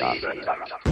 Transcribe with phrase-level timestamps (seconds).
[0.00, 0.89] Die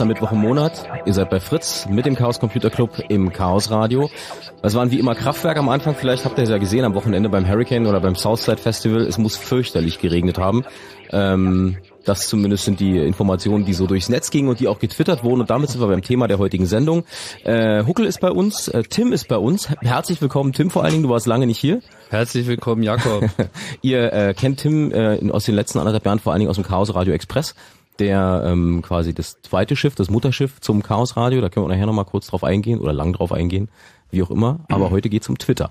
[0.00, 0.88] letzter Mittwoch im Monat.
[1.04, 4.08] Ihr seid bei Fritz mit dem Chaos Computer Club im Chaos Radio.
[4.62, 7.28] Das waren wie immer Kraftwerk am Anfang, vielleicht habt ihr es ja gesehen am Wochenende
[7.28, 9.02] beim Hurricane oder beim Southside Festival.
[9.02, 10.64] Es muss fürchterlich geregnet haben.
[11.10, 15.22] Ähm, das zumindest sind die Informationen, die so durchs Netz gingen und die auch getwittert
[15.22, 15.42] wurden.
[15.42, 17.04] Und damit sind wir beim Thema der heutigen Sendung.
[17.44, 19.68] Äh, Huckel ist bei uns, äh, Tim ist bei uns.
[19.82, 21.82] Herzlich willkommen, Tim, vor allen Dingen, du warst lange nicht hier.
[22.08, 23.28] Herzlich willkommen, Jakob.
[23.82, 26.64] Ihr äh, kennt Tim äh, aus den letzten anderthalb Jahren vor allen Dingen aus dem
[26.64, 27.54] Chaos Radio Express
[28.00, 31.40] der ähm, quasi das zweite Schiff, das Mutterschiff zum Chaos Radio.
[31.40, 33.68] Da können wir nachher nochmal kurz drauf eingehen oder lang drauf eingehen,
[34.10, 34.60] wie auch immer.
[34.68, 34.92] Aber mhm.
[34.92, 35.70] heute geht's um Twitter.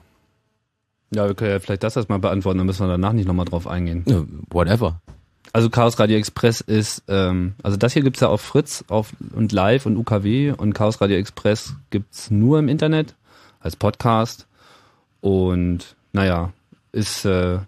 [1.12, 3.68] Ja, wir können ja vielleicht das erstmal beantworten, dann müssen wir danach nicht nochmal drauf
[3.68, 4.04] eingehen.
[4.08, 5.02] Ja, whatever.
[5.52, 9.52] Also Chaos Radio Express ist, ähm, also das hier gibt's ja auf Fritz auf, und
[9.52, 13.16] Live und UKW und Chaos Radio Express gibt's nur im Internet
[13.60, 14.46] als Podcast
[15.22, 16.54] und naja,
[16.92, 17.60] ist äh,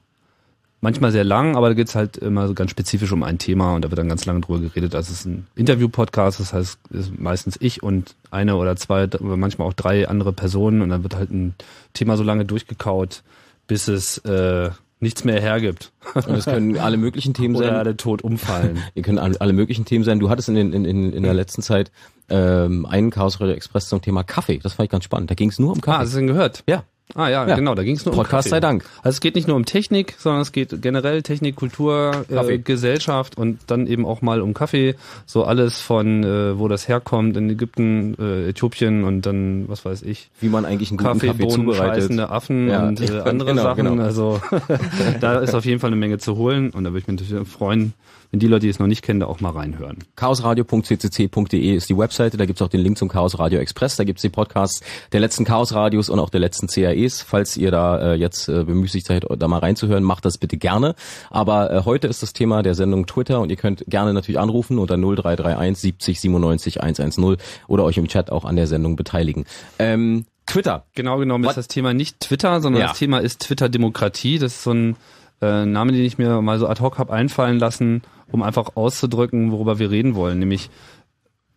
[0.82, 3.86] manchmal sehr lang, aber da geht's halt immer so ganz spezifisch um ein Thema und
[3.86, 4.96] da wird dann ganz lange drüber geredet.
[4.96, 9.38] Also es ist ein Interview-Podcast, das heißt ist meistens ich und eine oder zwei, oder
[9.38, 11.56] manchmal auch drei andere Personen und dann wird halt ein
[11.94, 13.24] Thema so lange durchgekaut,
[13.68, 15.92] bis es äh, nichts mehr hergibt.
[16.14, 17.70] Und es können alle möglichen Themen sein.
[17.70, 18.80] Oder alle tot umfallen.
[18.96, 20.20] Ihr können alle, alle möglichen Themen sein.
[20.20, 21.92] Du hattest in, in, in, in der letzten Zeit
[22.30, 24.60] ähm, einen Chaos Radio Express zum Thema Kaffee.
[24.60, 25.30] Das fand ich ganz spannend.
[25.32, 25.98] Da ging es nur um Kaffee.
[25.98, 26.64] Ah, hast du den gehört?
[26.68, 26.84] Ja.
[27.16, 27.56] Ah ja, ja.
[27.56, 28.50] genau, da ging es nur Podcast um Kaffee.
[28.50, 28.86] sei Dank.
[29.04, 33.38] Also es geht nicht nur um Technik, sondern es geht generell Technik, Kultur, äh, Gesellschaft
[33.38, 34.96] und dann eben auch mal um Kaffee.
[35.26, 40.04] So alles von, äh, wo das herkommt, in Ägypten, äh, Äthiopien und dann, was weiß
[40.04, 40.30] ich.
[40.40, 42.20] Wie man eigentlich einen guten Kaffee, Kaffee zubereitet.
[42.20, 42.88] Affen ja.
[42.88, 43.86] und äh, andere genau, Sachen.
[43.86, 44.04] Genau.
[44.04, 44.42] Also
[45.20, 47.48] da ist auf jeden Fall eine Menge zu holen und da würde ich mich natürlich
[47.48, 47.94] freuen,
[48.32, 50.00] wenn die Leute, die es noch nicht kennen, da auch mal reinhören.
[50.16, 54.22] chaosradio.ccc.de ist die Webseite, da gibt's auch den Link zum Chaos Radio Express, da gibt's
[54.22, 54.82] die Podcasts
[55.12, 57.22] der letzten Chaos Radios und auch der letzten CAEs.
[57.22, 60.96] Falls ihr da äh, jetzt äh, bemüßigt seid, da mal reinzuhören, macht das bitte gerne.
[61.30, 64.80] Aber äh, heute ist das Thema der Sendung Twitter und ihr könnt gerne natürlich anrufen
[64.80, 67.38] unter 0331 70 97 110
[67.68, 69.46] oder euch im Chat auch an der Sendung beteiligen.
[69.78, 70.86] Ähm, Twitter.
[70.96, 71.52] Genau genommen What?
[71.52, 72.88] ist das Thema nicht Twitter, sondern ja.
[72.90, 74.40] das Thema ist Twitter-Demokratie.
[74.40, 74.96] Das ist so ein
[75.42, 78.02] äh, Name, den ich mir mal so ad hoc habe einfallen lassen,
[78.32, 80.70] um einfach auszudrücken, worüber wir reden wollen, nämlich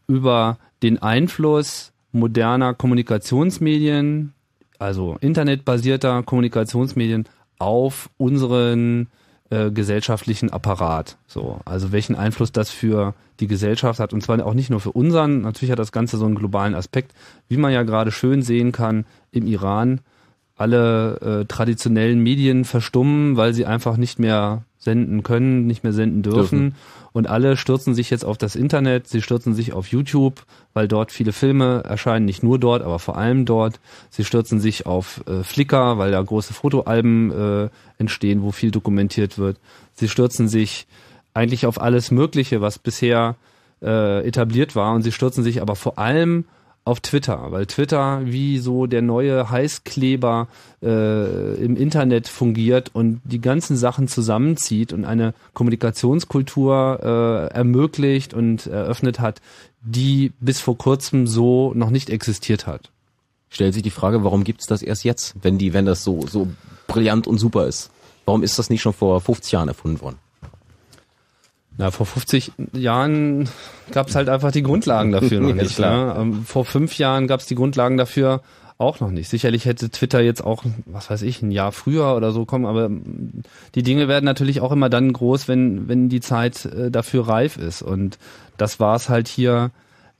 [0.07, 4.33] über den Einfluss moderner Kommunikationsmedien,
[4.79, 7.25] also internetbasierter Kommunikationsmedien
[7.59, 9.09] auf unseren
[9.51, 11.17] äh, gesellschaftlichen Apparat.
[11.27, 14.93] So, also welchen Einfluss das für die Gesellschaft hat und zwar auch nicht nur für
[14.93, 15.43] unseren.
[15.43, 17.13] Natürlich hat das Ganze so einen globalen Aspekt,
[17.49, 20.01] wie man ja gerade schön sehen kann im Iran.
[20.65, 26.23] Alle äh, traditionellen Medien verstummen, weil sie einfach nicht mehr senden können, nicht mehr senden
[26.23, 26.71] dürfen.
[26.71, 26.75] dürfen.
[27.13, 31.13] Und alle stürzen sich jetzt auf das Internet, sie stürzen sich auf YouTube, weil dort
[31.13, 33.79] viele Filme erscheinen, nicht nur dort, aber vor allem dort.
[34.09, 37.69] Sie stürzen sich auf äh, Flickr, weil da große Fotoalben äh,
[37.99, 39.59] entstehen, wo viel dokumentiert wird.
[39.93, 40.87] Sie stürzen sich
[41.35, 43.37] eigentlich auf alles Mögliche, was bisher
[43.83, 44.95] äh, etabliert war.
[44.95, 46.47] Und sie stürzen sich aber vor allem
[46.85, 50.49] auf Twitter, weil Twitter wie so der neue Heißkleber
[50.83, 58.67] äh, im Internet fungiert und die ganzen Sachen zusammenzieht und eine Kommunikationskultur äh, ermöglicht und
[58.67, 59.41] eröffnet hat,
[59.81, 62.91] die bis vor kurzem so noch nicht existiert hat.
[63.49, 66.49] Stellt sich die Frage, warum gibt's das erst jetzt, wenn die, wenn das so so
[66.87, 67.91] brillant und super ist?
[68.27, 70.19] Warum ist das nicht schon vor 50 Jahren erfunden worden?
[71.77, 73.49] Na, vor 50 Jahren
[73.91, 75.79] gab es halt einfach die Grundlagen dafür noch nicht.
[75.79, 76.15] Ne?
[76.17, 78.43] Ähm, vor fünf Jahren gab es die Grundlagen dafür
[78.79, 79.29] auch noch nicht.
[79.29, 82.91] Sicherlich hätte Twitter jetzt auch, was weiß ich, ein Jahr früher oder so kommen, aber
[83.75, 87.57] die Dinge werden natürlich auch immer dann groß, wenn, wenn die Zeit äh, dafür reif
[87.57, 87.83] ist.
[87.83, 88.19] Und
[88.57, 89.71] das war es halt hier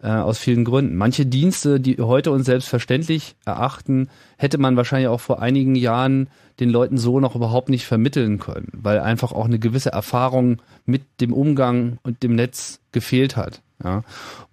[0.03, 0.97] äh, aus vielen Gründen.
[0.97, 6.29] Manche Dienste, die heute uns selbstverständlich erachten, hätte man wahrscheinlich auch vor einigen Jahren
[6.61, 11.03] den Leuten so noch überhaupt nicht vermitteln können, weil einfach auch eine gewisse Erfahrung mit
[11.21, 13.63] dem Umgang und dem Netz gefehlt hat.
[13.83, 14.03] Ja.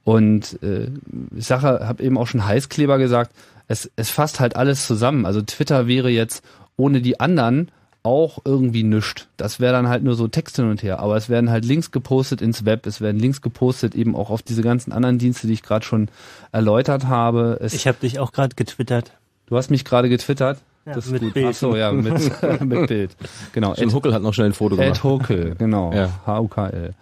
[0.03, 0.87] Und äh,
[1.35, 3.33] ich habe eben auch schon Heißkleber gesagt,
[3.67, 5.25] es, es fasst halt alles zusammen.
[5.25, 6.43] Also Twitter wäre jetzt
[6.75, 7.71] ohne die anderen
[8.03, 9.27] auch irgendwie nischt.
[9.37, 10.99] Das wäre dann halt nur so Text hin und her.
[10.99, 14.41] Aber es werden halt Links gepostet ins Web, es werden Links gepostet eben auch auf
[14.41, 16.09] diese ganzen anderen Dienste, die ich gerade schon
[16.51, 17.57] erläutert habe.
[17.61, 19.13] Es ich habe dich auch gerade getwittert.
[19.47, 20.59] Du hast mich gerade getwittert?
[20.85, 21.33] Ja, das ist mit gut.
[21.33, 21.47] Bild.
[21.49, 23.15] Ach so, ja, mit, mit Bild.
[23.53, 23.73] Genau.
[23.73, 24.97] Ed Huckel hat noch schnell ein Foto gemacht.
[24.97, 25.93] Ed Huckel, genau.
[25.93, 26.09] Ja.
[26.25, 26.93] H-U-K-L.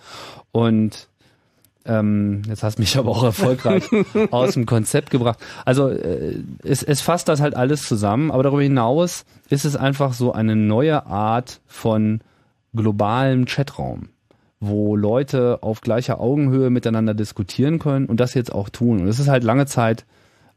[0.51, 1.08] Und
[1.85, 3.83] ähm, jetzt hast du mich aber auch erfolgreich
[4.31, 5.39] aus dem Konzept gebracht.
[5.65, 10.13] Also äh, es, es fasst das halt alles zusammen, aber darüber hinaus ist es einfach
[10.13, 12.21] so eine neue Art von
[12.73, 14.09] globalem Chatraum,
[14.59, 19.01] wo Leute auf gleicher Augenhöhe miteinander diskutieren können und das jetzt auch tun.
[19.01, 20.05] Und es ist halt lange Zeit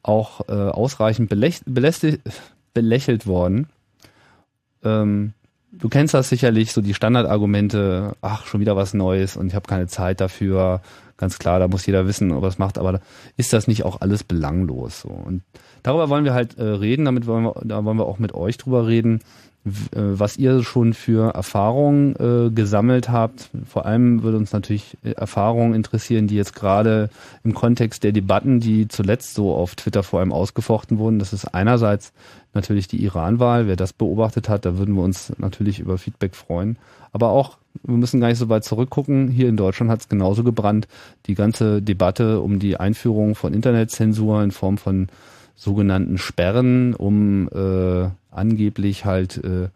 [0.03, 1.29] auch äh, ausreichend
[2.75, 3.67] belächelt worden.
[4.85, 5.33] Ähm,
[5.73, 9.69] du kennst das sicherlich, so die Standardargumente, ach, schon wieder was Neues und ich habe
[9.69, 10.83] keine Zeit dafür.
[11.23, 13.01] Ganz klar, da muss jeder wissen, ob er es macht, aber
[13.37, 15.03] ist das nicht auch alles belanglos?
[15.03, 15.09] So?
[15.11, 15.43] Und
[15.85, 18.59] darüber wollen wir halt äh, reden, damit wollen wir, da wollen wir auch mit euch
[18.59, 19.21] drüber reden,
[19.65, 23.51] äh, was ihr schon für Erfahrungen äh, gesammelt habt.
[23.65, 27.09] Vor allem würde uns natürlich äh, Erfahrungen interessieren, die jetzt gerade
[27.45, 31.21] im Kontext der Debatten, die zuletzt so auf Twitter vor allem ausgefochten wurden.
[31.21, 32.13] Das ist einerseits
[32.53, 33.69] natürlich die Iran-Wahl.
[33.69, 36.79] Wer das beobachtet hat, da würden wir uns natürlich über Feedback freuen.
[37.13, 39.29] Aber auch, wir müssen gar nicht so weit zurückgucken.
[39.29, 40.89] Hier in Deutschland hat es genauso gebrannt.
[41.27, 45.09] Die ganze Debatte um die Einführung von Internetzensur in Form von
[45.55, 49.69] sogenannten Sperren, um äh, angeblich halt äh,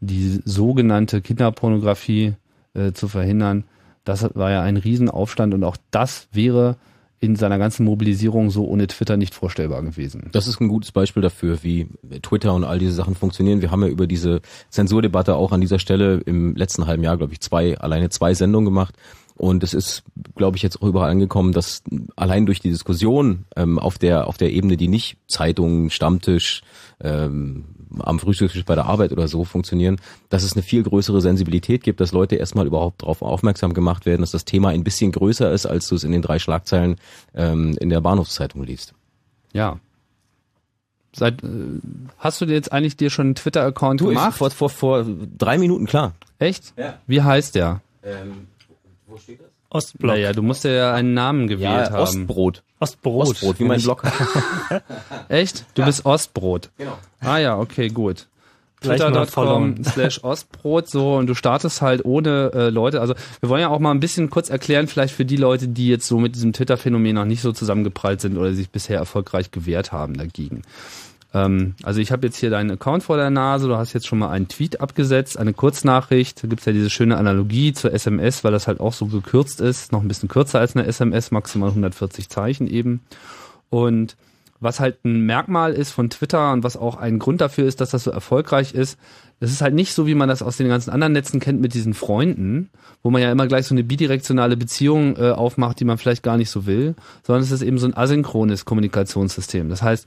[0.00, 2.34] die sogenannte Kinderpornografie
[2.74, 3.64] äh, zu verhindern.
[4.04, 6.76] Das war ja ein Riesenaufstand und auch das wäre
[7.20, 10.30] in seiner ganzen Mobilisierung so ohne Twitter nicht vorstellbar gewesen.
[10.32, 11.86] Das ist ein gutes Beispiel dafür, wie
[12.22, 13.60] Twitter und all diese Sachen funktionieren.
[13.60, 17.34] Wir haben ja über diese Zensurdebatte auch an dieser Stelle im letzten halben Jahr, glaube
[17.34, 18.94] ich, zwei, alleine zwei Sendungen gemacht.
[19.36, 20.02] Und es ist,
[20.34, 21.82] glaube ich, jetzt auch überall angekommen, dass
[22.16, 26.62] allein durch die Diskussion ähm, auf der auf der Ebene, die nicht Zeitungen, Stammtisch,
[27.02, 27.64] ähm,
[27.98, 32.00] am Frühstückstisch bei der Arbeit oder so funktionieren, dass es eine viel größere Sensibilität gibt,
[32.00, 35.66] dass Leute erstmal überhaupt darauf aufmerksam gemacht werden, dass das Thema ein bisschen größer ist,
[35.66, 36.96] als du es in den drei Schlagzeilen
[37.34, 38.94] ähm, in der Bahnhofszeitung liest.
[39.52, 39.78] Ja,
[41.12, 41.48] Seit, äh,
[42.18, 44.36] hast du dir jetzt eigentlich dir schon einen Twitter-Account gemacht?
[44.36, 45.06] vor, vor, vor
[45.36, 46.14] drei Minuten, klar.
[46.38, 46.72] Echt?
[46.76, 46.98] Ja.
[47.06, 47.80] Wie heißt der?
[48.04, 48.46] Ähm,
[49.06, 49.48] wo steht das?
[49.70, 50.16] Ostblock.
[50.16, 52.02] Naja, du musst ja einen Namen gewählt ja, haben.
[52.02, 52.62] Ostbrot.
[52.80, 53.28] Ostbrot.
[53.28, 54.02] Ostbrot, wie mein Blog.
[55.28, 55.66] Echt?
[55.74, 55.86] Du ja.
[55.86, 56.70] bist Ostbrot.
[56.78, 56.98] Genau.
[57.20, 58.26] Ah ja, okay, gut.
[58.80, 63.00] twitter.com slash ostbrot so und du startest halt ohne äh, Leute.
[63.00, 65.88] Also wir wollen ja auch mal ein bisschen kurz erklären, vielleicht für die Leute, die
[65.88, 69.92] jetzt so mit diesem Twitter-Phänomen noch nicht so zusammengeprallt sind oder sich bisher erfolgreich gewehrt
[69.92, 70.62] haben dagegen.
[71.32, 74.18] Ähm, also ich habe jetzt hier deinen Account vor der Nase, du hast jetzt schon
[74.18, 78.52] mal einen Tweet abgesetzt, eine Kurznachricht, da gibt's ja diese schöne Analogie zur SMS, weil
[78.52, 82.28] das halt auch so gekürzt ist, noch ein bisschen kürzer als eine SMS, maximal 140
[82.28, 83.00] Zeichen eben.
[83.68, 84.16] Und
[84.60, 87.90] was halt ein Merkmal ist von Twitter und was auch ein Grund dafür ist, dass
[87.90, 88.98] das so erfolgreich ist,
[89.38, 91.72] das ist halt nicht so, wie man das aus den ganzen anderen Netzen kennt mit
[91.72, 92.68] diesen Freunden,
[93.02, 96.36] wo man ja immer gleich so eine bidirektionale Beziehung äh, aufmacht, die man vielleicht gar
[96.36, 99.70] nicht so will, sondern es ist eben so ein asynchrones Kommunikationssystem.
[99.70, 100.06] Das heißt,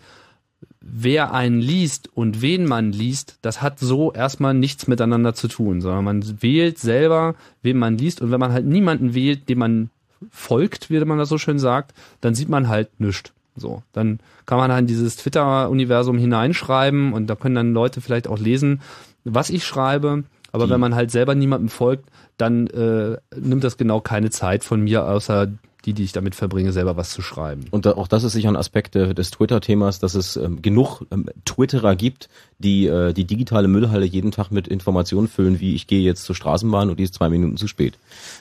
[0.82, 5.82] wer einen liest und wen man liest, das hat so erstmal nichts miteinander zu tun,
[5.82, 9.90] sondern man wählt selber, wen man liest und wenn man halt niemanden wählt, dem man
[10.32, 13.34] folgt, wie man das so schön sagt, dann sieht man halt nichts.
[13.56, 18.28] So, dann kann man halt in dieses Twitter-Universum hineinschreiben und da können dann Leute vielleicht
[18.28, 18.82] auch lesen,
[19.24, 20.24] was ich schreibe.
[20.52, 20.72] Aber Die.
[20.72, 25.06] wenn man halt selber niemandem folgt, dann äh, nimmt das genau keine Zeit von mir,
[25.06, 25.48] außer
[25.86, 27.66] die, die ich damit verbringe, selber was zu schreiben.
[27.72, 31.96] Und auch das ist sicher ein Aspekt des Twitter-Themas, dass es ähm, genug ähm, Twitterer
[31.96, 36.24] gibt, die äh, die digitale Müllhalle jeden Tag mit Informationen füllen, wie ich gehe jetzt
[36.24, 37.98] zur Straßenbahn und die ist zwei Minuten zu spät.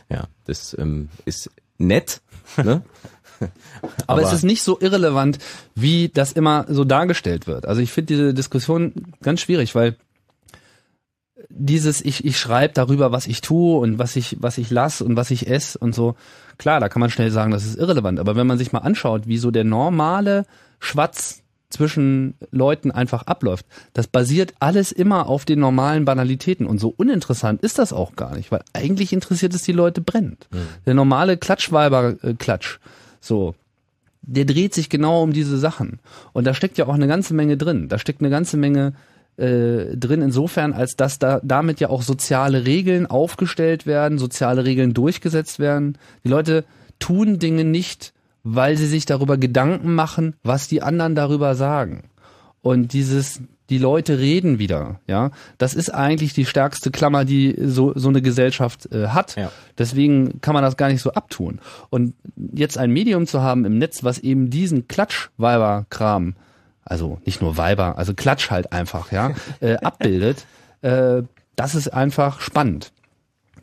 [0.08, 2.20] Ja, das ähm, ist nett,
[2.56, 2.82] ne?
[3.40, 3.50] Aber,
[4.06, 5.38] Aber, es ist nicht so irrelevant,
[5.74, 7.66] wie das immer so dargestellt wird.
[7.66, 9.96] Also ich finde diese Diskussion ganz schwierig, weil
[11.54, 15.16] dieses ich ich schreibe darüber, was ich tue und was ich was ich lasse und
[15.16, 16.14] was ich esse und so.
[16.58, 18.20] Klar, da kann man schnell sagen, das ist irrelevant.
[18.20, 20.46] Aber wenn man sich mal anschaut, wie so der normale
[20.78, 21.42] Schwatz
[21.72, 23.66] zwischen Leuten einfach abläuft.
[23.94, 28.36] Das basiert alles immer auf den normalen Banalitäten und so uninteressant ist das auch gar
[28.36, 30.48] nicht, weil eigentlich interessiert es die Leute brennend.
[30.50, 30.68] Mhm.
[30.86, 32.78] Der normale Klatschweiber-Klatsch,
[33.20, 33.54] so,
[34.20, 35.98] der dreht sich genau um diese Sachen.
[36.32, 37.88] Und da steckt ja auch eine ganze Menge drin.
[37.88, 38.92] Da steckt eine ganze Menge
[39.36, 44.94] äh, drin insofern, als dass da damit ja auch soziale Regeln aufgestellt werden, soziale Regeln
[44.94, 45.98] durchgesetzt werden.
[46.24, 46.64] Die Leute
[46.98, 48.12] tun Dinge nicht,
[48.44, 52.04] weil sie sich darüber Gedanken machen, was die anderen darüber sagen.
[52.60, 53.40] Und dieses
[53.72, 55.30] die Leute reden wieder, ja.
[55.56, 59.34] Das ist eigentlich die stärkste Klammer, die so, so eine Gesellschaft äh, hat.
[59.36, 59.50] Ja.
[59.78, 61.58] Deswegen kann man das gar nicht so abtun.
[61.88, 66.34] Und jetzt ein Medium zu haben im Netz, was eben diesen Klatsch-Weiber-Kram,
[66.84, 70.46] also nicht nur Weiber, also Klatsch halt einfach, ja, äh, abbildet,
[70.82, 71.22] äh,
[71.56, 72.92] das ist einfach spannend.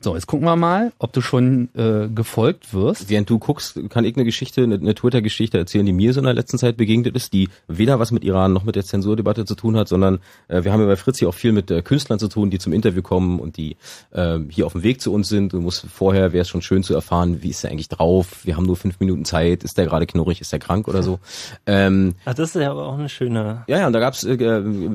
[0.02, 3.10] So, jetzt gucken wir mal, ob du schon äh, gefolgt wirst.
[3.10, 6.26] Während du guckst, kann ich eine Geschichte, eine, eine Twitter-Geschichte erzählen, die mir so in
[6.26, 9.56] der letzten Zeit begegnet ist, die weder was mit Iran noch mit der Zensurdebatte zu
[9.56, 12.18] tun hat, sondern äh, wir haben ja bei Fritz hier auch viel mit äh, Künstlern
[12.18, 13.76] zu tun, die zum Interview kommen und die
[14.12, 15.52] äh, hier auf dem Weg zu uns sind.
[15.52, 18.46] Du musst vorher, wäre es schon schön zu erfahren, wie ist er eigentlich drauf?
[18.46, 19.66] Wir haben nur fünf Minuten Zeit.
[19.66, 20.40] Ist der gerade knurrig?
[20.40, 21.20] Ist der krank oder so?
[21.66, 23.66] Ähm, Ach, das ist ja aber auch eine schöne.
[23.68, 24.38] Ja, ja, und da gab's äh,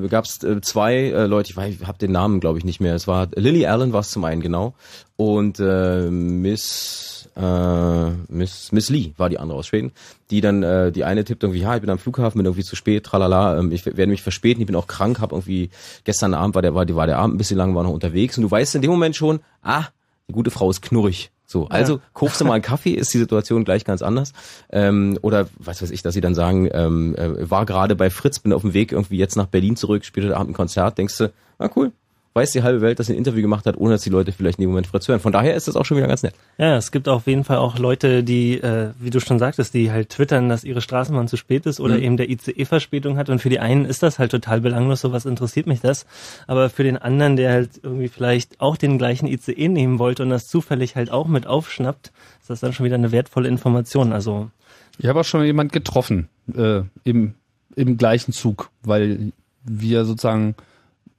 [0.09, 2.95] gab's äh, zwei äh, Leute, ich, weiß, ich habe den Namen glaube ich nicht mehr.
[2.95, 4.73] Es war Lily Allen war es zum einen genau
[5.17, 9.91] und äh, Miss äh, Miss Miss Lee war die andere aus Schweden,
[10.29, 12.75] die dann äh, die eine tippt irgendwie, ja, ich bin am Flughafen, bin irgendwie zu
[12.75, 15.69] spät, tralala, ähm, ich werde mich verspäten, ich bin auch krank, habe irgendwie
[16.03, 18.37] gestern Abend war der war die war der Abend ein bisschen lang, war noch unterwegs
[18.37, 19.85] und du weißt in dem Moment schon, ah,
[20.27, 21.31] die gute Frau ist knurrig.
[21.47, 22.01] So, also ja.
[22.13, 24.33] kaufst du mal einen Kaffee, ist die Situation gleich ganz anders.
[24.71, 28.39] Ähm, oder was weiß ich, dass sie dann sagen, ähm, äh, war gerade bei Fritz,
[28.39, 31.17] bin auf dem Weg irgendwie jetzt nach Berlin zurück, spielt heute Abend ein Konzert, denkst
[31.19, 31.91] du, ah cool,
[32.35, 34.59] weiß die halbe Welt, dass sie ein Interview gemacht hat, ohne dass die Leute vielleicht
[34.59, 35.21] in dem Moment Fritz hören.
[35.21, 36.35] Von daher ist das auch schon wieder ganz nett.
[36.57, 39.89] Ja, es gibt auf jeden Fall auch Leute, die, äh, wie du schon sagtest, die
[39.89, 42.03] halt twittern, dass ihre Straßenbahn zu spät ist oder mhm.
[42.03, 43.29] eben der ICE Verspätung hat.
[43.29, 46.05] Und für die einen ist das halt total belanglos, so was interessiert mich das.
[46.45, 50.29] Aber für den anderen, der halt irgendwie vielleicht auch den gleichen ICE nehmen wollte und
[50.29, 52.11] das zufällig halt auch mit aufschnappt,
[52.41, 54.11] ist das dann schon wieder eine wertvolle Information.
[54.11, 54.49] Also
[54.97, 57.35] ich habe auch schon jemand getroffen äh, im,
[57.77, 59.31] im gleichen Zug, weil
[59.63, 60.55] wir sozusagen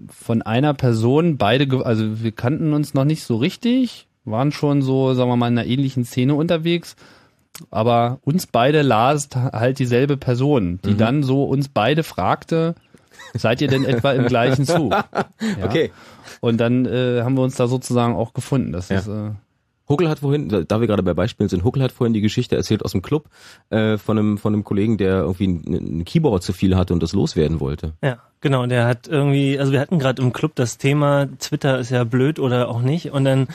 [0.08, 5.14] von einer Person beide, also wir kannten uns noch nicht so richtig, waren schon so,
[5.14, 6.96] sagen wir mal, in einer ähnlichen Szene unterwegs,
[7.70, 10.98] aber uns beide las halt dieselbe Person, die mhm.
[10.98, 12.74] dann so uns beide fragte,
[13.34, 14.92] seid ihr denn etwa im gleichen Zug?
[15.58, 15.66] Ja.
[15.66, 15.92] Okay.
[16.40, 18.72] Und dann äh, haben wir uns da sozusagen auch gefunden.
[18.72, 18.98] Das ja.
[18.98, 19.30] ist äh,
[19.88, 22.84] Huckel hat vorhin, da wir gerade bei Beispielen sind, Huckel hat vorhin die Geschichte erzählt
[22.84, 23.28] aus dem Club
[23.70, 27.12] äh, von einem von einem Kollegen, der irgendwie ein, Keyboard zu viel hatte und das
[27.12, 27.92] loswerden wollte.
[28.02, 28.66] Ja, genau.
[28.66, 32.38] Der hat irgendwie, also wir hatten gerade im Club das Thema Twitter ist ja blöd
[32.38, 33.48] oder auch nicht und dann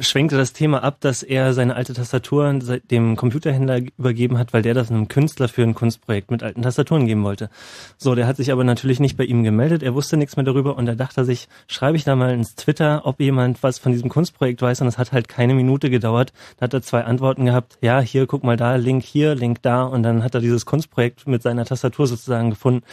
[0.00, 2.52] schwenkte das Thema ab, dass er seine alte Tastatur
[2.90, 7.06] dem Computerhändler übergeben hat, weil der das einem Künstler für ein Kunstprojekt mit alten Tastaturen
[7.06, 7.50] geben wollte.
[7.96, 10.76] So, der hat sich aber natürlich nicht bei ihm gemeldet, er wusste nichts mehr darüber
[10.76, 13.92] und da dachte er sich, schreibe ich da mal ins Twitter, ob jemand was von
[13.92, 14.80] diesem Kunstprojekt weiß?
[14.80, 16.32] Und es hat halt keine Minute gedauert.
[16.56, 19.82] Da hat er zwei Antworten gehabt, ja, hier, guck mal da, Link hier, Link da.
[19.82, 22.84] Und dann hat er dieses Kunstprojekt mit seiner Tastatur sozusagen gefunden.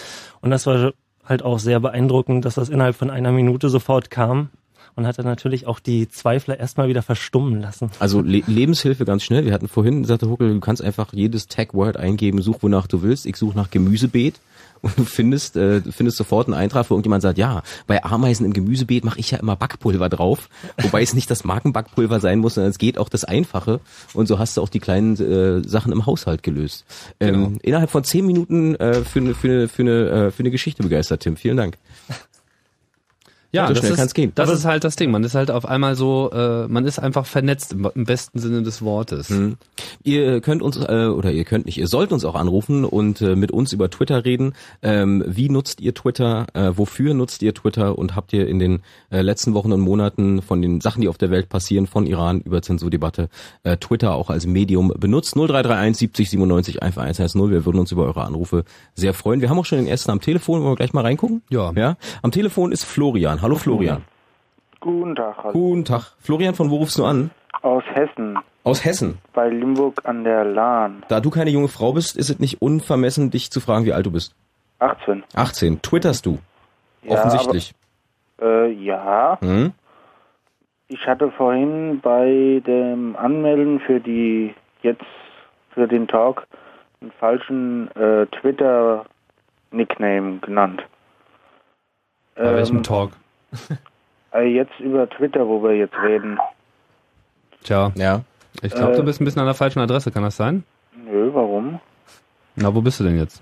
[0.42, 0.94] Und das war
[1.24, 4.50] halt auch sehr beeindruckend, dass das innerhalb von einer Minute sofort kam
[4.96, 7.92] und hat dann natürlich auch die Zweifler erstmal wieder verstummen lassen.
[8.00, 9.46] Also Le Lebenshilfe ganz schnell.
[9.46, 13.26] Wir hatten vorhin, sagte Huckel, du kannst einfach jedes Tag-Word eingeben, such wonach du willst.
[13.26, 14.40] Ich suche nach Gemüsebeet
[14.82, 18.46] und du findest, äh, du findest sofort einen Eintrag, wo irgendjemand sagt, ja, bei Ameisen
[18.46, 22.56] im Gemüsebeet mache ich ja immer Backpulver drauf, wobei es nicht das Markenbackpulver sein muss,
[22.56, 23.80] sondern es geht auch das Einfache
[24.14, 26.86] und so hast du auch die kleinen äh, Sachen im Haushalt gelöst.
[27.20, 27.60] Ähm, genau.
[27.64, 30.84] Innerhalb von zehn Minuten äh, für eine für eine für eine äh, für eine Geschichte
[30.84, 31.36] begeistert, Tim.
[31.36, 31.78] Vielen Dank.
[33.56, 34.34] Ja, so das, ist, gehen.
[34.36, 35.12] das ist halt das Ding.
[35.12, 38.64] Man ist halt auf einmal so, äh, man ist einfach vernetzt im, im besten Sinne
[38.64, 39.30] des Wortes.
[39.30, 39.56] Mhm.
[40.04, 43.36] Ihr könnt uns, äh, oder ihr könnt nicht, ihr sollt uns auch anrufen und äh,
[43.36, 44.54] mit uns über Twitter reden.
[44.82, 46.48] Ähm, wie nutzt ihr Twitter?
[46.54, 47.98] Äh, wofür nutzt ihr Twitter?
[47.98, 51.18] Und habt ihr in den äh, letzten Wochen und Monaten von den Sachen, die auf
[51.18, 53.30] der Welt passieren, von Iran über Zensurdebatte,
[53.64, 55.36] äh, Twitter auch als Medium benutzt?
[55.36, 57.50] 0331 70 97 110.
[57.50, 59.40] Wir würden uns über eure Anrufe sehr freuen.
[59.40, 60.60] Wir haben auch schon den ersten am Telefon.
[60.60, 61.42] Wollen wir gleich mal reingucken?
[61.50, 61.72] Ja.
[61.74, 61.98] ja?
[62.22, 63.42] Am Telefon ist Florian.
[63.46, 64.02] Hallo Florian.
[64.80, 65.38] Guten Tag.
[65.38, 65.52] Hallo.
[65.52, 66.14] Guten Tag.
[66.20, 67.30] Florian, von wo rufst du an?
[67.62, 68.40] Aus Hessen.
[68.64, 69.20] Aus Hessen?
[69.34, 71.04] Bei Limburg an der Lahn.
[71.10, 74.08] Da du keine junge Frau bist, ist es nicht unvermessen, dich zu fragen, wie alt
[74.08, 74.34] du bist.
[74.80, 75.24] 18.
[75.36, 75.84] 18.
[75.84, 76.40] Twitterst du?
[77.04, 77.76] Ja, Offensichtlich.
[78.40, 79.38] Aber, äh, ja.
[79.42, 79.74] Hm?
[80.88, 85.06] Ich hatte vorhin bei dem Anmelden für die jetzt
[85.70, 86.48] für den Talk
[87.00, 90.82] einen falschen äh, Twitter-Nickname genannt.
[92.34, 93.12] Bei ähm, welchem Talk?
[94.34, 96.38] Äh, jetzt über Twitter, wo wir jetzt reden.
[97.64, 97.92] Tja.
[97.96, 98.22] Ja.
[98.62, 100.64] Ich glaube, äh, du bist ein bisschen an der falschen Adresse, kann das sein?
[101.06, 101.80] Nö, warum?
[102.56, 103.42] Na, wo bist du denn jetzt?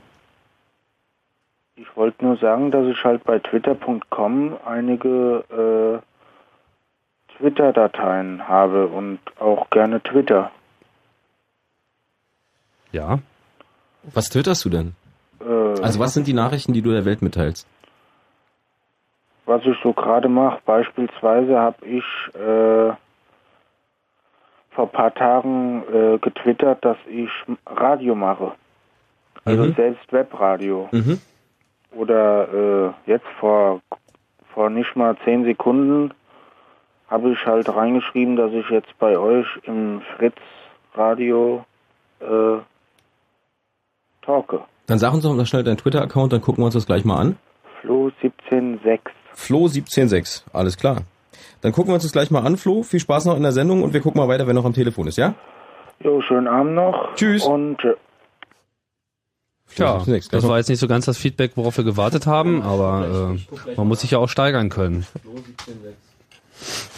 [1.76, 9.70] Ich wollte nur sagen, dass ich halt bei twitter.com einige äh, Twitter-Dateien habe und auch
[9.70, 10.52] gerne Twitter.
[12.92, 13.20] Ja.
[14.14, 14.96] Was twitterst du denn?
[15.42, 17.68] Äh, also was sind die Nachrichten, die du der Welt mitteilst?
[19.46, 20.60] Was ich so gerade mache.
[20.66, 22.04] Beispielsweise habe ich
[22.36, 22.94] äh,
[24.72, 27.30] vor ein paar Tagen äh, getwittert, dass ich
[27.66, 28.54] Radio mache.
[29.46, 29.74] Also mhm.
[29.74, 30.90] selbst Webradio.
[30.92, 31.20] Mhm.
[31.92, 33.82] Oder äh, jetzt vor,
[34.54, 36.14] vor nicht mal zehn Sekunden
[37.10, 40.38] habe ich halt reingeschrieben, dass ich jetzt bei euch im Fritz
[40.96, 41.64] Radio
[42.20, 42.58] äh,
[44.24, 44.62] talke.
[44.88, 47.18] Dann sag uns doch mal schnell deinen Twitter-Account, dann gucken wir uns das gleich mal
[47.18, 47.38] an.
[47.84, 49.00] Flo176.
[49.34, 51.02] Flo 176, alles klar.
[51.62, 52.84] Dann gucken wir uns das gleich mal an, Flo.
[52.84, 55.08] Viel Spaß noch in der Sendung und wir gucken mal weiter, wer noch am Telefon
[55.08, 55.34] ist, ja?
[56.02, 57.16] Jo, schönen Abend noch.
[57.16, 57.46] Tschüss.
[57.46, 57.94] Und äh,
[59.76, 63.76] Tja, das war jetzt nicht so ganz das Feedback, worauf wir gewartet haben, aber äh,
[63.76, 65.08] man muss sich ja auch steigern können.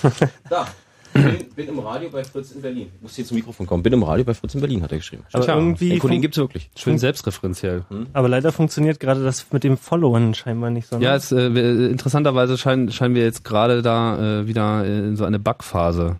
[0.49, 0.67] da
[1.15, 2.91] bin, bin im Radio bei Fritz in Berlin.
[2.95, 3.83] Ich muss hier zum Mikrofon kommen.
[3.83, 5.23] Bin im Radio bei Fritz in Berlin, hat er geschrieben.
[5.33, 6.69] Aber Tja, irgendwie den Kollegen gibt's wirklich.
[6.75, 7.85] Schön selbstreferenziell.
[7.89, 8.07] Hm?
[8.13, 10.97] Aber leider funktioniert gerade das mit dem Followen scheinbar nicht so.
[10.97, 11.05] Ne?
[11.05, 15.39] Ja, es, äh, interessanterweise scheinen, scheinen wir jetzt gerade da äh, wieder in so eine
[15.39, 16.17] Bugphase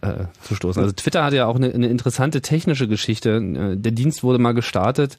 [0.00, 0.82] äh, zu stoßen.
[0.82, 3.36] Also Twitter hat ja auch eine, eine interessante technische Geschichte.
[3.36, 5.18] Äh, der Dienst wurde mal gestartet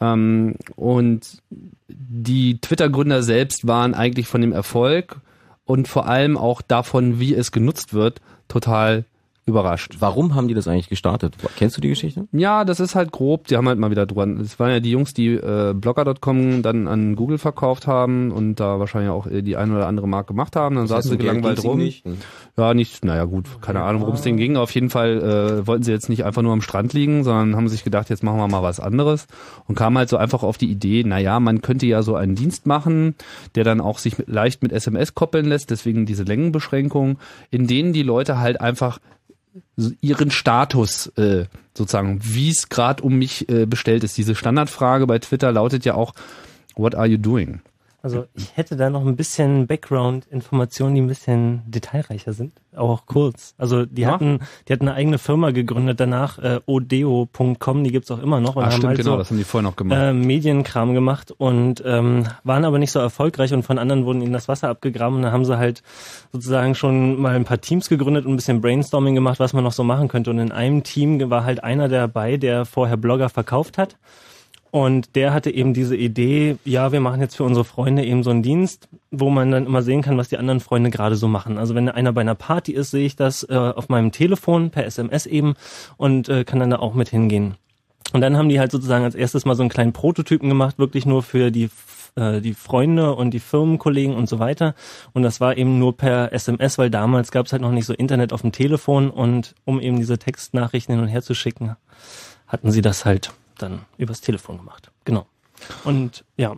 [0.00, 1.42] ähm, und
[1.88, 5.20] die Twitter-Gründer selbst waren eigentlich von dem Erfolg
[5.64, 8.20] und vor allem auch davon, wie es genutzt wird,
[8.52, 9.04] total
[9.44, 9.96] überrascht.
[9.98, 11.34] Warum haben die das eigentlich gestartet?
[11.56, 12.28] Kennst du die Geschichte?
[12.32, 13.48] Ja, das ist halt grob.
[13.48, 14.38] Die haben halt mal wieder dran.
[14.38, 18.78] Es waren ja die Jungs, die äh, Blogger.com dann an Google verkauft haben und da
[18.78, 20.76] wahrscheinlich auch die eine oder andere Marke gemacht haben.
[20.76, 21.78] Dann das saßen sie gelangweilt rum.
[21.78, 22.04] Nicht?
[22.56, 24.56] Ja, nicht, naja gut, keine Ahnung, worum es denen ging.
[24.56, 27.68] Auf jeden Fall äh, wollten sie jetzt nicht einfach nur am Strand liegen, sondern haben
[27.68, 29.26] sich gedacht, jetzt machen wir mal was anderes
[29.66, 32.66] und kamen halt so einfach auf die Idee, naja, man könnte ja so einen Dienst
[32.66, 33.14] machen,
[33.54, 37.18] der dann auch sich leicht mit SMS koppeln lässt, deswegen diese Längenbeschränkung,
[37.50, 38.98] in denen die Leute halt einfach
[40.00, 44.16] ihren Status äh, sozusagen, wie es gerade um mich äh, bestellt ist.
[44.16, 46.14] Diese Standardfrage bei Twitter lautet ja auch,
[46.76, 47.60] what are you doing?
[48.02, 53.54] Also ich hätte da noch ein bisschen Background-Informationen, die ein bisschen detailreicher sind, auch kurz.
[53.58, 54.10] Also die ja.
[54.10, 58.56] hatten, die hatten eine eigene Firma gegründet danach, äh, odeo.com, die gibt's auch immer noch
[58.56, 60.00] und ah, haben stimmt, halt genau, so das haben die vorher noch gemacht.
[60.00, 64.32] Äh, Medienkram gemacht und ähm, waren aber nicht so erfolgreich und von anderen wurden ihnen
[64.32, 65.84] das Wasser abgegraben und dann haben sie halt
[66.32, 69.72] sozusagen schon mal ein paar Teams gegründet und ein bisschen Brainstorming gemacht, was man noch
[69.72, 70.30] so machen könnte.
[70.30, 73.96] Und in einem Team war halt einer dabei, der vorher Blogger verkauft hat
[74.72, 78.30] und der hatte eben diese Idee, ja, wir machen jetzt für unsere Freunde eben so
[78.30, 81.58] einen Dienst, wo man dann immer sehen kann, was die anderen Freunde gerade so machen.
[81.58, 84.86] Also wenn einer bei einer Party ist, sehe ich das äh, auf meinem Telefon per
[84.86, 85.56] SMS eben
[85.98, 87.56] und äh, kann dann da auch mit hingehen.
[88.14, 91.04] Und dann haben die halt sozusagen als erstes mal so einen kleinen Prototypen gemacht, wirklich
[91.04, 91.68] nur für die
[92.14, 94.74] äh, die Freunde und die Firmenkollegen und so weiter.
[95.12, 97.92] Und das war eben nur per SMS, weil damals gab es halt noch nicht so
[97.92, 101.76] Internet auf dem Telefon und um eben diese Textnachrichten hin und her zu schicken,
[102.46, 104.90] hatten sie das halt dann übers Telefon gemacht.
[105.04, 105.26] Genau.
[105.84, 106.54] Und ja,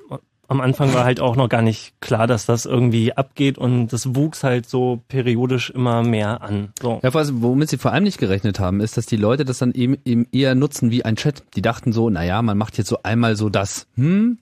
[0.49, 4.15] am Anfang war halt auch noch gar nicht klar, dass das irgendwie abgeht und das
[4.15, 6.73] wuchs halt so periodisch immer mehr an.
[6.81, 7.01] So.
[7.03, 9.97] Ja, womit sie vor allem nicht gerechnet haben, ist, dass die Leute das dann eben,
[10.05, 11.43] eben eher nutzen wie ein Chat.
[11.55, 14.39] Die dachten so, naja, man macht jetzt so einmal so das, hm,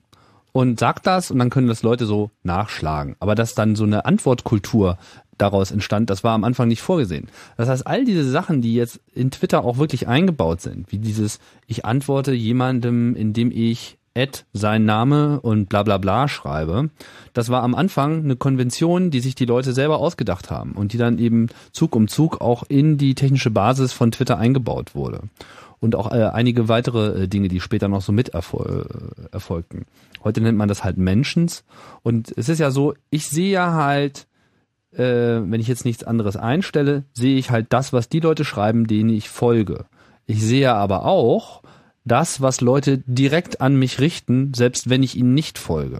[0.53, 3.15] und sagt das und dann können das Leute so nachschlagen.
[3.19, 4.97] Aber dass dann so eine Antwortkultur
[5.43, 7.27] daraus entstand, das war am Anfang nicht vorgesehen.
[7.57, 11.39] Das heißt, all diese Sachen, die jetzt in Twitter auch wirklich eingebaut sind, wie dieses,
[11.67, 16.89] ich antworte jemandem, indem ich Ad sein Name und bla bla bla schreibe.
[17.33, 20.99] Das war am Anfang eine Konvention, die sich die Leute selber ausgedacht haben und die
[20.99, 25.21] dann eben Zug um Zug auch in die technische Basis von Twitter eingebaut wurde.
[25.79, 29.85] Und auch äh, einige weitere äh, Dinge, die später noch so mit erfol äh, erfolgten.
[30.23, 31.63] Heute nennt man das halt Mentions.
[32.03, 34.27] Und es ist ja so, ich sehe ja halt,
[34.95, 38.87] äh, wenn ich jetzt nichts anderes einstelle, sehe ich halt das, was die Leute schreiben,
[38.87, 39.85] denen ich folge.
[40.25, 41.63] Ich sehe aber auch,
[42.05, 45.99] das, was Leute direkt an mich richten, selbst wenn ich ihnen nicht folge.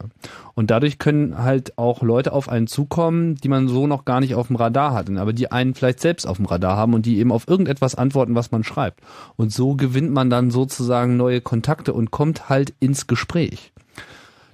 [0.53, 4.35] Und dadurch können halt auch Leute auf einen zukommen, die man so noch gar nicht
[4.35, 7.19] auf dem Radar hat, aber die einen vielleicht selbst auf dem Radar haben und die
[7.19, 8.99] eben auf irgendetwas antworten, was man schreibt.
[9.37, 13.71] Und so gewinnt man dann sozusagen neue Kontakte und kommt halt ins Gespräch.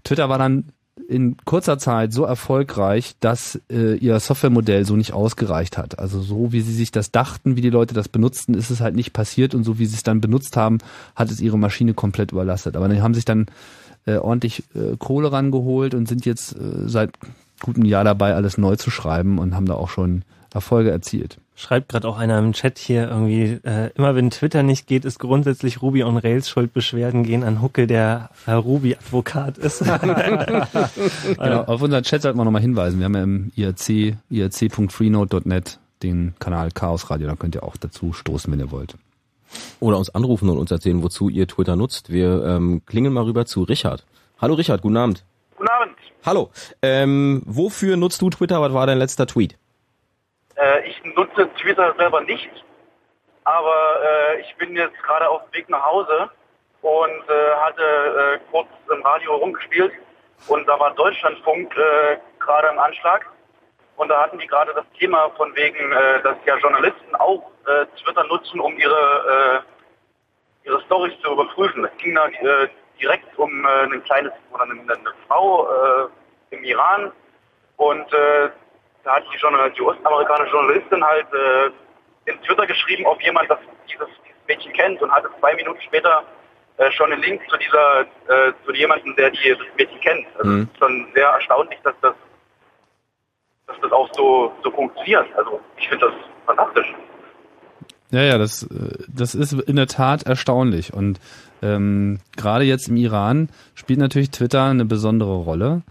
[0.03, 0.65] Twitter war dann
[1.09, 5.97] in kurzer Zeit so erfolgreich, dass äh, ihr Softwaremodell so nicht ausgereicht hat.
[5.97, 8.95] Also so wie sie sich das dachten, wie die Leute das benutzten, ist es halt
[8.95, 10.77] nicht passiert und so wie sie es dann benutzt haben,
[11.15, 12.75] hat es ihre Maschine komplett überlastet.
[12.75, 13.47] Aber die haben sich dann
[14.05, 17.11] äh, ordentlich äh, Kohle rangeholt und sind jetzt äh, seit
[17.59, 20.21] gutem Jahr dabei, alles neu zu schreiben und haben da auch schon
[20.53, 21.39] Erfolge erzielt.
[21.59, 25.19] Schreibt gerade auch einer im Chat hier irgendwie, äh, immer wenn Twitter nicht geht, ist
[25.19, 26.71] grundsätzlich Ruby on Rails schuld.
[26.71, 29.79] Beschwerden gehen an Huckel, der Herr Ruby-Advokat ist.
[31.37, 32.99] genau, auf unseren Chat sollten wir nochmal hinweisen.
[32.99, 38.13] Wir haben ja im IRC, irc.freenode.net den Kanal Chaos Radio, da könnt ihr auch dazu
[38.13, 38.95] stoßen, wenn ihr wollt.
[39.81, 42.09] Oder uns anrufen und uns erzählen, wozu ihr Twitter nutzt.
[42.09, 44.05] Wir ähm, klingeln mal rüber zu Richard.
[44.39, 45.25] Hallo Richard, guten Abend.
[45.57, 45.97] Guten Abend.
[46.25, 46.51] Hallo.
[46.81, 48.61] Ähm, wofür nutzt du Twitter?
[48.61, 49.57] Was war dein letzter Tweet?
[50.59, 52.49] Äh, ich nutze Twitter selber nicht,
[53.45, 56.29] aber äh, ich bin jetzt gerade auf dem Weg nach Hause
[56.81, 57.83] und äh, hatte
[58.35, 59.93] äh, kurz im Radio rumgespielt
[60.47, 63.25] und da war Deutschlandfunk äh, gerade im Anschlag
[63.95, 65.91] und da hatten die gerade das Thema von wegen,
[66.23, 67.51] dass ja Journalisten auch
[68.01, 69.65] Twitter nutzen, um ihre
[70.63, 71.83] ihre Storys zu überprüfen.
[71.83, 72.29] Es ging da
[72.97, 76.09] direkt um ein kleines oder eine, Frau
[76.51, 77.11] im Iran
[77.75, 78.05] und
[79.09, 83.57] da hat die, Journal die US-amerikanische Journalistin halt äh, in Twitter geschrieben, ob jemand das,
[83.87, 86.23] dieses, dieses Mädchen kennt und hatte zwei Minuten später
[86.77, 90.27] äh, schon einen Link zu dieser, äh, zu jemandem, der die, das Mädchen kennt.
[90.37, 90.61] Also mhm.
[90.61, 92.13] es ist schon sehr erstaunlich, dass das,
[93.65, 95.25] dass das auch so, so funktioniert.
[95.35, 96.93] Also ich finde das fantastisch.
[98.11, 100.93] Ja, ja, das, äh, das ist in der Tat erstaunlich.
[100.93, 101.19] Und
[101.63, 105.81] ähm, gerade jetzt im Iran spielt natürlich Twitter eine besondere Rolle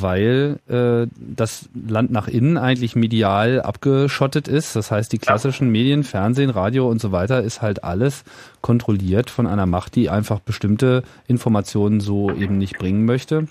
[0.00, 4.76] weil äh, das Land nach innen eigentlich medial abgeschottet ist.
[4.76, 8.24] Das heißt, die klassischen Medien, Fernsehen, Radio und so weiter ist halt alles
[8.60, 13.48] kontrolliert von einer Macht, die einfach bestimmte Informationen so eben nicht bringen möchte.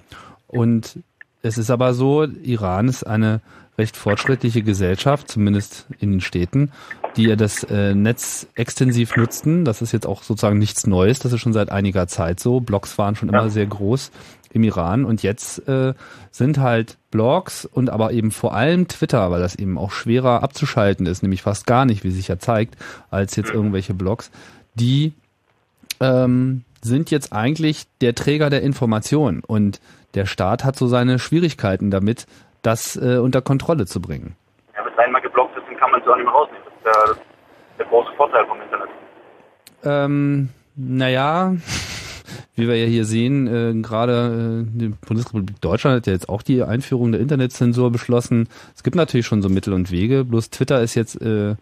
[0.48, 1.00] Und
[1.42, 3.42] es ist aber so, Iran ist eine
[3.78, 6.72] recht fortschrittliche Gesellschaft, zumindest in den Städten,
[7.18, 9.66] die ja das äh, Netz extensiv nutzten.
[9.66, 12.62] Das ist jetzt auch sozusagen nichts Neues, das ist schon seit einiger Zeit so.
[12.62, 14.12] Blogs waren schon immer sehr groß
[14.56, 15.94] im Iran und jetzt äh,
[16.32, 21.06] sind halt Blogs und aber eben vor allem Twitter, weil das eben auch schwerer abzuschalten
[21.06, 22.76] ist, nämlich fast gar nicht, wie sich ja zeigt,
[23.12, 24.32] als jetzt irgendwelche Blogs,
[24.74, 25.14] die
[26.00, 29.82] ähm, sind jetzt eigentlich der Träger der Information und
[30.14, 32.26] der Staat hat so seine Schwierigkeiten damit,
[32.62, 34.38] das äh, unter Kontrolle zu bringen.
[34.74, 36.64] Ja, wenn es einmal geblockt ist, dann kann man es auch nicht mehr rausnehmen.
[36.66, 37.16] Das ist der,
[37.80, 38.90] der große Vorteil vom Internet.
[39.84, 41.54] Ähm, naja,
[42.56, 46.42] wie wir ja hier sehen, äh, gerade äh, die Bundesrepublik Deutschland hat ja jetzt auch
[46.42, 48.48] die Einführung der Internetzensur beschlossen.
[48.76, 51.56] Es gibt natürlich schon so Mittel und Wege, bloß Twitter ist jetzt äh,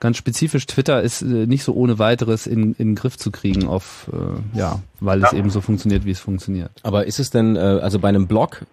[0.00, 3.68] ganz spezifisch, Twitter ist äh, nicht so ohne weiteres in, in den Griff zu kriegen,
[3.68, 5.28] auf äh, ja, weil ja.
[5.28, 6.72] es eben so funktioniert, wie es funktioniert.
[6.82, 8.66] Aber ist es denn, äh, also bei einem Blog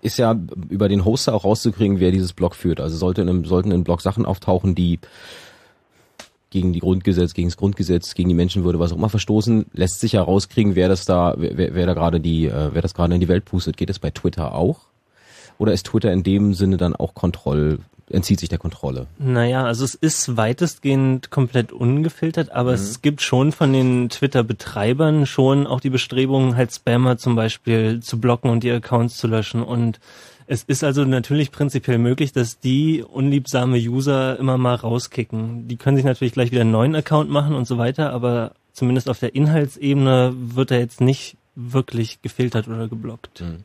[0.00, 2.80] ist ja über den Hoster auch rauszukriegen, wer dieses Blog führt.
[2.80, 5.00] Also sollte in einem, sollten in Blog Sachen auftauchen, die
[6.54, 10.12] gegen die Grundgesetz, gegen das Grundgesetz, gegen die Menschenwürde, was auch immer verstoßen, lässt sich
[10.12, 13.26] herauskriegen, wer das da, wer, wer da gerade die, äh, wer das gerade in die
[13.26, 13.76] Welt pustet.
[13.76, 14.82] Geht es bei Twitter auch?
[15.58, 19.08] Oder ist Twitter in dem Sinne dann auch Kontroll, entzieht sich der Kontrolle?
[19.18, 22.76] Naja, also es ist weitestgehend komplett ungefiltert, aber mhm.
[22.76, 28.20] es gibt schon von den Twitter-Betreibern schon auch die Bestrebungen, halt Spammer zum Beispiel zu
[28.20, 29.98] blocken und die Accounts zu löschen und
[30.46, 35.68] es ist also natürlich prinzipiell möglich, dass die unliebsame User immer mal rauskicken.
[35.68, 39.08] Die können sich natürlich gleich wieder einen neuen Account machen und so weiter, aber zumindest
[39.08, 43.40] auf der Inhaltsebene wird er jetzt nicht wirklich gefiltert oder geblockt.
[43.40, 43.64] Mhm.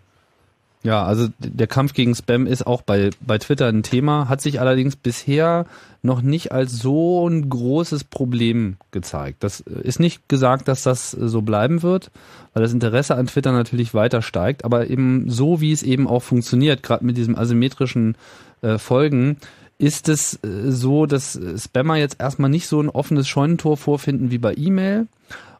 [0.81, 4.61] Ja, also der Kampf gegen Spam ist auch bei, bei Twitter ein Thema, hat sich
[4.61, 5.65] allerdings bisher
[6.03, 9.43] noch nicht als so ein großes Problem gezeigt.
[9.43, 12.11] Das ist nicht gesagt, dass das so bleiben wird,
[12.53, 16.23] weil das Interesse an Twitter natürlich weiter steigt, aber eben so, wie es eben auch
[16.23, 18.15] funktioniert, gerade mit diesem asymmetrischen
[18.61, 19.35] äh, Folgen,
[19.79, 24.37] ist es äh, so, dass Spammer jetzt erstmal nicht so ein offenes Scheunentor vorfinden wie
[24.37, 25.07] bei E-Mail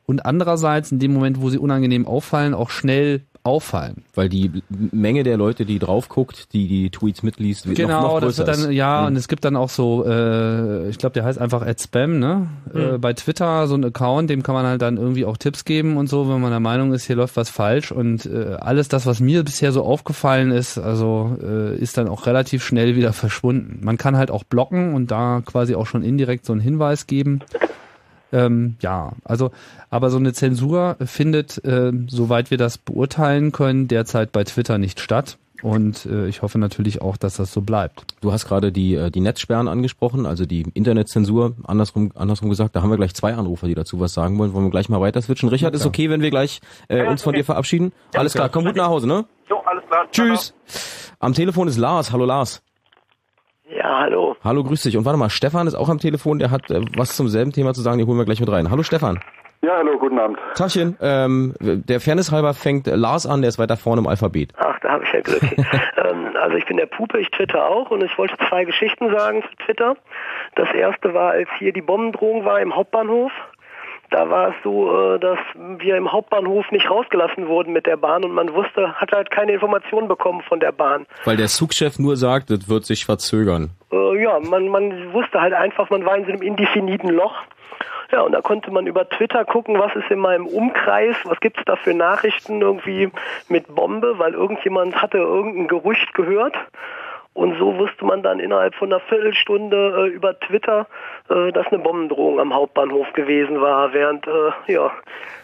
[0.05, 4.03] und andererseits in dem Moment, wo sie unangenehm auffallen, auch schnell auffallen.
[4.15, 8.07] Weil die Menge der Leute, die drauf guckt, die die Tweets mitliest, wird genau, noch,
[8.13, 9.07] noch das größer wird dann, ja, Mhm.
[9.07, 12.47] und es gibt dann auch so, äh, ich glaube, der heißt einfach @spam, ne?
[12.73, 15.97] Äh, bei Twitter so ein Account, dem kann man halt dann irgendwie auch Tipps geben
[15.97, 19.05] und so, wenn man der Meinung ist, hier läuft was falsch und äh, alles das,
[19.05, 23.79] was mir bisher so aufgefallen ist, also äh, ist dann auch relativ schnell wieder verschwunden.
[23.83, 27.39] Man kann halt auch blocken und da quasi auch schon indirekt so einen Hinweis geben.
[28.31, 29.51] Ähm, ja, also,
[29.89, 34.99] aber so eine Zensur findet, äh, soweit wir das beurteilen können, derzeit bei Twitter nicht
[34.99, 35.37] statt.
[35.61, 38.05] Und äh, ich hoffe natürlich auch, dass das so bleibt.
[38.21, 42.81] Du hast gerade die, äh, die Netzsperren angesprochen, also die Internetzensur, andersrum, andersrum gesagt, da
[42.81, 44.53] haben wir gleich zwei Anrufer, die dazu was sagen wollen.
[44.53, 45.49] Wollen wir gleich mal weiter switchen?
[45.49, 47.91] Richard, ist okay, wenn wir gleich äh, uns von dir verabschieden?
[48.15, 49.25] Alles klar, komm gut nach Hause, ne?
[49.49, 50.05] Jo, alles klar.
[50.11, 50.53] Tschüss.
[51.19, 52.11] Am Telefon ist Lars.
[52.13, 52.61] Hallo Lars.
[53.75, 54.35] Ja, hallo.
[54.43, 54.97] Hallo, grüß dich.
[54.97, 57.73] Und warte mal, Stefan ist auch am Telefon, der hat äh, was zum selben Thema
[57.73, 58.71] zu sagen, den holen wir gleich mit rein.
[58.71, 59.19] Hallo Stefan.
[59.61, 60.39] Ja, hallo, guten Abend.
[60.55, 64.53] Tachchen, ähm, der Fairness halber fängt Lars an, der ist weiter vorne im Alphabet.
[64.57, 65.43] Ach, da habe ich ja Glück.
[65.97, 69.43] ähm, also ich bin der Pupe, ich twitter auch und ich wollte zwei Geschichten sagen
[69.43, 69.95] zu Twitter.
[70.55, 73.31] Das erste war, als hier die Bombendrohung war im Hauptbahnhof.
[74.09, 78.23] Da war es so, äh, dass wir im Hauptbahnhof nicht rausgelassen wurden mit der Bahn
[78.23, 81.05] und man wusste, hat halt keine Informationen bekommen von der Bahn.
[81.25, 83.69] Weil der Zugchef nur sagt, das wird sich verzögern.
[83.91, 87.35] Äh, ja, man, man wusste halt einfach, man war in so einem indefiniten Loch.
[88.11, 91.61] Ja, und da konnte man über Twitter gucken, was ist in meinem Umkreis, was gibt's
[91.65, 93.11] da für Nachrichten irgendwie
[93.49, 96.55] mit Bombe, weil irgendjemand hatte irgendein Gerücht gehört.
[97.33, 100.87] Und so wusste man dann innerhalb von einer Viertelstunde äh, über Twitter,
[101.29, 104.91] äh, dass eine Bombendrohung am Hauptbahnhof gewesen war, während äh, ja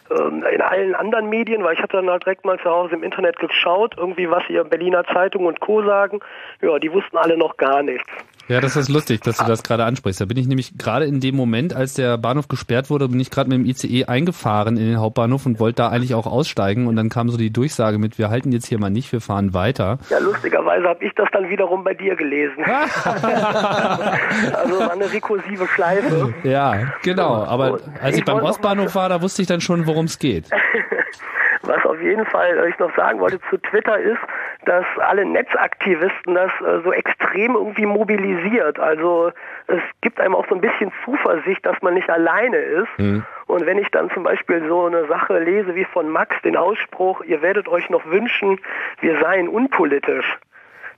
[0.09, 3.03] ähm, in allen anderen Medien, weil ich hatte dann halt direkt mal zu Hause im
[3.03, 5.83] Internet geschaut, irgendwie was ihr Berliner Zeitung und Co.
[5.83, 6.19] sagen,
[6.61, 8.09] ja, die wussten alle noch gar nichts.
[8.47, 10.21] Ja, das ist lustig, dass du das gerade ansprichst.
[10.21, 13.31] Da bin ich nämlich gerade in dem Moment, als der Bahnhof gesperrt wurde, bin ich
[13.31, 16.95] gerade mit dem ICE eingefahren in den Hauptbahnhof und wollte da eigentlich auch aussteigen und
[16.95, 19.97] dann kam so die Durchsage mit, wir halten jetzt hier mal nicht, wir fahren weiter.
[20.09, 22.63] Ja, lustigerweise habe ich das dann wiederum bei dir gelesen.
[23.03, 23.15] also
[24.79, 26.33] war eine rekursive Schleife.
[26.43, 27.43] Ja, genau.
[27.43, 30.45] Aber als ich ich beim Ostbahnhof war, da wusste ich dann schon, worum es geht.
[31.67, 34.19] Was auf jeden Fall äh, ich noch sagen wollte zu Twitter ist,
[34.65, 38.79] dass alle Netzaktivisten das äh, so extrem irgendwie mobilisiert.
[38.79, 39.31] Also
[39.67, 42.89] es gibt einem auch so ein bisschen Zuversicht, dass man nicht alleine ist.
[43.47, 47.21] Und wenn ich dann zum Beispiel so eine Sache lese wie von Max, den Ausspruch,
[47.23, 48.59] ihr werdet euch noch wünschen,
[49.01, 50.37] wir seien unpolitisch,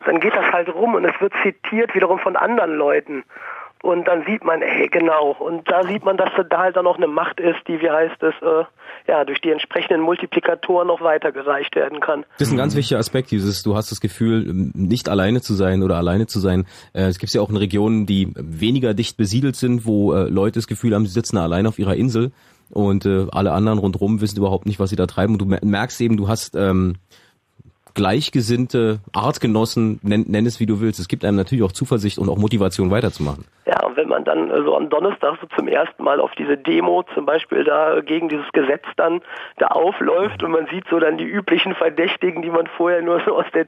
[0.06, 3.23] dann geht das halt rum und es wird zitiert wiederum von anderen Leuten.
[3.84, 5.36] Und dann sieht man, ey, genau.
[5.40, 8.22] Und da sieht man, dass da halt dann noch eine Macht ist, die, wie heißt
[8.22, 8.63] es, äh,
[9.08, 12.26] ja, durch die entsprechenden Multiplikatoren noch weitergereicht werden kann.
[12.40, 15.84] Das ist ein ganz wichtiger Aspekt, dieses, du hast das Gefühl, nicht alleine zu sein
[15.84, 16.66] oder alleine zu sein.
[16.94, 20.60] Äh, Es gibt ja auch in Regionen, die weniger dicht besiedelt sind, wo äh, Leute
[20.60, 22.32] das Gefühl haben, sie sitzen allein auf ihrer Insel
[22.72, 25.34] und äh, alle anderen rundherum wissen überhaupt nicht, was sie da treiben.
[25.34, 26.96] Und du mer- merkst eben, du hast ähm,
[27.98, 31.00] gleichgesinnte Artgenossen, nenn, nenn es wie du willst.
[31.00, 33.46] Es gibt einem natürlich auch Zuversicht und auch Motivation weiterzumachen.
[33.66, 36.58] Ja, und wenn man dann äh, so am Donnerstag so zum ersten Mal auf diese
[36.58, 39.22] Demo zum Beispiel da gegen dieses Gesetz dann
[39.58, 43.36] da aufläuft und man sieht so dann die üblichen Verdächtigen, die man vorher nur so
[43.36, 43.66] aus der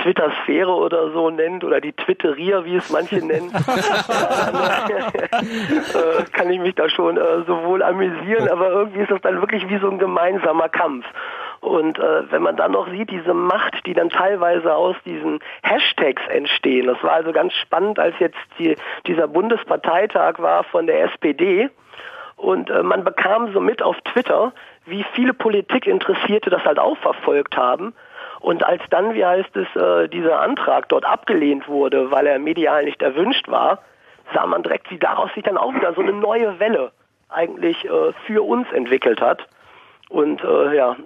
[0.00, 3.60] Twitter-Sphäre oder so nennt oder die Twitterier, wie es manche nennen, äh,
[6.32, 9.78] kann ich mich da schon äh, sowohl amüsieren, aber irgendwie ist das dann wirklich wie
[9.78, 11.06] so ein gemeinsamer Kampf.
[11.60, 16.22] Und äh, wenn man dann noch sieht, diese Macht, die dann teilweise aus diesen Hashtags
[16.28, 21.68] entstehen, das war also ganz spannend, als jetzt die, dieser Bundesparteitag war von der SPD
[22.38, 24.52] und äh, man bekam so mit auf Twitter,
[24.86, 27.94] wie viele Politikinteressierte das halt auch verfolgt haben.
[28.40, 32.84] Und als dann, wie heißt es, äh, dieser Antrag dort abgelehnt wurde, weil er medial
[32.84, 33.80] nicht erwünscht war,
[34.32, 36.92] sah man direkt, wie daraus sich dann auch wieder so eine neue Welle
[37.28, 39.48] eigentlich äh, für uns entwickelt hat.
[40.08, 40.96] Und äh, ja,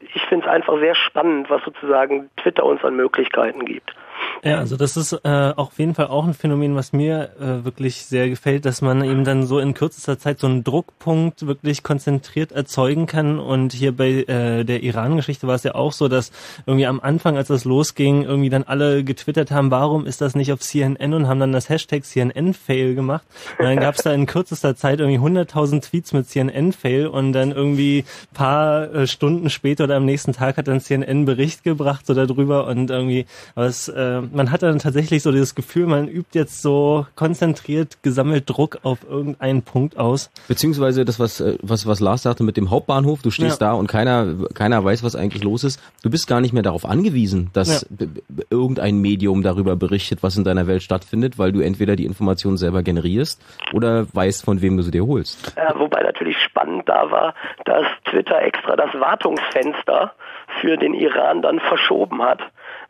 [0.00, 3.94] ich finde es einfach sehr spannend, was sozusagen Twitter uns an Möglichkeiten gibt.
[4.42, 8.06] Ja, also das ist äh, auf jeden Fall auch ein Phänomen, was mir äh, wirklich
[8.06, 12.50] sehr gefällt, dass man eben dann so in kürzester Zeit so einen Druckpunkt wirklich konzentriert
[12.50, 13.38] erzeugen kann.
[13.38, 16.32] Und hier bei äh, der Iran-Geschichte war es ja auch so, dass
[16.64, 20.54] irgendwie am Anfang, als das losging, irgendwie dann alle getwittert haben, warum ist das nicht
[20.54, 23.26] auf CNN und haben dann das Hashtag CNN-Fail gemacht.
[23.58, 27.52] Und dann gab es da in kürzester Zeit irgendwie 100.000 Tweets mit CNN-Fail und dann
[27.52, 32.14] irgendwie paar äh, Stunden später oder am nächsten Tag hat dann CNN Bericht gebracht so
[32.14, 36.38] darüber und irgendwie, aber es, äh, man hat dann tatsächlich so dieses Gefühl, man übt
[36.38, 40.30] jetzt so konzentriert gesammelt Druck auf irgendeinen Punkt aus.
[40.48, 43.68] Beziehungsweise das, was, äh, was, was Lars sagte mit dem Hauptbahnhof, du stehst ja.
[43.68, 45.80] da und keiner, keiner weiß, was eigentlich los ist.
[46.02, 48.06] Du bist gar nicht mehr darauf angewiesen, dass ja.
[48.50, 52.82] irgendein Medium darüber berichtet, was in deiner Welt stattfindet, weil du entweder die Informationen selber
[52.82, 53.40] generierst
[53.72, 55.54] oder weißt, von wem du sie dir holst.
[55.56, 60.12] Ja, wobei natürlich spannend da war, dass Twitter extra das Wartungsfenster
[60.60, 62.40] für den Iran dann verschoben hat,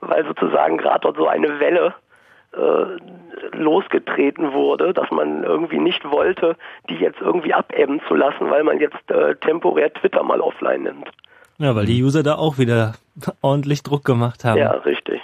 [0.00, 1.94] weil sozusagen gerade dort so eine Welle
[2.52, 6.56] äh, losgetreten wurde, dass man irgendwie nicht wollte,
[6.88, 11.10] die jetzt irgendwie abebben zu lassen, weil man jetzt äh, temporär Twitter mal offline nimmt.
[11.58, 12.94] Ja, weil die User da auch wieder
[13.42, 14.58] ordentlich Druck gemacht haben.
[14.58, 15.20] Ja, richtig.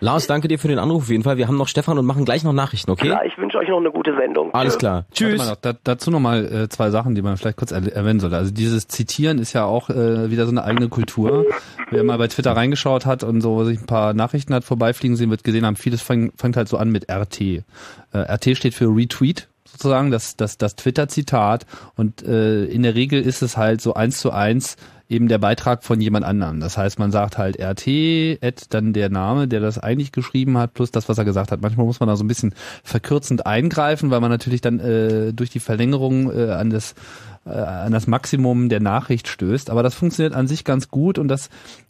[0.00, 1.38] Lars, danke dir für den Anruf auf jeden Fall.
[1.38, 3.08] Wir haben noch Stefan und machen gleich noch Nachrichten, okay?
[3.08, 4.54] Ja, ich wünsche euch noch eine gute Sendung.
[4.54, 5.06] Alles klar.
[5.12, 5.38] Tschüss.
[5.38, 8.36] Noch, da, dazu nochmal äh, zwei Sachen, die man vielleicht kurz erwähnen sollte.
[8.36, 11.46] Also dieses Zitieren ist ja auch äh, wieder so eine eigene Kultur.
[11.90, 15.30] Wer mal bei Twitter reingeschaut hat und so sich ein paar Nachrichten hat vorbeifliegen sehen,
[15.30, 17.40] wird gesehen haben, vieles fängt, fängt halt so an mit RT.
[17.40, 17.64] Äh,
[18.12, 23.42] RT steht für Retweet sozusagen, das, das, das Twitter-Zitat und äh, in der Regel ist
[23.42, 24.76] es halt so eins zu eins
[25.08, 26.60] eben der Beitrag von jemand anderem.
[26.60, 30.74] Das heißt, man sagt halt RT, Ad, dann der Name, der das eigentlich geschrieben hat,
[30.74, 31.62] plus das, was er gesagt hat.
[31.62, 35.50] Manchmal muss man da so ein bisschen verkürzend eingreifen, weil man natürlich dann äh, durch
[35.50, 36.94] die Verlängerung äh, an das
[37.48, 39.70] äh, an das Maximum der Nachricht stößt.
[39.70, 41.48] Aber das funktioniert an sich ganz gut und das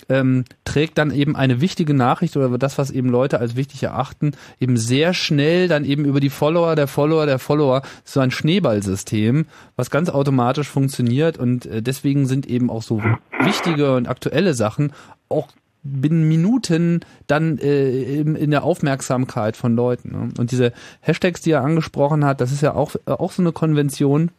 [0.09, 4.33] ähm, trägt dann eben eine wichtige Nachricht oder das, was eben Leute als wichtig erachten,
[4.61, 9.47] eben sehr schnell dann eben über die Follower, der Follower, der Follower, so ein Schneeballsystem,
[9.77, 13.03] was ganz automatisch funktioniert und äh, deswegen sind eben auch so
[13.41, 14.93] wichtige und aktuelle Sachen
[15.29, 15.49] auch
[15.83, 20.11] binnen Minuten dann äh, in, in der Aufmerksamkeit von Leuten.
[20.11, 20.29] Ne?
[20.39, 23.53] Und diese Hashtags, die er angesprochen hat, das ist ja auch, äh, auch so eine
[23.53, 24.31] Konvention,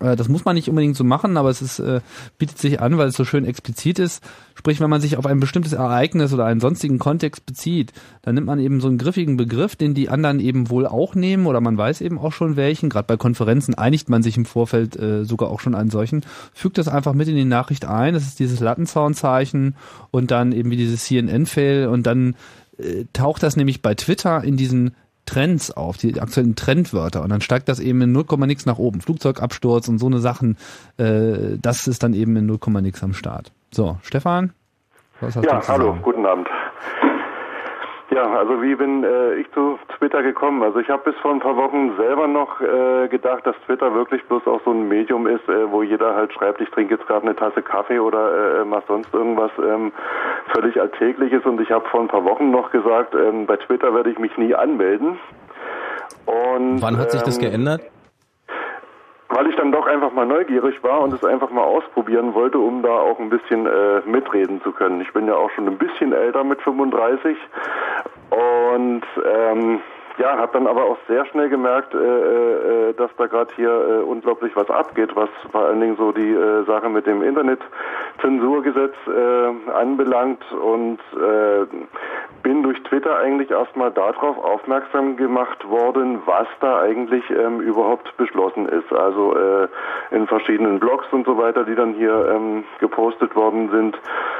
[0.00, 2.00] das muss man nicht unbedingt so machen, aber es ist, äh,
[2.38, 4.24] bietet sich an, weil es so schön explizit ist.
[4.54, 7.92] Sprich, wenn man sich auf ein bestimmtes Ereignis oder einen sonstigen Kontext bezieht,
[8.22, 11.46] dann nimmt man eben so einen griffigen Begriff, den die anderen eben wohl auch nehmen
[11.46, 12.88] oder man weiß eben auch schon welchen.
[12.88, 16.24] Gerade bei Konferenzen einigt man sich im Vorfeld äh, sogar auch schon an solchen.
[16.54, 18.14] Fügt das einfach mit in die Nachricht ein.
[18.14, 19.76] Das ist dieses Lattenzaunzeichen
[20.10, 22.36] und dann eben wie dieses CNN-Fail und dann
[22.78, 24.94] äh, taucht das nämlich bei Twitter in diesen
[25.26, 29.00] Trends auf, die aktuellen Trendwörter und dann steigt das eben in 0, nix nach oben.
[29.00, 30.56] Flugzeugabsturz und so eine Sachen,
[30.98, 33.52] äh, das ist dann eben in 0, nix am Start.
[33.70, 34.52] So, Stefan?
[35.20, 36.48] Was hast ja, du hallo, guten Abend.
[38.14, 40.62] Ja, also wie bin äh, ich zu Twitter gekommen?
[40.62, 44.22] Also ich habe bis vor ein paar Wochen selber noch äh, gedacht, dass Twitter wirklich
[44.24, 47.26] bloß auch so ein Medium ist, äh, wo jeder halt schreibt, ich trinke jetzt gerade
[47.26, 49.90] eine Tasse Kaffee oder äh, mach sonst irgendwas ähm,
[50.52, 51.44] völlig Alltägliches.
[51.44, 54.36] Und ich habe vor ein paar Wochen noch gesagt, ähm, bei Twitter werde ich mich
[54.38, 55.18] nie anmelden.
[56.26, 57.80] Und, Wann hat sich das ähm, geändert?
[59.34, 62.82] Weil ich dann doch einfach mal neugierig war und es einfach mal ausprobieren wollte, um
[62.82, 65.00] da auch ein bisschen äh, mitreden zu können.
[65.00, 67.36] Ich bin ja auch schon ein bisschen älter mit 35
[68.30, 69.80] und ähm,
[70.18, 74.02] ja, habe dann aber auch sehr schnell gemerkt, äh, äh, dass da gerade hier äh,
[74.02, 79.70] unglaublich was abgeht, was vor allen Dingen so die äh, Sache mit dem Internetzensurgesetz äh,
[79.72, 81.66] anbelangt und äh,
[82.42, 88.68] bin durch Twitter eigentlich erstmal darauf aufmerksam gemacht worden, was da eigentlich ähm, überhaupt beschlossen
[88.68, 88.92] ist.
[88.92, 89.68] Also äh,
[90.12, 93.96] in verschiedenen Blogs und so weiter, die dann hier ähm, gepostet worden sind,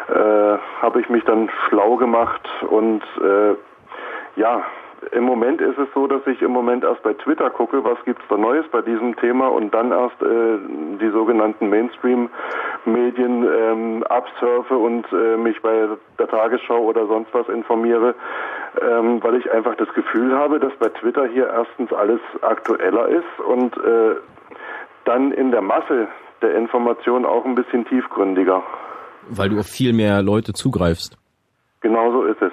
[0.09, 3.55] äh, habe ich mich dann schlau gemacht und äh,
[4.37, 4.63] ja,
[5.13, 8.25] im Moment ist es so, dass ich im Moment erst bei Twitter gucke, was gibt's
[8.29, 10.59] da Neues bei diesem Thema und dann erst äh,
[11.01, 15.89] die sogenannten Mainstream-Medien ähm, absurfe und äh, mich bei
[16.19, 18.15] der Tagesschau oder sonst was informiere,
[18.81, 23.41] ähm, weil ich einfach das Gefühl habe, dass bei Twitter hier erstens alles aktueller ist
[23.47, 24.17] und äh,
[25.05, 26.09] dann in der Masse
[26.43, 28.63] der Information auch ein bisschen tiefgründiger.
[29.29, 31.17] Weil du auf viel mehr Leute zugreifst.
[31.81, 32.53] Genau so ist es.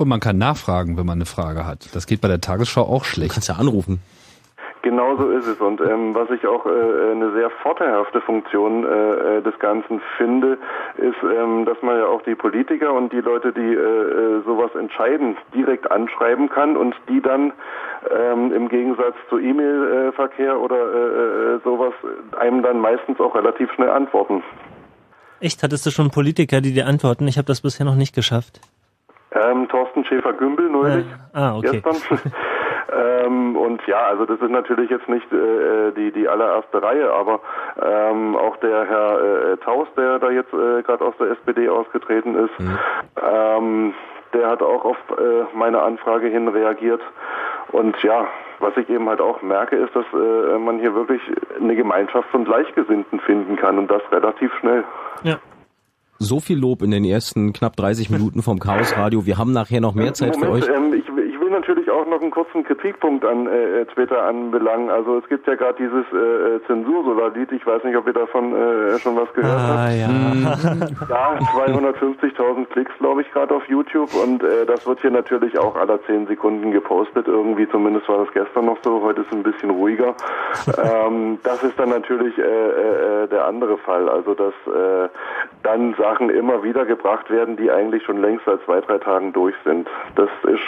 [0.00, 1.94] Und man kann nachfragen, wenn man eine Frage hat.
[1.94, 3.32] Das geht bei der Tagesschau auch schlecht.
[3.32, 4.00] Du kannst ja anrufen.
[4.80, 5.60] Genau so ist es.
[5.60, 10.56] Und ähm, was ich auch äh, eine sehr vorteilhafte Funktion äh, äh, des Ganzen finde,
[10.96, 14.70] ist, ähm, dass man ja auch die Politiker und die Leute, die äh, äh sowas
[14.74, 17.52] entscheiden, direkt anschreiben kann und die dann
[18.10, 21.92] ähm, im Gegensatz zu E-Mail-Verkehr oder äh, äh, sowas
[22.38, 24.42] einem dann meistens auch relativ schnell antworten.
[25.40, 25.62] Echt?
[25.62, 27.28] Hattest du schon Politiker, die dir antworten?
[27.28, 28.62] Ich habe das bisher noch nicht geschafft.
[29.32, 31.06] Ähm, Thorsten Schäfer-Gümbel neulich.
[31.32, 31.80] Ah, okay.
[31.82, 32.18] Gestern.
[33.24, 37.40] ähm, und ja, also das ist natürlich jetzt nicht äh, die, die allererste Reihe, aber
[37.80, 42.34] ähm, auch der Herr äh, Taus, der da jetzt äh, gerade aus der SPD ausgetreten
[42.34, 42.52] ist,
[43.22, 43.94] ähm,
[44.32, 47.00] der hat auch auf äh, meine Anfrage hin reagiert.
[47.72, 48.26] Und ja,
[48.58, 51.20] was ich eben halt auch merke, ist, dass äh, man hier wirklich
[51.58, 54.84] eine Gemeinschaft von Gleichgesinnten finden kann und das relativ schnell.
[55.22, 55.36] Ja.
[56.22, 59.24] So viel Lob in den ersten knapp 30 Minuten vom Chaos Radio.
[59.24, 60.66] Wir haben nachher noch mehr Zeit für euch.
[60.68, 64.90] ähm, ich will natürlich auch noch einen kurzen Kritikpunkt an äh, Twitter anbelangen.
[64.90, 67.52] Also es gibt ja gerade dieses äh, äh, Zensursolar-Lied.
[67.52, 69.78] Ich weiß nicht, ob ihr davon äh, schon was gehört habt.
[69.78, 70.08] Ah, ja.
[71.08, 75.76] Ja, 250.000 Klicks, glaube ich, gerade auf YouTube und äh, das wird hier natürlich auch
[75.76, 77.26] alle 10 Sekunden gepostet.
[77.26, 80.14] Irgendwie, zumindest war das gestern noch so, heute ist es ein bisschen ruhiger.
[80.78, 84.08] ähm, das ist dann natürlich äh, äh, äh, der andere Fall.
[84.08, 85.08] Also, dass äh,
[85.62, 89.54] dann Sachen immer wieder gebracht werden, die eigentlich schon längst seit zwei, drei Tagen durch
[89.64, 89.88] sind.
[90.14, 90.62] Das ist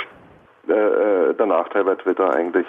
[0.68, 2.66] äh, äh, der Nachteil bei Twitter eigentlich.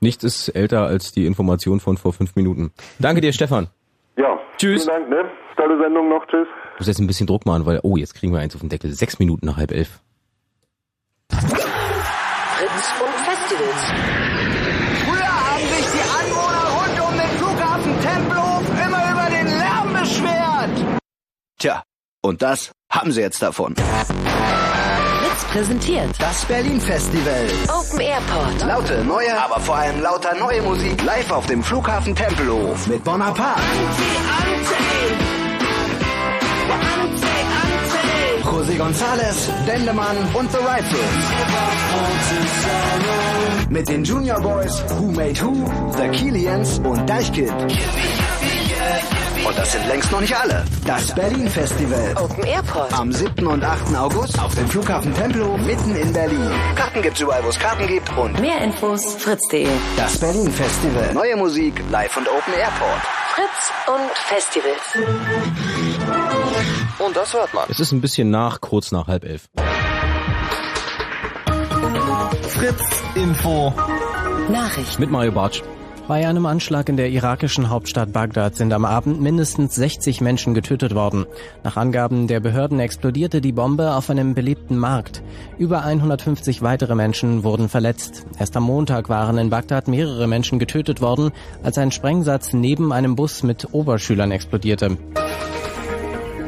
[0.00, 2.72] Nichts ist älter als die Information von vor fünf Minuten.
[2.98, 3.68] Danke dir, Stefan.
[4.16, 4.84] Ja, Tschüss.
[4.84, 5.30] vielen Dank, ne?
[5.56, 6.48] Tolle Sendung noch, tschüss.
[6.74, 8.70] Ich muss jetzt ein bisschen Druck machen, weil, oh, jetzt kriegen wir eins auf den
[8.70, 8.90] Deckel.
[8.92, 10.00] Sechs Minuten nach halb elf.
[11.30, 13.92] Fritz und Festivals.
[15.04, 21.00] Früher haben sich die Anwohner rund um den Flughafen Tempelhof immer über den Lärm beschwert.
[21.58, 21.82] Tja,
[22.22, 23.74] und das haben sie jetzt davon.
[25.50, 27.46] Präsentiert Das Berlin Festival.
[27.68, 28.64] Open Airport.
[28.64, 33.60] Laute, neue, aber vor allem lauter neue Musik live auf dem Flughafen Tempelhof mit Bonaparte,
[38.44, 41.00] José González, Dendemann und The Rifles.
[43.68, 47.76] Mit den Junior Boys, Who Made Who, The Killians und Deichkind.
[49.50, 50.64] Und das sind längst noch nicht alle.
[50.86, 52.14] Das Berlin Festival.
[52.22, 52.92] Open Airport.
[52.92, 53.44] Am 7.
[53.48, 53.96] und 8.
[53.96, 56.48] August auf dem Flughafen Tempelhof mitten in Berlin.
[56.76, 59.66] Karten gibt's überall, wo es Karten gibt und Mehr Infos fritz.de.
[59.96, 61.12] das Berlin Festival.
[61.14, 63.02] Neue Musik live und Open Airport.
[63.34, 65.08] Fritz und Festivals.
[67.04, 67.64] Und das hört man.
[67.68, 69.48] Es ist ein bisschen nach, kurz nach halb elf.
[72.50, 73.74] Fritz Info.
[74.48, 75.00] Nachrichten.
[75.00, 75.60] Mit Mario Bartsch.
[76.10, 80.92] Bei einem Anschlag in der irakischen Hauptstadt Bagdad sind am Abend mindestens 60 Menschen getötet
[80.92, 81.24] worden.
[81.62, 85.22] Nach Angaben der Behörden explodierte die Bombe auf einem belebten Markt.
[85.56, 88.26] Über 150 weitere Menschen wurden verletzt.
[88.40, 91.30] Erst am Montag waren in Bagdad mehrere Menschen getötet worden,
[91.62, 94.96] als ein Sprengsatz neben einem Bus mit Oberschülern explodierte.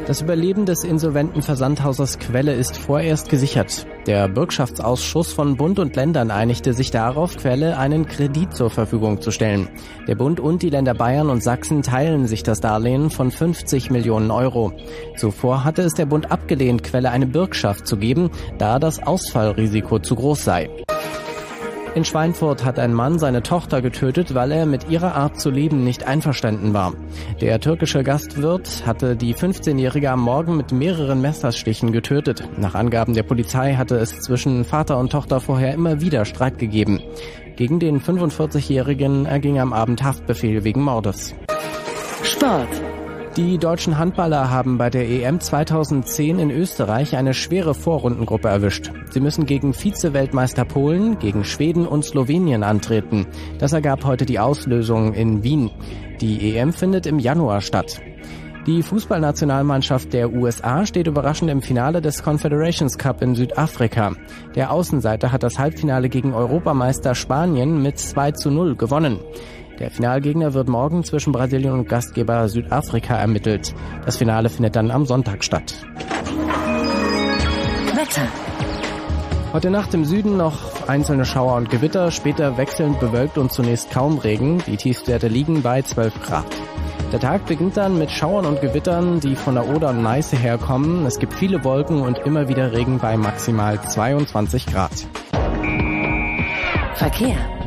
[0.05, 3.87] Das Überleben des insolventen Versandhauses Quelle ist vorerst gesichert.
[4.05, 9.31] Der Bürgschaftsausschuss von Bund und Ländern einigte sich darauf, Quelle einen Kredit zur Verfügung zu
[9.31, 9.69] stellen.
[10.09, 14.29] Der Bund und die Länder Bayern und Sachsen teilen sich das Darlehen von 50 Millionen
[14.29, 14.73] Euro.
[15.15, 20.15] Zuvor hatte es der Bund abgelehnt, Quelle eine Bürgschaft zu geben, da das Ausfallrisiko zu
[20.15, 20.69] groß sei.
[21.95, 25.83] In Schweinfurt hat ein Mann seine Tochter getötet, weil er mit ihrer Art zu leben
[25.83, 26.93] nicht einverstanden war.
[27.39, 32.49] Der türkische Gastwirt hatte die 15-Jährige am Morgen mit mehreren Messerstichen getötet.
[32.57, 36.99] Nach Angaben der Polizei hatte es zwischen Vater und Tochter vorher immer wieder Streit gegeben.
[37.57, 41.35] Gegen den 45-Jährigen erging am Abend Haftbefehl wegen Mordes.
[42.23, 42.69] Sport.
[43.35, 48.91] Die deutschen Handballer haben bei der EM 2010 in Österreich eine schwere Vorrundengruppe erwischt.
[49.09, 53.25] Sie müssen gegen Vize-Weltmeister Polen, gegen Schweden und Slowenien antreten.
[53.57, 55.71] Das ergab heute die Auslösung in Wien.
[56.21, 57.99] Die EM findet im Januar statt.
[58.67, 64.13] Die Fußballnationalmannschaft der USA steht überraschend im Finale des Confederations Cup in Südafrika.
[64.53, 69.19] Der Außenseiter hat das Halbfinale gegen Europameister Spanien mit 2 zu 0 gewonnen.
[69.83, 73.75] Der Finalgegner wird morgen zwischen Brasilien und Gastgeber Südafrika ermittelt.
[74.05, 75.75] Das Finale findet dann am Sonntag statt.
[77.93, 78.25] Wetter.
[79.51, 84.19] Heute Nacht im Süden noch einzelne Schauer und Gewitter, später wechselnd bewölkt und zunächst kaum
[84.19, 84.63] Regen.
[84.67, 86.45] Die Tiefstwerte liegen bei 12 Grad.
[87.11, 91.05] Der Tag beginnt dann mit Schauern und Gewittern, die von der Oder und Neiße herkommen.
[91.05, 94.93] Es gibt viele Wolken und immer wieder Regen bei maximal 22 Grad.
[96.95, 97.62] Verkehr.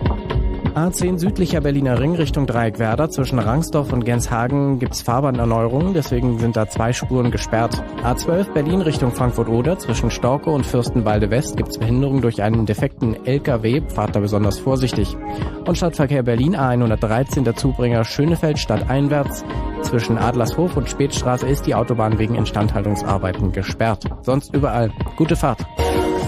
[0.77, 6.69] A10 südlicher Berliner Ring Richtung Dreieckwerder zwischen Rangsdorf und Genshagen gibt's Fahrbahnerneuerungen, deswegen sind da
[6.69, 7.83] zwei Spuren gesperrt.
[8.05, 13.81] A12 Berlin Richtung Frankfurt-Oder zwischen Storke und Fürstenwalde West gibt's Behinderung durch einen defekten LKW,
[13.89, 15.17] fahrt da besonders vorsichtig.
[15.65, 19.47] Und Stadtverkehr Berlin A113 der Zubringer Schönefeld stadteinwärts
[19.81, 24.05] zwischen Adlershof und Spätstraße ist die Autobahn wegen Instandhaltungsarbeiten gesperrt.
[24.21, 24.93] Sonst überall.
[25.17, 25.65] Gute Fahrt.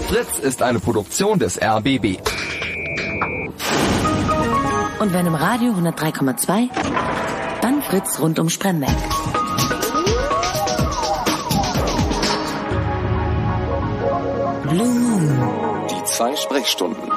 [0.07, 2.17] Fritz ist eine Produktion des RBB.
[4.99, 6.69] Und wenn im Radio 103,2,
[7.61, 8.95] dann Fritz rund um Spremberg.
[14.69, 14.99] Blue
[16.19, 17.09] zwei Sprechstunden.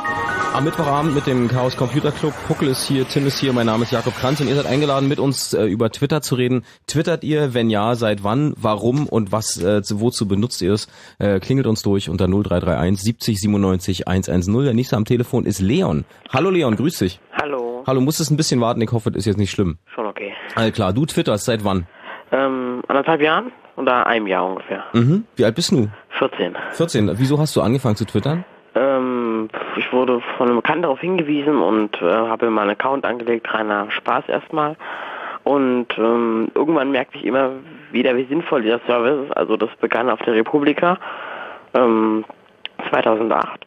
[0.53, 2.35] Am Mittwochabend mit dem Chaos Computer Club.
[2.47, 5.09] Puckel ist hier, Tim ist hier, mein Name ist Jakob Kranz und ihr seid eingeladen,
[5.09, 6.64] mit uns äh, über Twitter zu reden.
[6.87, 7.53] Twittert ihr?
[7.53, 10.87] Wenn ja, seit wann, warum und was, äh, zu, wozu benutzt ihr es?
[11.18, 14.64] Äh, klingelt uns durch unter 0331 70 97 110.
[14.64, 16.05] Der nächste am Telefon ist Leon.
[16.30, 17.18] Hallo Leon, grüß dich.
[17.33, 17.72] Hallo.
[17.87, 19.78] Hallo, musstest ein bisschen warten, ich hoffe, das ist jetzt nicht schlimm.
[19.95, 20.33] Schon okay.
[20.55, 21.87] All klar, du twitterst seit wann?
[22.30, 24.85] Ähm, anderthalb Jahren oder einem Jahr ungefähr.
[24.93, 25.24] Mhm.
[25.37, 25.89] Wie alt bist du?
[26.18, 26.57] 14.
[26.70, 27.18] 14.
[27.18, 28.45] Wieso hast du angefangen zu twittern?
[28.74, 33.91] Ähm, ich wurde von einem Bekannten darauf hingewiesen und äh, habe meinen Account angelegt, reiner
[33.91, 34.76] Spaß erstmal.
[35.45, 37.51] Und ähm, irgendwann merkte ich immer
[37.91, 39.37] wieder, wie sinnvoll dieser Service ist.
[39.37, 40.99] Also das begann auf der Republika
[41.74, 42.24] ähm,
[42.91, 43.66] 2008.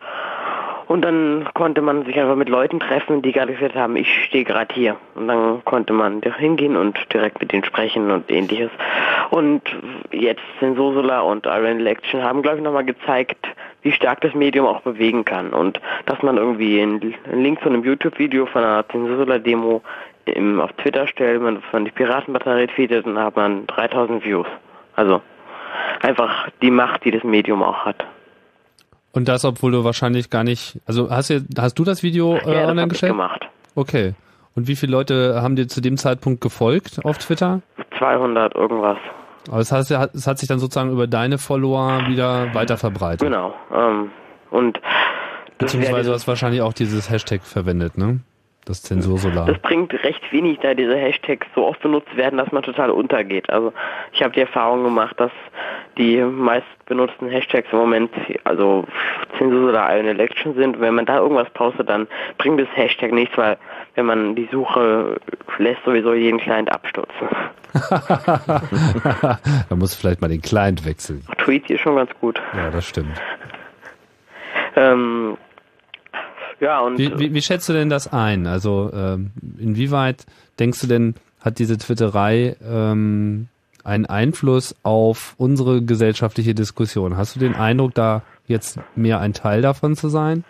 [0.87, 4.43] Und dann konnte man sich einfach mit Leuten treffen, die gerade gesagt haben, ich stehe
[4.43, 4.97] gerade hier.
[5.15, 8.69] Und dann konnte man hingehen und direkt mit denen sprechen und ähnliches.
[9.31, 9.63] Und
[10.11, 13.47] jetzt sind Sosula und Iron Election haben, glaube ich, nochmal gezeigt,
[13.81, 15.53] wie stark das Medium auch bewegen kann.
[15.53, 19.81] Und dass man irgendwie einen Link zu einem YouTube-Video von einer Zensursula-Demo
[20.59, 24.47] auf Twitter stellt, man von die Piratenbatterie tweetet dann hat man 3000 Views.
[24.95, 25.21] Also
[26.01, 28.05] einfach die Macht, die das Medium auch hat.
[29.15, 32.39] Und das, obwohl du wahrscheinlich gar nicht, also hast du, hast du das Video äh,
[32.53, 33.13] Ja, das online gestellt?
[33.13, 33.41] gemacht.
[33.73, 34.13] Okay.
[34.55, 37.61] Und wie viele Leute haben dir zu dem Zeitpunkt gefolgt auf Twitter?
[37.97, 38.97] 200 irgendwas.
[39.47, 43.21] Aber das heißt, es hat sich dann sozusagen über deine Follower wieder weiter verbreitet.
[43.21, 43.53] Genau.
[43.73, 44.11] Ähm,
[44.51, 44.79] und
[45.57, 48.19] Beziehungsweise du hast wahrscheinlich auch dieses Hashtag verwendet, ne?
[48.65, 49.45] Das Zensursolar.
[49.45, 53.47] das bringt recht wenig, da diese Hashtags so oft benutzt werden, dass man total untergeht.
[53.51, 53.71] Also
[54.11, 55.31] ich habe die Erfahrung gemacht, dass
[55.99, 58.11] die meist benutzten Hashtags im Moment
[58.43, 58.85] also
[59.37, 60.79] Zensur oder eine Election sind.
[60.79, 62.07] Wenn man da irgendwas postet, dann
[62.39, 63.57] bringt das Hashtag nichts, weil
[63.93, 65.17] wenn man die Suche
[65.59, 67.27] lässt sowieso jeden Client abstürzen.
[69.69, 71.23] da muss vielleicht mal den Client wechseln.
[71.37, 72.41] Tweet ist schon ganz gut.
[72.55, 73.21] Ja, das stimmt.
[74.75, 75.37] Ähm,
[76.59, 78.47] ja, und Wie, wie, wie schätzt du denn das ein?
[78.47, 80.25] Also ähm, inwieweit
[80.59, 83.47] denkst du denn, hat diese Twitterei ähm,
[83.83, 87.17] einen Einfluss auf unsere gesellschaftliche Diskussion?
[87.17, 90.43] Hast du den Eindruck, da jetzt mehr ein Teil davon zu sein?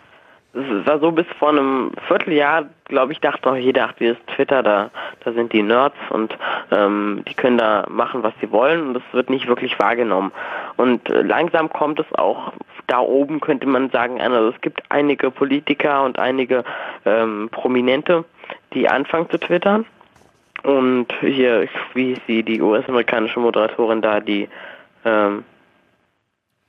[0.56, 4.62] Es war so bis vor einem Vierteljahr, glaube ich, dachte noch jeder, ach, dieses Twitter,
[4.62, 4.90] da,
[5.24, 6.36] da sind die Nerds und
[6.70, 10.32] ähm, die können da machen, was sie wollen und das wird nicht wirklich wahrgenommen.
[10.76, 12.52] Und äh, langsam kommt es auch
[12.86, 14.20] da oben, könnte man sagen.
[14.20, 16.64] Also es gibt einige Politiker und einige
[17.04, 18.24] ähm, Prominente,
[18.72, 19.84] die anfangen zu twittern.
[20.62, 24.48] Und hier, wie hieß sie, die US-amerikanische Moderatorin da, die
[25.04, 25.44] ähm,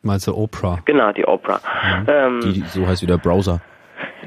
[0.04, 0.80] Meinst du Oprah?
[0.86, 1.60] Genau, die Oprah.
[2.08, 3.62] Ähm, Die, so heißt wie der Browser.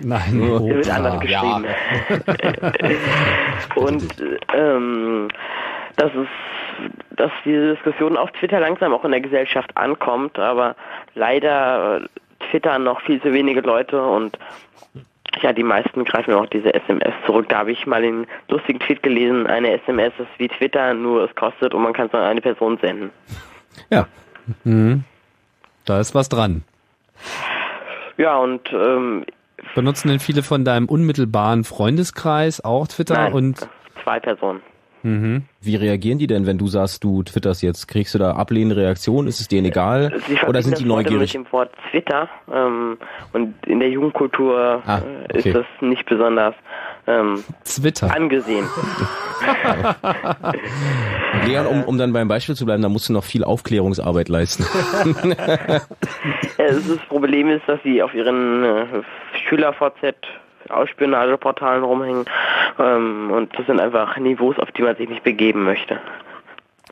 [0.03, 0.97] Nein, Der wird Oprah.
[0.97, 1.66] anders geschrieben.
[3.74, 4.05] Und
[4.55, 5.28] ähm,
[5.97, 6.28] dass es,
[7.16, 10.76] dass diese Diskussion auf Twitter langsam auch in der Gesellschaft ankommt, aber
[11.14, 12.07] leider äh,
[12.51, 14.38] twittern noch viel zu wenige Leute und
[15.43, 17.49] ja, die meisten greifen auch diese SMS zurück.
[17.49, 21.34] Da habe ich mal den lustigen Tweet gelesen, eine SMS ist wie Twitter, nur es
[21.36, 23.11] kostet und man kann es an eine Person senden.
[23.91, 24.07] Ja.
[24.64, 25.05] Mhm.
[25.84, 26.64] Da ist was dran.
[28.16, 29.24] Ja, und ähm,
[29.74, 33.32] Benutzen denn viele von deinem unmittelbaren Freundeskreis auch Twitter Nein.
[33.32, 33.68] und
[34.04, 34.61] zwei Personen.
[35.02, 35.42] mhm.
[35.62, 37.86] Wie reagieren die denn, wenn du sagst, du twitterst jetzt?
[37.86, 39.28] Kriegst du da ablehnende Reaktionen?
[39.28, 40.12] Ist es denen egal?
[40.48, 41.34] Oder sind die neugierig?
[41.34, 42.96] Mit dem Wort Twitter ähm,
[43.34, 45.38] und in der Jugendkultur Ah, äh, okay.
[45.50, 46.54] ist das nicht besonders
[47.06, 48.14] ähm, Twitter.
[48.14, 48.66] angesehen.
[51.46, 54.64] Leon, um, um dann beim Beispiel zu bleiben, da musst du noch viel Aufklärungsarbeit leisten.
[56.58, 58.86] Das, das Problem ist, dass sie auf ihren äh,
[59.51, 60.14] Schüler-VZ
[60.68, 62.24] Ausspionageportalen rumhängen
[62.78, 65.98] ähm, und das sind einfach Niveaus, auf die man sich nicht begeben möchte.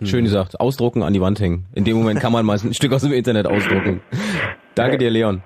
[0.02, 1.66] Schön gesagt, ausdrucken, an die Wand hängen.
[1.74, 4.00] In dem Moment kann man mal ein Stück aus dem Internet ausdrucken.
[4.74, 5.42] Danke dir, Leon.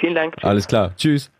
[0.00, 0.34] Vielen Dank.
[0.42, 0.92] Alles klar.
[0.96, 1.30] Tschüss.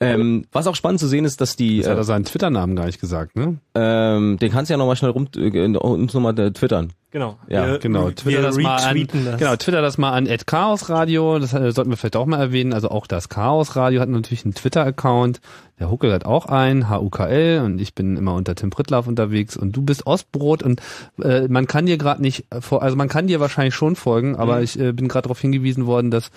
[0.00, 1.76] Ähm, was auch spannend zu sehen ist, dass die...
[1.78, 3.58] Jetzt hat Äh, er seinen Twitter-Namen gar nicht gesagt, ne?
[3.74, 6.92] ähm, den kannst du ja nochmal schnell rum, äh, uns nochmal äh, twittern.
[7.10, 7.38] Genau.
[7.48, 9.38] Ja, Wir- Genau, wir Twitter das mal an, retweeten das.
[9.38, 12.72] genau, Twitter das mal an Chaos Radio, das äh, sollten wir vielleicht auch mal erwähnen,
[12.72, 15.40] also auch das Chaos Radio hat natürlich einen Twitter-Account,
[15.78, 19.56] der Huckel hat auch einen, HUKL und ich bin immer unter Tim Prittlaff unterwegs.
[19.56, 20.62] Und du bist Ostbrot.
[20.62, 20.80] Und
[21.20, 24.36] äh, man kann dir gerade nicht, äh, vor, also man kann dir wahrscheinlich schon folgen,
[24.36, 26.30] aber ich äh, bin gerade darauf hingewiesen worden, dass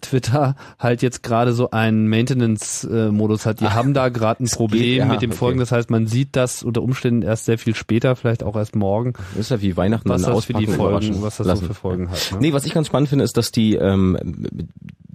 [0.00, 2.06] Twitter halt jetzt gerade so einen
[2.54, 3.60] Maintenance-Modus hat.
[3.60, 5.38] Die haben da gerade ein Problem ja, mit dem okay.
[5.38, 8.76] Folgen, das heißt, man sieht das unter Umständen erst sehr viel später, vielleicht auch erst
[8.76, 9.12] morgen.
[9.32, 11.62] Das ist ja wie Weihnachten Was das für die Folgen, was das lassen.
[11.62, 12.32] so für Folgen hat.
[12.32, 12.38] Ne?
[12.40, 14.18] Nee, was ich ganz spannend finde, ist, dass die ähm,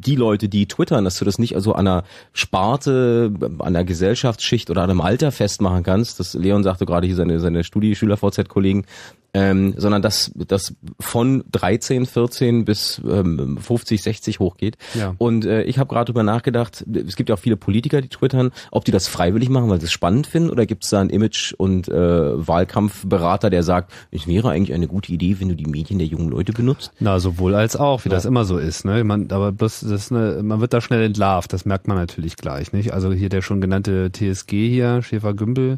[0.01, 4.69] die Leute, die twittern, dass du das nicht also an einer Sparte, an einer Gesellschaftsschicht
[4.69, 6.19] oder an einem Alter festmachen kannst.
[6.19, 8.85] Das Leon sagte gerade hier seine seine Studi Schüler VZ Kollegen,
[9.34, 14.77] ähm, sondern dass das von 13, 14 bis ähm, 50, 60 hochgeht.
[14.95, 15.13] Ja.
[15.19, 18.51] Und äh, ich habe gerade drüber nachgedacht, es gibt ja auch viele Politiker, die twittern,
[18.71, 21.09] ob die das freiwillig machen, weil sie es spannend finden, oder gibt es da einen
[21.11, 25.65] Image- und äh, Wahlkampfberater, der sagt, es wäre eigentlich eine gute Idee, wenn du die
[25.67, 26.91] Medien der jungen Leute benutzt?
[26.99, 28.15] Na, sowohl als auch, wie Ja.
[28.15, 28.86] das immer so ist.
[28.86, 29.03] Ne?
[29.03, 32.36] Man, aber bloß, das ist eine, man wird da schnell entlarvt, das merkt man natürlich
[32.36, 32.73] gleich.
[32.73, 32.93] nicht.
[32.93, 35.77] Also hier der schon genannte TSG hier, Schäfer-Gümbel,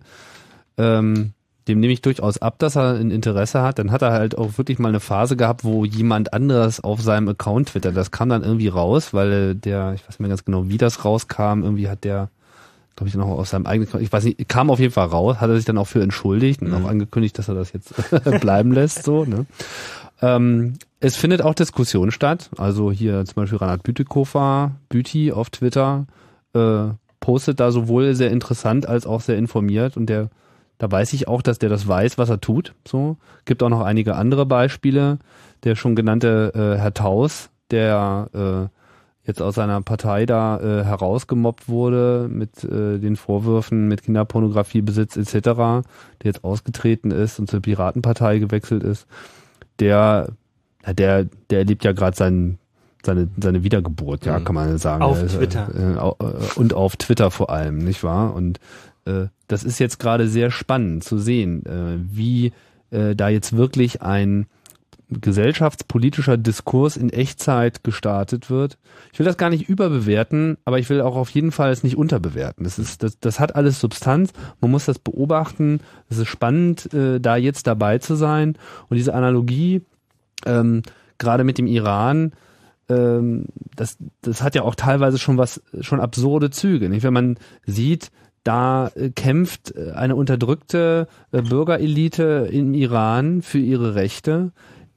[0.78, 1.34] ähm,
[1.68, 3.80] dem nehme ich durchaus ab, dass er ein Interesse hat.
[3.80, 7.30] Dann hat er halt auch wirklich mal eine Phase gehabt, wo jemand anderes auf seinem
[7.30, 7.96] Account twittert.
[7.96, 11.06] Das kam dann irgendwie raus, weil der, ich weiß nicht mehr ganz genau, wie das
[11.06, 12.30] rauskam, irgendwie hat der
[12.96, 15.50] glaube ich, noch aus seinem eigenen, ich weiß nicht, kam auf jeden Fall raus, hat
[15.50, 17.94] er sich dann auch für entschuldigt und auch angekündigt, dass er das jetzt
[18.42, 19.46] bleiben lässt, so, ne.
[20.22, 26.06] Ähm, es findet auch Diskussion statt, also hier zum Beispiel Ranat Bütikofer, Büti auf Twitter,
[26.54, 26.90] äh,
[27.20, 30.30] postet da sowohl sehr interessant als auch sehr informiert und der,
[30.82, 33.18] da weiß ich auch, dass der das weiß, was er tut, so.
[33.46, 35.20] Gibt auch noch einige andere Beispiele,
[35.64, 41.70] der schon genannte äh, Herr Taus, der äh, jetzt aus seiner Partei da äh, herausgemobbt
[41.70, 45.84] wurde mit äh, den Vorwürfen mit Kinderpornografiebesitz etc., der
[46.24, 49.06] jetzt ausgetreten ist und zur Piratenpartei gewechselt ist,
[49.80, 50.30] der
[50.98, 52.58] der der erlebt ja gerade seinen
[53.06, 54.44] seine seine Wiedergeburt, ja, Mhm.
[54.46, 55.04] kann man sagen.
[55.04, 55.68] Auf Er Twitter.
[55.76, 58.34] Äh, au- äh, und auf Twitter vor allem, nicht wahr?
[58.34, 58.60] Und
[59.12, 62.54] äh, das ist jetzt gerade sehr spannend zu sehen, äh, wie
[62.92, 64.48] äh, da jetzt wirklich ein
[65.12, 68.78] gesellschaftspolitischer Diskurs in Echtzeit gestartet wird.
[69.12, 71.98] Ich will das gar nicht überbewerten, aber ich will auch auf jeden Fall es nicht
[71.98, 72.64] unterbewerten.
[72.64, 74.32] Das ist, das, das hat alles Substanz.
[74.62, 75.82] Man muss das beobachten.
[76.10, 78.58] Es ist spannend, äh, da jetzt dabei zu sein.
[78.88, 79.82] Und diese Analogie,
[80.46, 80.82] ähm,
[81.18, 82.32] gerade mit dem Iran,
[82.88, 83.46] ähm,
[83.76, 86.88] das, das hat ja auch teilweise schon was, schon absurde Züge.
[86.88, 87.04] Nicht?
[87.04, 88.12] Wenn man sieht,
[88.44, 94.52] da äh, kämpft äh, eine unterdrückte äh, Bürgerelite im Iran für ihre Rechte.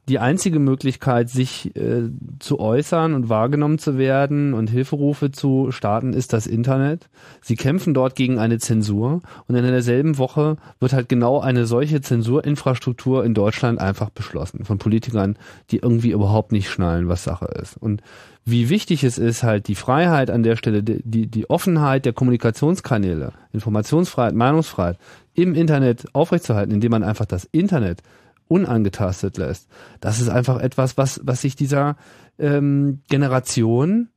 [0.08, 6.12] Die einzige Möglichkeit, sich äh, zu äußern und wahrgenommen zu werden und Hilferufe zu starten,
[6.12, 7.08] ist das Internet.
[7.40, 12.02] Sie kämpfen dort gegen eine Zensur und in derselben Woche wird halt genau eine solche
[12.02, 15.36] Zensurinfrastruktur in Deutschland einfach beschlossen von Politikern,
[15.70, 17.78] die irgendwie überhaupt nicht schnallen, was Sache ist.
[17.78, 18.02] Und
[18.44, 23.32] wie wichtig es ist, halt die Freiheit an der Stelle, die, die, Offenheit der Kommunikationskanäle,
[23.54, 24.98] Informationsfreiheit, Meinungsfreiheit
[25.32, 28.02] im Internet aufrechtzuerhalten, indem man einfach das Internet
[28.48, 29.68] unangetastet lässt.
[30.00, 31.96] Das ist einfach etwas, was, was sich dieser
[32.38, 34.08] ähm, Generation,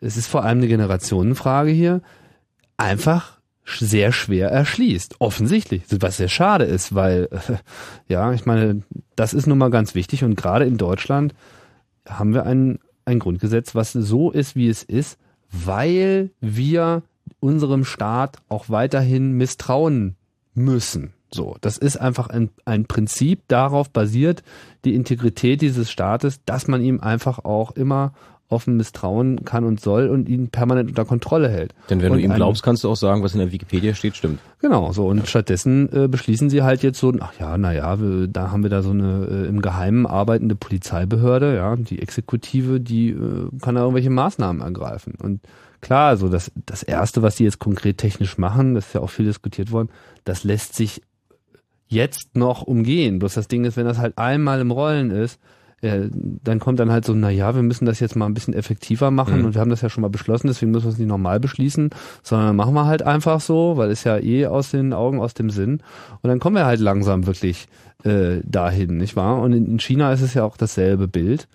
[0.00, 2.02] es ist vor allem eine Generationenfrage hier,
[2.76, 5.16] einfach sehr schwer erschließt.
[5.18, 5.82] Offensichtlich.
[6.00, 7.56] Was sehr schade ist, weil, äh,
[8.08, 8.82] ja, ich meine,
[9.16, 11.34] das ist nun mal ganz wichtig und gerade in Deutschland
[12.08, 15.18] haben wir ein, ein Grundgesetz, was so ist, wie es ist,
[15.50, 17.02] weil wir
[17.40, 20.16] unserem Staat auch weiterhin misstrauen
[20.54, 21.12] müssen.
[21.30, 24.42] So, das ist einfach ein, ein Prinzip, darauf basiert
[24.84, 28.12] die Integrität dieses Staates, dass man ihm einfach auch immer
[28.50, 31.74] offen misstrauen kann und soll und ihn permanent unter Kontrolle hält.
[31.90, 34.16] Denn wenn und du ihm glaubst, kannst du auch sagen, was in der Wikipedia steht,
[34.16, 34.40] stimmt.
[34.60, 38.62] Genau, so und stattdessen äh, beschließen sie halt jetzt so, ach ja, naja, da haben
[38.62, 43.74] wir da so eine äh, im Geheimen arbeitende Polizeibehörde, ja, die Exekutive, die äh, kann
[43.74, 45.14] da irgendwelche Maßnahmen ergreifen.
[45.22, 45.40] Und
[45.82, 49.10] klar, so das, das Erste, was die jetzt konkret technisch machen, das ist ja auch
[49.10, 49.90] viel diskutiert worden,
[50.24, 51.02] das lässt sich
[51.88, 53.18] jetzt noch umgehen.
[53.18, 55.40] Bloß das Ding ist, wenn das halt einmal im Rollen ist,
[55.80, 58.52] äh, dann kommt dann halt so, na ja, wir müssen das jetzt mal ein bisschen
[58.54, 59.44] effektiver machen Mhm.
[59.46, 61.90] und wir haben das ja schon mal beschlossen, deswegen müssen wir es nicht normal beschließen,
[62.24, 65.50] sondern machen wir halt einfach so, weil es ja eh aus den Augen, aus dem
[65.50, 65.80] Sinn.
[66.20, 67.68] Und dann kommen wir halt langsam wirklich
[68.04, 69.40] äh, dahin, nicht wahr?
[69.40, 71.46] Und in China ist es ja auch dasselbe Bild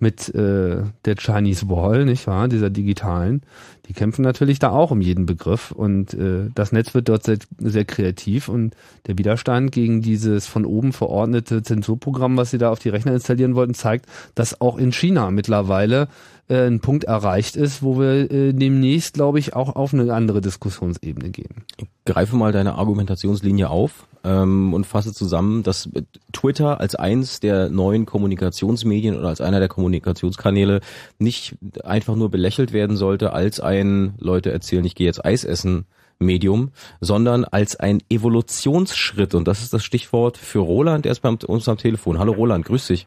[0.00, 3.42] mit äh, der Chinese Wall, nicht wahr, dieser digitalen.
[3.86, 7.38] Die kämpfen natürlich da auch um jeden Begriff und äh, das Netz wird dort sehr,
[7.58, 8.74] sehr kreativ und
[9.06, 13.54] der Widerstand gegen dieses von oben verordnete Zensurprogramm, was sie da auf die Rechner installieren
[13.54, 16.08] wollten, zeigt, dass auch in China mittlerweile
[16.48, 20.40] äh, ein Punkt erreicht ist, wo wir äh, demnächst, glaube ich, auch auf eine andere
[20.40, 21.64] Diskussionsebene gehen.
[22.04, 26.02] Greife mal deine Argumentationslinie auf ähm, und fasse zusammen, dass äh,
[26.32, 30.80] Twitter als eins der neuen Kommunikationsmedien oder als einer der Kommunikationskanäle
[31.18, 35.86] nicht einfach nur belächelt werden sollte als ein, Leute erzählen, ich gehe jetzt Eis essen,
[36.18, 39.34] Medium, sondern als ein Evolutionsschritt.
[39.34, 42.18] Und das ist das Stichwort für Roland, der ist bei uns am Telefon.
[42.18, 43.06] Hallo Roland, grüß dich.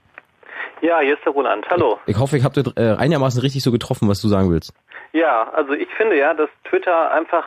[0.81, 1.65] Ja, hier ist der Roland.
[1.69, 1.99] Hallo.
[2.07, 4.73] Ich hoffe, ich habe dir äh, einigermaßen richtig so getroffen, was du sagen willst.
[5.13, 7.45] Ja, also ich finde ja, dass Twitter einfach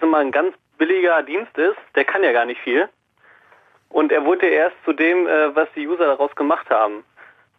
[0.00, 1.76] sag mal, ein ganz billiger Dienst ist.
[1.94, 2.88] Der kann ja gar nicht viel.
[3.88, 7.04] Und er wurde erst zu dem, äh, was die User daraus gemacht haben.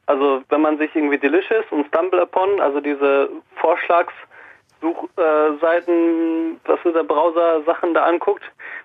[0.08, 4.36] Also wenn man sich irgendwie Delicious und Stumble Upon, also diese Vorschlagssuchmaschinen
[4.82, 8.44] Suchseiten, was so der Browser Sachen da anguckt,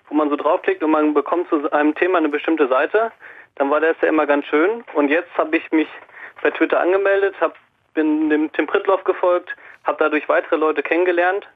[0.09, 3.11] wo man so draufklickt und man bekommt zu einem Thema eine bestimmte Seite,
[3.55, 4.83] dann war das ja immer ganz schön.
[4.93, 5.87] Und jetzt habe ich mich
[6.41, 7.55] bei Twitter angemeldet, hab,
[7.93, 11.47] bin dem Tim Pritloff gefolgt, habe dadurch weitere Leute kennengelernt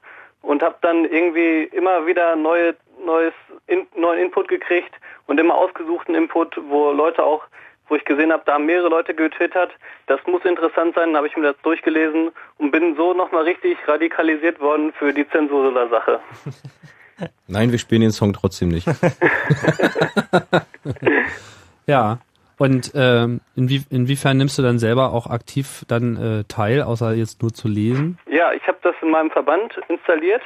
[0.46, 3.34] und habe dann irgendwie immer wieder neue, neues,
[3.68, 4.94] in, neuen Input gekriegt
[5.28, 7.44] und immer ausgesuchten Input, wo Leute auch,
[7.88, 9.72] wo ich gesehen habe, da haben mehrere Leute getwittert,
[10.08, 14.60] das muss interessant sein, habe ich mir das durchgelesen und bin so nochmal richtig radikalisiert
[14.60, 16.20] worden für die Zensur der Sache.
[17.48, 18.88] Nein, wir spielen den Song trotzdem nicht.
[21.88, 22.20] Ja.
[22.58, 27.42] Und ähm, inwie inwiefern nimmst du dann selber auch aktiv dann äh, teil, außer jetzt
[27.42, 28.18] nur zu lesen?
[28.30, 30.42] Ja, ich habe das in meinem Verband installiert,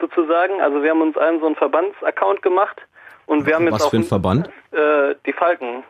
[0.00, 0.60] sozusagen.
[0.60, 2.80] Also wir haben uns einen so einen Verbandsaccount gemacht
[3.26, 4.48] und wir haben jetzt Was auch für ein Verband?
[4.70, 5.82] Äh, die Falken,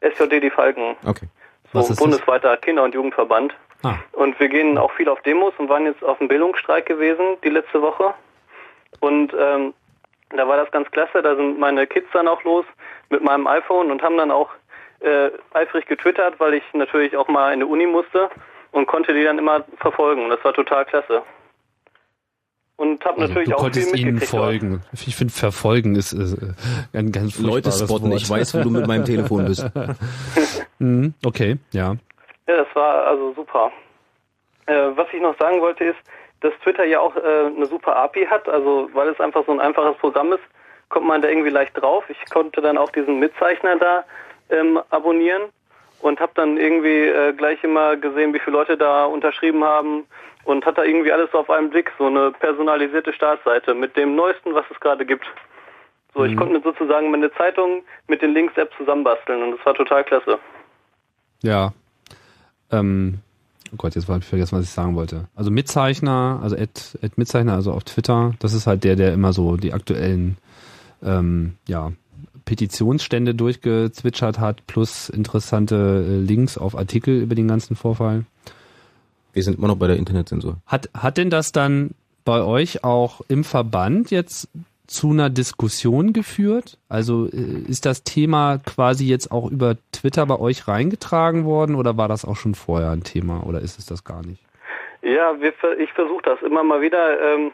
[0.00, 1.26] SJD die Falken, Okay.
[1.72, 1.98] so Was ein ist das?
[1.98, 3.54] bundesweiter Kinder- und Jugendverband.
[3.84, 3.94] Ah.
[4.12, 7.48] Und wir gehen auch viel auf Demos und waren jetzt auf dem Bildungsstreik gewesen die
[7.48, 8.14] letzte Woche.
[9.00, 9.74] Und ähm,
[10.36, 11.20] da war das ganz klasse.
[11.22, 12.64] Da sind meine Kids dann auch los
[13.10, 14.50] mit meinem iPhone und haben dann auch
[15.02, 18.30] äh, eifrig getwittert, weil ich natürlich auch mal in die Uni musste
[18.72, 20.28] und konnte die dann immer verfolgen.
[20.30, 21.22] Das war total klasse.
[22.76, 24.32] Und habe Also, natürlich du auch viel konntest ihnen mitgekriegt.
[24.32, 24.44] dort.
[24.44, 24.82] folgen.
[24.92, 28.20] Ich finde, verfolgen ist äh, ein ganz Leute spotten, Wort.
[28.20, 29.64] ich weiß, wo du mit meinem Telefon bist.
[30.78, 31.94] Mhm, okay, ja.
[32.48, 33.70] Ja, das war also super.
[34.66, 35.98] Äh, was ich noch sagen wollte ist,
[36.40, 37.20] dass Twitter ja auch äh,
[37.54, 40.42] eine super API hat, also weil es einfach so ein einfaches Programm ist,
[40.88, 42.02] kommt man da irgendwie leicht drauf.
[42.08, 44.04] Ich konnte dann auch diesen Mitzeichner da
[44.50, 45.42] ähm, abonnieren
[46.00, 50.04] und habe dann irgendwie äh, gleich immer gesehen, wie viele Leute da unterschrieben haben
[50.44, 54.54] und hat da irgendwie alles auf einen Blick, so eine personalisierte Startseite mit dem Neuesten,
[54.54, 55.26] was es gerade gibt.
[56.14, 56.36] So, ich Mhm.
[56.36, 60.38] konnte mir sozusagen meine Zeitung mit den Links-App zusammenbasteln und das war total klasse.
[61.42, 61.72] Ja.
[62.70, 63.20] Ähm,
[63.72, 65.28] oh Gott, jetzt habe ich vergessen, was ich sagen wollte.
[65.36, 69.32] Also Mitzeichner, also Ed, Ed Mitzeichner, also auf Twitter, das ist halt der, der immer
[69.32, 70.36] so die aktuellen
[71.02, 71.92] ähm, ja,
[72.44, 78.24] Petitionsstände durchgezwitschert hat, plus interessante äh, Links auf Artikel über den ganzen Vorfall.
[79.32, 80.56] Wir sind immer noch bei der Internetzensur.
[80.66, 81.92] Hat, hat denn das dann
[82.24, 84.48] bei euch auch im Verband jetzt
[84.86, 86.76] zu einer Diskussion geführt?
[86.88, 91.96] Also äh, ist das Thema quasi jetzt auch über Twitter bei euch reingetragen worden oder
[91.96, 94.42] war das auch schon vorher ein Thema oder ist es das gar nicht?
[95.02, 97.52] Ja, wir, ver- ich versuche das immer mal wieder ähm,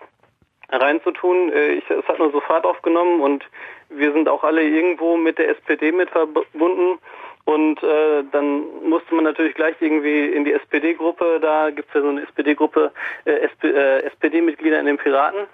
[0.70, 1.52] reinzutun.
[1.52, 3.44] Äh, ich, es hat nur so Fahrt aufgenommen und
[3.88, 6.98] wir sind auch alle irgendwo mit der SPD mit verbunden.
[7.44, 12.08] Und äh, dann musste man natürlich gleich irgendwie in die SPD-Gruppe, da gibt's ja so
[12.08, 12.92] eine SPD-Gruppe,
[13.24, 15.46] äh, SP, äh, SPD-Mitglieder in den Piraten.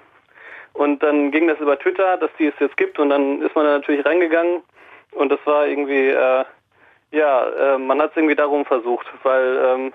[0.72, 3.64] Und dann ging das über Twitter, dass die es jetzt gibt und dann ist man
[3.64, 4.62] da natürlich reingegangen
[5.12, 6.44] und das war irgendwie, äh,
[7.12, 9.92] ja, äh, man hat es irgendwie darum versucht, weil ähm,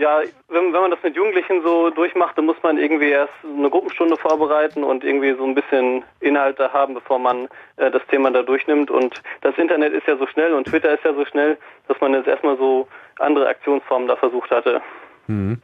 [0.00, 3.68] ja, wenn, wenn man das mit Jugendlichen so durchmacht, dann muss man irgendwie erst eine
[3.68, 8.42] Gruppenstunde vorbereiten und irgendwie so ein bisschen Inhalte haben, bevor man äh, das Thema da
[8.42, 8.90] durchnimmt.
[8.90, 12.14] Und das Internet ist ja so schnell und Twitter ist ja so schnell, dass man
[12.14, 12.88] jetzt erstmal so
[13.18, 14.80] andere Aktionsformen da versucht hatte.
[15.26, 15.60] Mhm.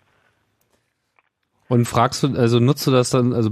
[1.69, 3.49] Und fragst du, also nutzt du das dann, also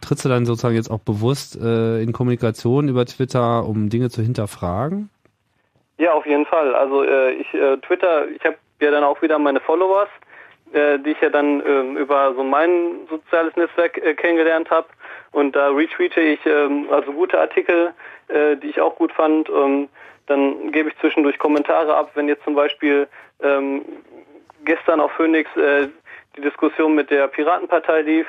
[0.00, 4.22] trittst du dann sozusagen jetzt auch bewusst äh, in Kommunikation über Twitter, um Dinge zu
[4.22, 5.10] hinterfragen?
[5.98, 6.74] Ja, auf jeden Fall.
[6.74, 10.08] Also äh, ich äh, Twitter, ich habe ja dann auch wieder meine Followers,
[10.72, 14.88] äh, die ich ja dann ähm, über so mein soziales Netzwerk äh, kennengelernt habe.
[15.32, 17.92] Und da retweete ich ähm, also gute Artikel,
[18.28, 19.48] äh, die ich auch gut fand.
[19.48, 19.88] Ähm,
[20.26, 23.06] dann gebe ich zwischendurch Kommentare ab, wenn jetzt zum Beispiel
[23.42, 23.82] ähm,
[24.64, 25.88] gestern auf Phoenix äh,
[26.36, 28.26] die Diskussion mit der Piratenpartei lief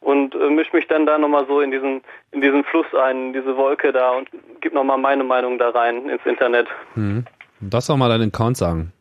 [0.00, 3.32] und äh, mische mich dann da nochmal so in diesen in diesen Fluss ein, in
[3.32, 4.28] diese Wolke da und
[4.60, 6.68] gebe nochmal meine Meinung da rein ins Internet.
[6.94, 7.24] Mhm.
[7.60, 8.92] Das doch mal deinen Account sagen.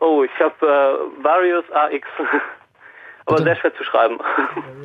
[0.00, 2.06] Oh, ich habe äh, Various AX.
[3.26, 4.18] Aber sehr schwer zu schreiben.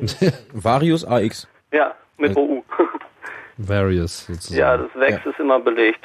[0.52, 1.46] Varius AX.
[1.72, 2.64] ja, mit OU.
[3.58, 4.58] Various sozusagen.
[4.58, 6.04] ja, das Wex ist immer belegt.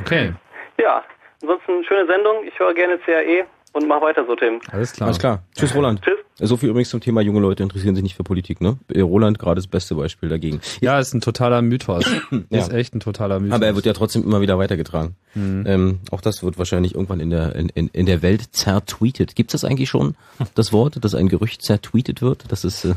[0.00, 0.32] Okay,
[0.78, 1.02] Ja,
[1.40, 2.44] ansonsten schöne Sendung.
[2.44, 4.60] Ich höre gerne CAE und mach weiter so, Tim.
[4.70, 5.06] alles klar.
[5.06, 5.42] Alles klar.
[5.56, 6.00] Tschüss, Roland.
[6.02, 6.18] Tschüss.
[6.38, 8.78] So viel übrigens zum Thema junge Leute interessieren sich nicht für Politik, ne?
[8.92, 10.60] Äh, Roland gerade das beste Beispiel dagegen.
[10.80, 12.04] Ja, ist ein totaler Mythos.
[12.50, 12.58] Ja.
[12.58, 13.54] Ist echt ein totaler Mythos.
[13.54, 15.16] Aber er wird ja trotzdem immer wieder weitergetragen.
[15.34, 15.64] Mhm.
[15.66, 19.36] Ähm, auch das wird wahrscheinlich irgendwann in der in, in, in der Welt zertweetet.
[19.36, 20.16] Gibt es das eigentlich schon,
[20.54, 22.44] das Wort, dass ein Gerücht zertweetet wird?
[22.48, 22.94] Das ist äh,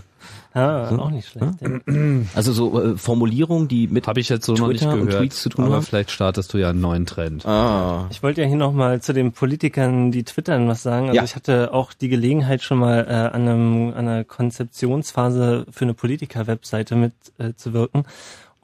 [0.54, 1.00] Ah, so?
[1.00, 1.48] auch nicht schlecht.
[1.62, 1.70] Ja.
[2.36, 5.22] also so äh, Formulierungen, die mit Habe ich jetzt so noch nicht Twitter und gehört.
[5.22, 5.84] Tweets zu tun aber haben?
[5.84, 7.46] vielleicht startest du ja einen neuen Trend.
[7.46, 11.08] Ah, Ich wollte ja hier nochmal zu den Politikern, die twittern, was sagen.
[11.08, 11.24] Also Ja.
[11.26, 15.94] ich hatte auch die Gelegenheit schon mal äh, an, einem, an einer Konzeptionsphase für eine
[15.94, 18.04] Politiker-Webseite mit äh, zu wirken.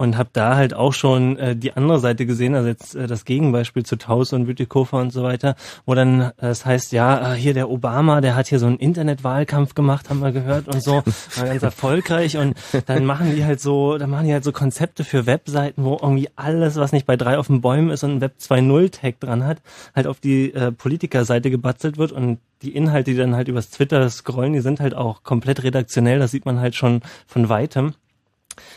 [0.01, 3.23] Und habe da halt auch schon äh, die andere Seite gesehen, also jetzt äh, das
[3.25, 7.35] Gegenbeispiel zu Taus und Bütikofer und so weiter, wo dann äh, das heißt, ja, äh,
[7.35, 11.03] hier der Obama, der hat hier so einen Internetwahlkampf gemacht, haben wir gehört und so,
[11.35, 12.55] war ganz erfolgreich und
[12.87, 16.29] dann machen die halt so, dann machen die halt so Konzepte für Webseiten, wo irgendwie
[16.35, 19.45] alles, was nicht bei drei auf den Bäumen ist und ein Web 2.0 Tag dran
[19.45, 19.61] hat,
[19.95, 24.09] halt auf die äh, Politikerseite gebatzelt wird und die Inhalte, die dann halt übers Twitter
[24.09, 27.93] scrollen, die sind halt auch komplett redaktionell, das sieht man halt schon von weitem.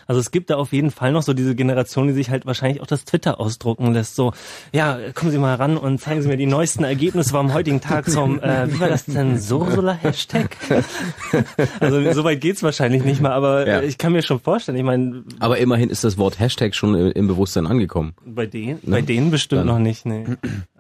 [0.07, 2.81] Also es gibt da auf jeden Fall noch so diese Generation, die sich halt wahrscheinlich
[2.81, 4.17] auch das Twitter ausdrucken lässt.
[4.17, 4.33] So,
[4.73, 8.09] ja, kommen Sie mal ran und zeigen Sie mir die neuesten Ergebnisse vom heutigen Tag
[8.11, 10.57] zum, äh, wie war das denn, Sursula-Hashtag?
[11.81, 13.83] also so weit geht's wahrscheinlich nicht mal, aber Ja.
[13.83, 17.27] ich kann mir schon vorstellen, ich meine, Aber immerhin ist das Wort Hashtag schon im
[17.27, 18.15] Bewusstsein angekommen.
[18.25, 18.97] bei denen, Ne?
[18.97, 20.25] bei denen bestimmt Dann- noch nicht, nee.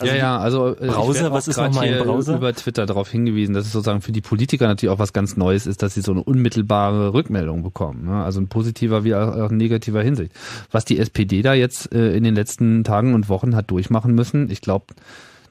[0.02, 2.36] ja, ja, also äh, Browser, was ist nochmal ein Browser?
[2.36, 5.66] über Twitter darauf hingewiesen, dass es sozusagen für die Politiker natürlich auch was ganz Neues
[5.66, 8.04] ist, dass sie so eine unmittelbare Rückmeldung bekommen.
[8.06, 8.22] Ne?
[8.24, 8.48] Also ein
[8.84, 10.32] positiver wie auch ein negativer Hinsicht.
[10.70, 14.50] Was die SPD da jetzt äh, in den letzten Tagen und Wochen hat durchmachen müssen,
[14.50, 14.86] ich glaube,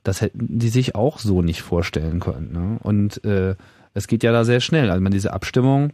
[0.04, 2.52] das hätten die sich auch so nicht vorstellen können.
[2.52, 2.80] Ne?
[2.82, 3.56] Und äh,
[3.94, 4.90] es geht ja da sehr schnell.
[4.90, 5.92] Also man diese Abstimmung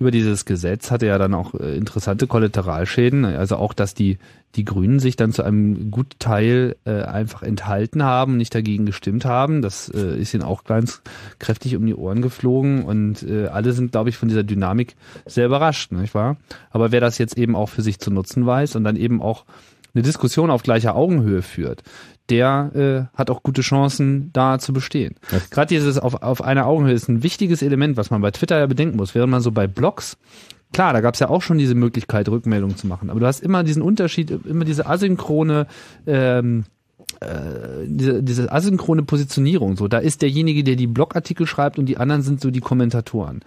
[0.00, 3.26] über dieses Gesetz hatte ja dann auch äh, interessante Kollateralschäden.
[3.26, 4.18] Also auch, dass die,
[4.56, 9.26] die Grünen sich dann zu einem guten Teil äh, einfach enthalten haben, nicht dagegen gestimmt
[9.26, 9.60] haben.
[9.60, 11.02] Das äh, ist ihnen auch ganz
[11.38, 14.96] kräftig um die Ohren geflogen und äh, alle sind, glaube ich, von dieser Dynamik
[15.26, 16.38] sehr überrascht, nicht wahr?
[16.70, 19.44] Aber wer das jetzt eben auch für sich zu nutzen weiß und dann eben auch
[19.94, 21.82] eine Diskussion auf gleicher Augenhöhe führt,
[22.28, 25.16] der äh, hat auch gute Chancen, da zu bestehen.
[25.50, 28.66] Gerade dieses auf, auf einer Augenhöhe ist ein wichtiges Element, was man bei Twitter ja
[28.66, 29.14] bedenken muss.
[29.14, 30.16] Während man so bei Blogs,
[30.72, 33.40] klar, da gab es ja auch schon diese Möglichkeit, Rückmeldungen zu machen, aber du hast
[33.40, 35.66] immer diesen Unterschied, immer diese asynchrone
[36.06, 36.64] ähm,
[37.20, 39.76] äh, diese, diese asynchrone Positionierung.
[39.76, 43.40] So, da ist derjenige, der die Blogartikel schreibt und die anderen sind so die Kommentatoren.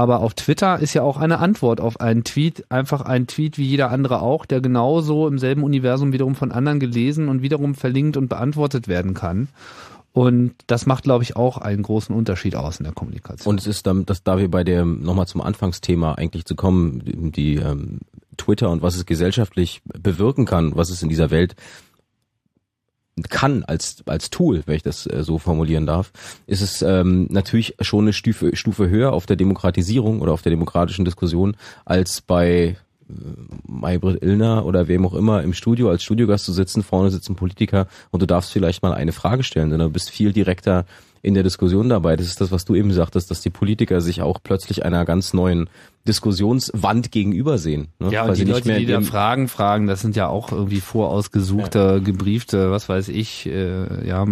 [0.00, 3.66] Aber auf Twitter ist ja auch eine Antwort auf einen Tweet einfach ein Tweet wie
[3.66, 8.16] jeder andere auch, der genauso im selben Universum wiederum von anderen gelesen und wiederum verlinkt
[8.16, 9.48] und beantwortet werden kann.
[10.14, 13.52] Und das macht, glaube ich, auch einen großen Unterschied aus in der Kommunikation.
[13.52, 17.04] Und es ist dann, dass da wir bei der, nochmal zum Anfangsthema eigentlich zu kommen,
[17.04, 17.98] die, die ähm,
[18.38, 21.56] Twitter und was es gesellschaftlich bewirken kann, was es in dieser Welt
[23.28, 26.12] kann als als Tool, wenn ich das äh, so formulieren darf,
[26.46, 30.50] ist es ähm, natürlich schon eine Stufe, Stufe höher auf der Demokratisierung oder auf der
[30.50, 32.76] demokratischen Diskussion als bei
[33.08, 33.12] äh,
[33.66, 37.36] Maybrit Illner oder wem auch immer im Studio als Studiogast zu sitzen, vorne sitzt ein
[37.36, 40.86] Politiker und du darfst vielleicht mal eine Frage stellen, sondern du bist viel direkter
[41.22, 42.16] in der Diskussion dabei.
[42.16, 45.34] Das ist das, was du eben sagtest, dass die Politiker sich auch plötzlich einer ganz
[45.34, 45.68] neuen
[46.08, 47.88] Diskussionswand gegenübersehen.
[47.98, 48.10] Ne?
[48.10, 50.28] Ja, Weil und die sie nicht Leute, mehr die da Fragen fragen, das sind ja
[50.28, 54.26] auch irgendwie vorausgesuchte, gebriefte, was weiß ich, äh, ja,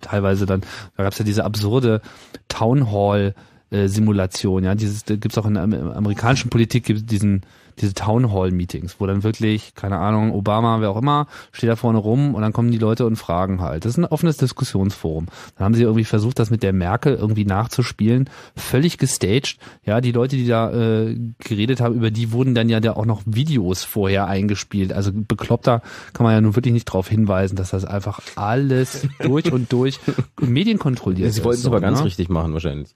[0.00, 0.62] teilweise dann,
[0.96, 2.00] da gab's ja diese absurde
[2.48, 3.34] Town Hall
[3.70, 7.42] äh, Simulation, ja, dieses da gibt's auch in der am- amerikanischen Politik gibt diesen
[7.80, 11.76] diese Town Hall Meetings, wo dann wirklich, keine Ahnung, Obama, wer auch immer, steht da
[11.76, 13.84] vorne rum und dann kommen die Leute und fragen halt.
[13.84, 15.26] Das ist ein offenes Diskussionsforum.
[15.56, 19.58] Dann haben sie irgendwie versucht, das mit der Merkel irgendwie nachzuspielen, völlig gestaged.
[19.84, 23.06] Ja, die Leute, die da äh, geredet haben, über die wurden dann ja da auch
[23.06, 24.92] noch Videos vorher eingespielt.
[24.92, 29.52] Also bekloppter kann man ja nun wirklich nicht darauf hinweisen, dass das einfach alles durch
[29.52, 29.98] und durch
[30.40, 31.36] medienkontrolliert ist.
[31.36, 32.06] Sie wollten es aber ganz ne?
[32.06, 32.94] richtig machen wahrscheinlich.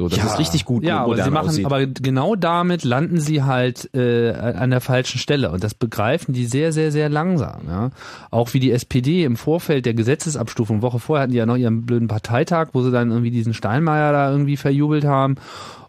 [0.00, 0.82] So, das ja, ist richtig gut.
[0.82, 1.66] Ja, aber sie machen, aussieht.
[1.66, 6.46] aber genau damit landen sie halt äh, an der falschen Stelle und das begreifen die
[6.46, 7.62] sehr, sehr, sehr langsam.
[7.68, 7.90] Ja,
[8.30, 11.84] auch wie die SPD im Vorfeld der Gesetzesabstufung Woche vorher hatten die ja noch ihren
[11.84, 15.34] blöden Parteitag, wo sie dann irgendwie diesen Steinmeier da irgendwie verjubelt haben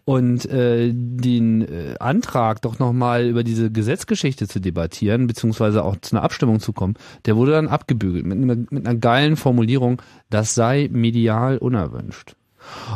[0.04, 6.16] und äh, den äh, Antrag doch nochmal über diese Gesetzgeschichte zu debattieren, beziehungsweise auch zu
[6.16, 6.94] einer Abstimmung zu kommen,
[7.24, 12.34] der wurde dann abgebügelt mit, einer- mit einer geilen Formulierung, das sei medial unerwünscht.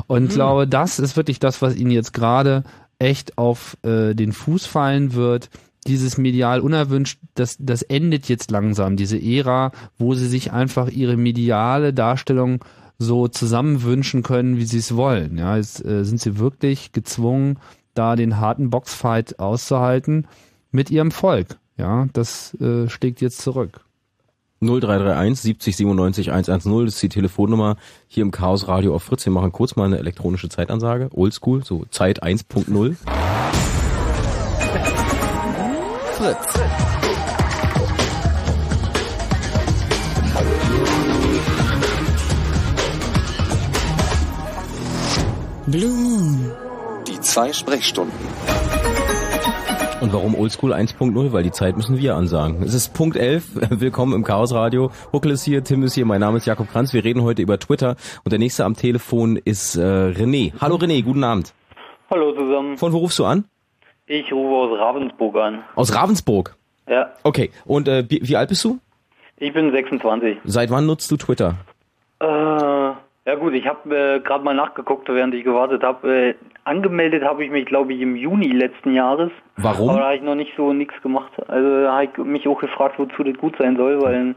[0.07, 2.65] Und glaube, das ist wirklich das, was ihnen jetzt gerade
[2.99, 5.51] echt auf äh, den Fuß fallen wird.
[5.87, 11.17] Dieses medial unerwünscht, das, das endet jetzt langsam, diese Ära, wo sie sich einfach ihre
[11.17, 12.65] mediale Darstellung
[12.99, 15.39] so zusammenwünschen können, wie sie es wollen.
[15.39, 17.59] Ja, jetzt äh, sind sie wirklich gezwungen,
[17.95, 20.27] da den harten Boxfight auszuhalten
[20.71, 21.59] mit ihrem Volk.
[21.77, 23.86] Ja, das äh, schlägt jetzt zurück.
[24.61, 27.77] 0331 70 97 110 das ist die Telefonnummer
[28.09, 29.27] hier im Chaos Radio auf Fritz.
[29.27, 32.97] Wir machen kurz mal eine elektronische Zeitansage, Oldschool, so Zeit 1.0.
[36.15, 36.61] Fritz.
[45.67, 46.53] Blue Moon.
[47.07, 48.15] Die zwei Sprechstunden.
[49.99, 51.33] Und warum Oldschool 1.0?
[51.33, 52.63] Weil die Zeit müssen wir ansagen.
[52.63, 53.71] Es ist Punkt 11.
[53.81, 54.91] Willkommen im Chaos Radio.
[55.13, 56.93] Huckel ist hier, Tim ist hier, mein Name ist Jakob Kranz.
[56.93, 60.53] Wir reden heute über Twitter und der nächste am Telefon ist äh, René.
[60.61, 61.55] Hallo René, guten Abend.
[62.11, 62.77] Hallo zusammen.
[62.77, 63.45] Von wo rufst du an?
[64.07, 65.65] Ich rufe aus Ravensburg an.
[65.75, 66.55] Aus Ravensburg.
[66.89, 67.13] Ja.
[67.23, 68.79] Okay, und äh, wie, wie alt bist du?
[69.39, 70.39] Ich bin 26.
[70.45, 71.55] Seit wann nutzt du Twitter?
[72.21, 76.29] Äh, ja gut, ich habe äh, gerade mal nachgeguckt, während ich gewartet habe.
[76.29, 76.35] Äh,
[76.65, 79.31] angemeldet habe ich mich, glaube ich, im Juni letzten Jahres.
[79.57, 79.91] Warum?
[79.91, 81.33] Aber da habe ich noch nicht so nichts gemacht.
[81.49, 84.35] Also da habe ich mich auch gefragt, wozu das gut sein soll, weil ein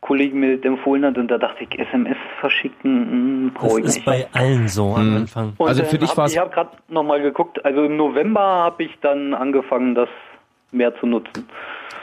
[0.00, 3.94] Kollege mir das empfohlen hat und da dachte ich, SMS verschicken, Das brauche ich ist
[3.96, 4.04] nicht.
[4.06, 5.52] bei allen so am Anfang.
[5.58, 8.84] Und, Also für dich hab, war's- Ich habe gerade nochmal geguckt, also im November habe
[8.84, 10.08] ich dann angefangen, das
[10.72, 11.46] mehr zu nutzen.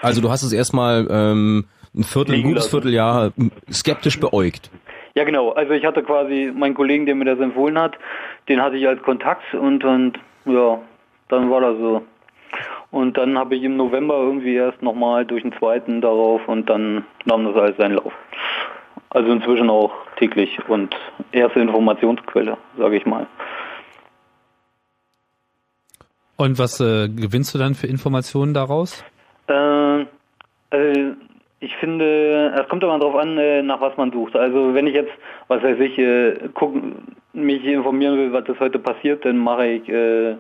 [0.02, 1.66] Also du hast es erstmal ähm,
[1.96, 2.68] ein Viertel, ein gutes.
[2.68, 4.70] Vierteljahr m, skeptisch beäugt.
[5.16, 7.98] Ja genau, also ich hatte quasi meinen Kollegen, der mir das empfohlen hat,
[8.50, 10.78] den hatte ich als Kontakt und, und ja,
[11.30, 12.04] dann war das so.
[12.92, 17.06] Und dann habe ich im November irgendwie erst nochmal durch den zweiten darauf und dann
[17.26, 18.14] nahm das alles seinen Lauf.
[19.10, 20.96] Also inzwischen auch täglich und
[21.32, 23.28] erste Informationsquelle, sage ich mal.
[26.38, 29.04] Und was äh, gewinnst du dann für Informationen daraus?
[29.48, 30.06] Äh,
[30.70, 31.16] also
[31.60, 34.36] ich finde, es kommt immer darauf an, äh, nach was man sucht.
[34.36, 35.12] Also wenn ich jetzt,
[35.48, 36.76] was weiß ich, äh, guck,
[37.38, 40.36] mich informieren will, was das heute passiert, dann mache ich, äh,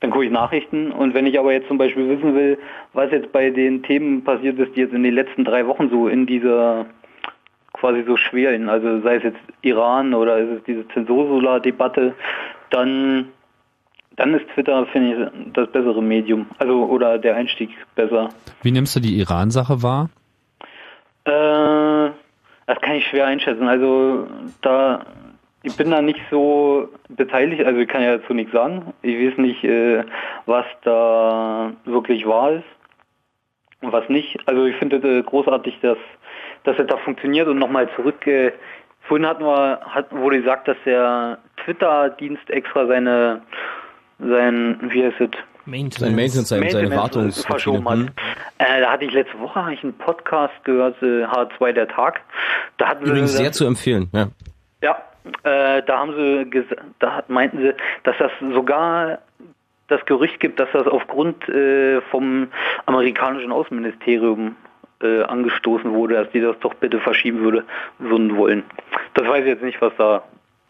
[0.00, 0.92] dann gucke ich Nachrichten.
[0.92, 2.58] Und wenn ich aber jetzt zum Beispiel wissen will,
[2.92, 6.08] was jetzt bei den Themen passiert ist, die jetzt in den letzten drei Wochen so
[6.08, 6.86] in dieser
[7.72, 12.14] quasi so schwelen, also sei es jetzt Iran oder ist es diese Zensursolar-Debatte,
[12.70, 13.28] dann
[14.16, 16.46] dann ist Twitter, finde ich, das bessere Medium.
[16.58, 18.28] Also, oder der Einstieg besser.
[18.62, 20.10] Wie nimmst du die Iran-Sache wahr?
[21.24, 22.10] Äh,
[22.66, 23.68] das kann ich schwer einschätzen.
[23.68, 24.26] Also,
[24.60, 25.06] da,
[25.62, 28.92] ich bin da nicht so beteiligt, also ich kann ja dazu nichts sagen.
[29.02, 30.04] Ich weiß nicht, äh,
[30.46, 32.64] was da wirklich wahr ist
[33.80, 34.38] und was nicht.
[34.46, 35.98] Also, ich finde äh, großartig, dass,
[36.64, 38.52] dass es da funktioniert und nochmal zurück, äh,
[39.02, 43.42] vorhin hatten wir, hat, wurde gesagt, dass der Twitter-Dienst extra seine,
[44.18, 45.30] sein, wie heißt es?
[45.64, 46.00] Maintenance.
[46.00, 47.98] Sein Maintenance, seine, seine Maintenance Wartungs verschoben hat.
[48.58, 52.20] Äh, da hatte ich letzte Woche ich einen Podcast gehört, äh, H2 der Tag.
[52.78, 54.08] Da hatten Übrigens sehr zu empfehlen.
[54.12, 54.28] Ja.
[54.82, 54.96] ja,
[55.44, 56.64] äh, da haben sie
[56.98, 59.18] da meinten sie, dass das sogar
[59.88, 62.48] das Gerücht gibt, dass das aufgrund äh, vom
[62.86, 64.56] amerikanischen Außenministerium
[65.02, 67.64] äh, angestoßen wurde, dass die das doch bitte verschieben würde,
[67.98, 68.64] würden wollen.
[69.14, 70.22] Das weiß ich jetzt nicht, was da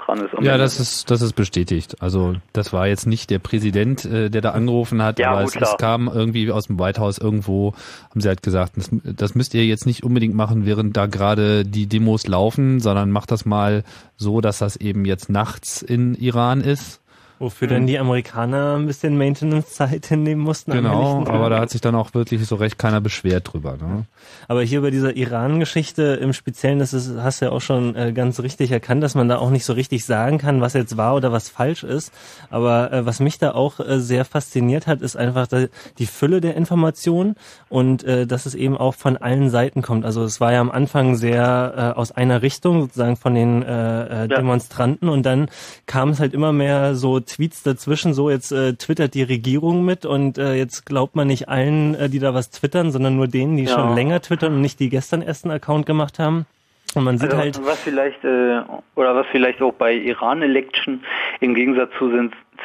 [0.06, 0.32] dran ist.
[0.34, 0.58] Ja, Ende.
[0.58, 2.00] das ist, das ist bestätigt.
[2.00, 5.56] Also das war jetzt nicht der Präsident, äh, der da angerufen hat, Ja, aber gut,
[5.56, 7.74] es, es kam irgendwie aus dem White House irgendwo,
[8.10, 11.64] haben sie halt gesagt, das, das müsst ihr jetzt nicht unbedingt machen, während da gerade
[11.64, 13.84] die Demos laufen, sondern macht das mal
[14.16, 17.01] so, dass das eben jetzt nachts in Iran ist.
[17.42, 20.70] Wofür dann die Amerikaner ein bisschen Maintenance-Zeit hinnehmen mussten.
[20.70, 21.34] Genau, Tag.
[21.34, 23.72] aber da hat sich dann auch wirklich so recht keiner beschwert drüber.
[23.72, 24.04] Ne?
[24.46, 28.12] Aber hier bei dieser Iran-Geschichte im Speziellen, das ist, hast du ja auch schon äh,
[28.12, 31.16] ganz richtig erkannt, dass man da auch nicht so richtig sagen kann, was jetzt wahr
[31.16, 32.12] oder was falsch ist.
[32.48, 35.64] Aber äh, was mich da auch äh, sehr fasziniert hat, ist einfach da,
[35.98, 37.34] die Fülle der Informationen
[37.68, 40.04] und äh, dass es eben auch von allen Seiten kommt.
[40.04, 44.26] Also es war ja am Anfang sehr äh, aus einer Richtung, sozusagen von den äh,
[44.26, 45.48] äh, Demonstranten und dann
[45.86, 50.04] kam es halt immer mehr so Tweets dazwischen, so jetzt äh, twittert die Regierung mit
[50.04, 53.56] und äh, jetzt glaubt man nicht allen, äh, die da was twittern, sondern nur denen,
[53.56, 53.70] die Ja.
[53.74, 56.46] schon länger twittern und nicht die gestern erst einen Account gemacht haben.
[56.94, 58.60] Und man sieht also, halt, was vielleicht äh,
[58.96, 61.02] oder was vielleicht auch bei Iran Election
[61.40, 62.10] im Gegensatz zu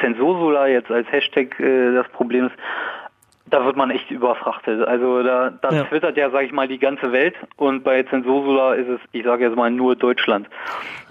[0.00, 2.54] Zensursolar jetzt als Hashtag äh, das Problem ist,
[3.46, 4.86] da wird man echt überfrachtet.
[4.86, 5.84] Also da, da Ja.
[5.84, 9.44] twittert ja, sag ich mal, die ganze Welt und bei Zensursolar ist es, ich sage
[9.46, 10.46] jetzt mal, nur Deutschland.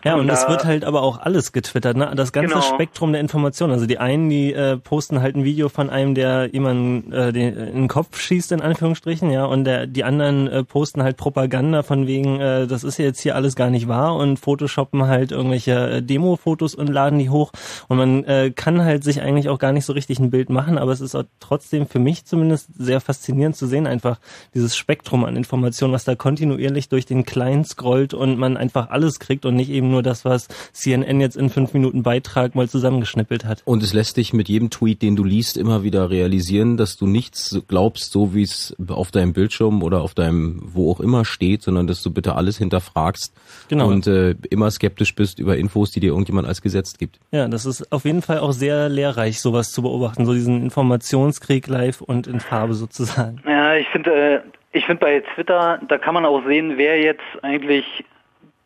[0.08, 2.12] Ja, und da, es wird halt aber auch alles getwittert, ne?
[2.16, 2.62] Das ganze Genau.
[2.62, 3.74] Spektrum der Informationen.
[3.74, 7.56] Also die einen, die äh, posten halt ein Video von einem, der jemanden äh, den,
[7.56, 11.84] in den Kopf schießt, in Anführungsstrichen, ja, und der, die anderen äh, posten halt Propaganda
[11.84, 15.90] von wegen, äh, das ist jetzt hier alles gar nicht wahr und photoshoppen halt irgendwelche
[15.90, 17.52] äh, Demo-Fotos und laden die hoch.
[17.88, 20.78] Und man äh, kann halt sich eigentlich auch gar nicht so richtig ein Bild machen,
[20.78, 24.20] aber es ist auch trotzdem für mich zumindest sehr faszinierend zu sehen, einfach
[24.54, 29.20] dieses Spektrum an Informationen, was da kontinuierlich durch den Client scrollt und man einfach alles
[29.20, 33.46] kriegt und nicht eben nur das, was CNN jetzt in fünf Minuten Beitrag mal zusammengeschnippelt
[33.46, 33.62] hat.
[33.66, 37.08] Und es lässt dich mit jedem Tweet, den du liest, immer wieder realisieren, dass du
[37.08, 41.62] nichts glaubst, so wie es auf deinem Bildschirm oder auf deinem wo auch immer steht,
[41.62, 43.34] sondern dass du bitte alles hinterfragst
[43.70, 43.88] Genau.
[43.88, 47.20] und äh, immer skeptisch bist über Infos, die dir irgendjemand als gesetzt gibt.
[47.32, 51.68] Ja, das ist auf jeden Fall auch sehr lehrreich, sowas zu beobachten, so diesen Informationskrieg
[51.68, 53.42] live und in Farbe sozusagen.
[53.48, 54.40] Ja, ich finde, äh,
[54.72, 57.86] ich finde bei Twitter, da kann man auch sehen, wer jetzt eigentlich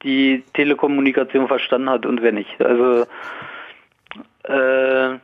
[0.04, 2.62] die Telekommunikation verstanden hat und wer nicht.
[2.62, 3.06] Also
[4.43, 5.18] äh,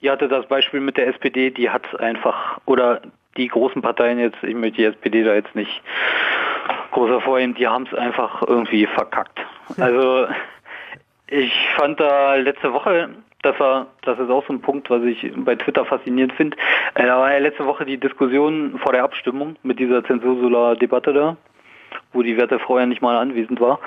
[0.00, 3.02] ihr hatte das Beispiel mit der SPD, die hat einfach oder
[3.36, 5.82] die großen Parteien jetzt, ich möchte die SPD da jetzt nicht
[6.92, 9.38] groß hervorheben, die haben es einfach irgendwie verkackt.
[9.78, 10.26] Also
[11.28, 13.10] ich fand da letzte Woche,
[13.42, 16.56] das war, das ist auch so ein Punkt, was ich bei Twitter faszinierend finde.
[16.94, 21.36] Äh, da war ja letzte Woche die Diskussion vor der Abstimmung mit dieser Zensursolar-Debatte da,
[22.12, 23.78] wo die werte Frau ja nicht mal anwesend war.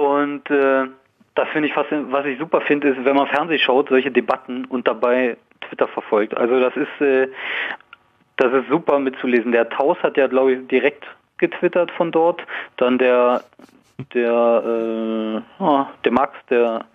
[0.00, 0.86] Und äh,
[1.34, 2.10] das finde ich faszinierend.
[2.10, 6.34] Was ich super finde, ist, wenn man Fernsehen schaut, solche Debatten und dabei Twitter verfolgt.
[6.38, 7.28] Also das ist, äh,
[8.38, 9.52] das ist super mitzulesen.
[9.52, 11.04] Der Taus hat ja, glaube ich, direkt
[11.36, 12.40] getwittert von dort.
[12.78, 13.42] Dann der,
[14.14, 16.86] der, äh, oh, der Max, der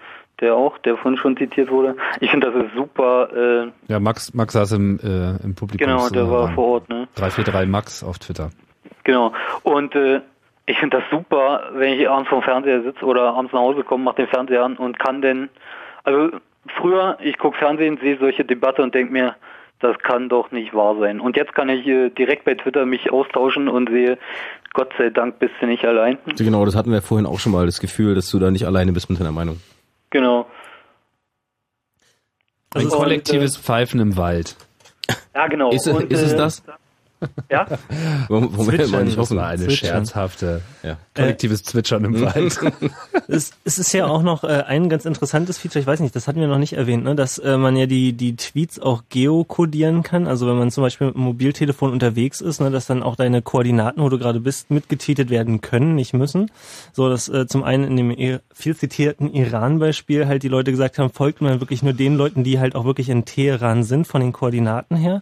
[0.42, 1.96] der auch, der vorhin schon zitiert wurde.
[2.20, 3.30] Ich finde, das ist super.
[3.34, 5.88] Äh, ja, Max, Max saß im, äh, im Publikum.
[5.88, 7.08] Genau, der war vor Ort, ne?
[7.16, 8.50] 343 Max auf Twitter.
[9.06, 9.32] Genau.
[9.64, 10.20] Und äh,
[10.66, 14.04] ich finde das super, wenn ich abends vom Fernseher sitze oder abends nach Hause komme,
[14.04, 15.50] mache den Fernseher an und kann denn,
[16.04, 16.38] also
[16.80, 19.36] früher, ich gucke Fernsehen, sehe solche Debatte und denke mir,
[19.80, 21.20] das kann doch nicht wahr sein.
[21.20, 24.18] Und jetzt kann ich äh, direkt bei Twitter mich austauschen und sehe,
[24.74, 26.18] Gott sei Dank bist du nicht allein.
[26.38, 28.92] Genau, das hatten wir vorhin auch schon mal, das Gefühl, dass du da nicht alleine
[28.94, 29.62] bist mit deiner Meinung.
[30.10, 30.48] Genau.
[32.74, 34.56] Ein Also, kollektives und, Pfeifen im Wald.
[35.34, 35.72] Ja, genau.
[35.72, 36.64] Ist, es- Und, ist es äh, das?
[37.50, 37.68] Ja?
[38.30, 39.38] Wir mal nicht Das hoffen.
[39.38, 39.90] war eine Zwitschern.
[40.06, 40.98] scherzhafte, Ja.
[41.16, 42.60] kollektives Zwitschern im Wald.
[43.28, 46.28] es, es ist ja auch noch äh, ein ganz interessantes Feature, ich weiß nicht, das
[46.28, 50.04] hatten wir noch nicht erwähnt, ne, dass äh, man ja die, die Tweets auch geokodieren
[50.04, 50.28] kann.
[50.28, 53.42] Also wenn man zum Beispiel mit dem Mobiltelefon unterwegs ist, ne, dass dann auch deine
[53.42, 56.52] Koordinaten, wo du gerade bist, mitgetweetet werden können, nicht müssen.
[56.94, 60.98] So, dass äh, zum einen in dem I- viel zitierten Iran-Beispiel halt die Leute gesagt
[61.00, 64.22] haben, folgt man wirklich nur den Leuten, die halt auch wirklich in Teheran sind, von
[64.22, 65.22] den Koordinaten her.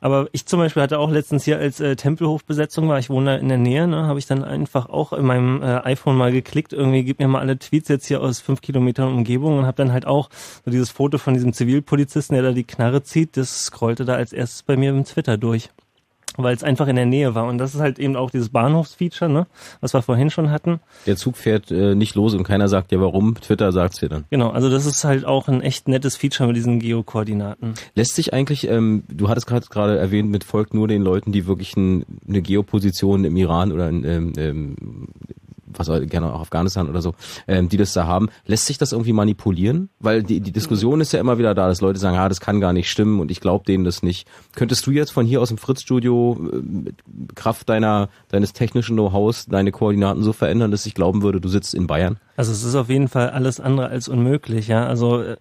[0.00, 3.36] Aber ich zum Beispiel hatte auch letztens hier, als äh, Tempelhofbesetzung war, ich wohne da
[3.36, 6.72] in der Nähe, ne, habe ich dann einfach auch in meinem äh, iPhone mal geklickt,
[6.72, 9.92] irgendwie gib mir mal alle Tweets jetzt hier aus fünf Kilometern Umgebung und habe dann
[9.92, 10.30] halt auch
[10.64, 14.32] so dieses Foto von diesem Zivilpolizisten, der da die Knarre zieht, das scrollte da als
[14.32, 15.70] erstes bei mir im Twitter durch.
[16.42, 17.46] Weil es einfach in der Nähe war.
[17.46, 19.46] Und das ist halt eben auch dieses Bahnhofsfeature, ne,
[19.80, 20.80] was wir vorhin schon hatten.
[21.06, 23.34] Der Zug fährt äh, nicht los und keiner sagt dir warum.
[23.40, 24.24] Twitter sagt's dir dann.
[24.30, 27.74] Genau, also das ist halt auch ein echt nettes Feature mit diesen Geokoordinaten.
[27.94, 31.46] Lässt sich eigentlich, ähm, du hattest gerade gerade erwähnt, mit folgt nur den Leuten, die
[31.46, 34.76] wirklich ein, eine Geoposition im Iran oder in, ähm, ähm,
[35.76, 37.14] was gerne auch Afghanistan oder so,
[37.46, 38.28] ähm, die das da haben.
[38.46, 39.90] Lässt sich das irgendwie manipulieren?
[39.98, 42.60] Weil die, die Diskussion ist ja immer wieder da, dass Leute sagen, ah, das kann
[42.60, 44.28] gar nicht stimmen und ich glaube denen das nicht.
[44.54, 46.96] Könntest du jetzt von hier aus dem Fritz-Studio äh, mit
[47.34, 51.74] Kraft deiner deines technischen Know-hows deine Koordinaten so verändern, dass ich glauben würde, du sitzt
[51.74, 52.18] in Bayern?
[52.36, 54.86] Also es ist auf jeden Fall alles andere als unmöglich, ja.
[54.86, 55.36] Also äh,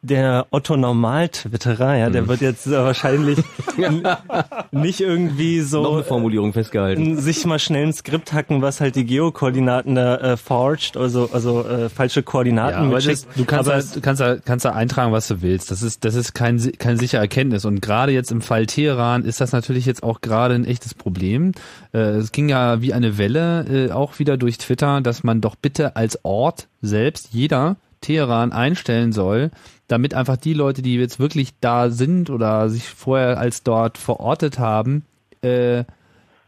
[0.00, 3.38] der Otto Normal-Twitterer, ja, der wird jetzt äh, wahrscheinlich
[4.70, 7.16] nicht irgendwie so Noch eine Formulierung festgehalten.
[7.20, 11.66] sich mal schnell ein Skript hacken, was halt die Geokoordinaten da äh, forged, also also
[11.66, 15.10] äh, falsche Koordinaten Ja, das, du kannst, aber da, du kannst da, kannst da eintragen,
[15.10, 15.72] was du willst.
[15.72, 17.64] Das ist, das ist kein, kein sicher Erkenntnis.
[17.64, 21.52] Und gerade jetzt im Fall Teheran ist das natürlich jetzt auch gerade ein echtes Problem.
[21.92, 25.56] Äh, es ging ja wie eine Welle äh, auch wieder durch Twitter, dass man doch
[25.56, 29.50] bitte als Ort selbst jeder Teheran einstellen soll,
[29.86, 34.58] damit einfach die Leute, die jetzt wirklich da sind oder sich vorher als dort verortet
[34.58, 35.04] haben,
[35.42, 35.84] äh,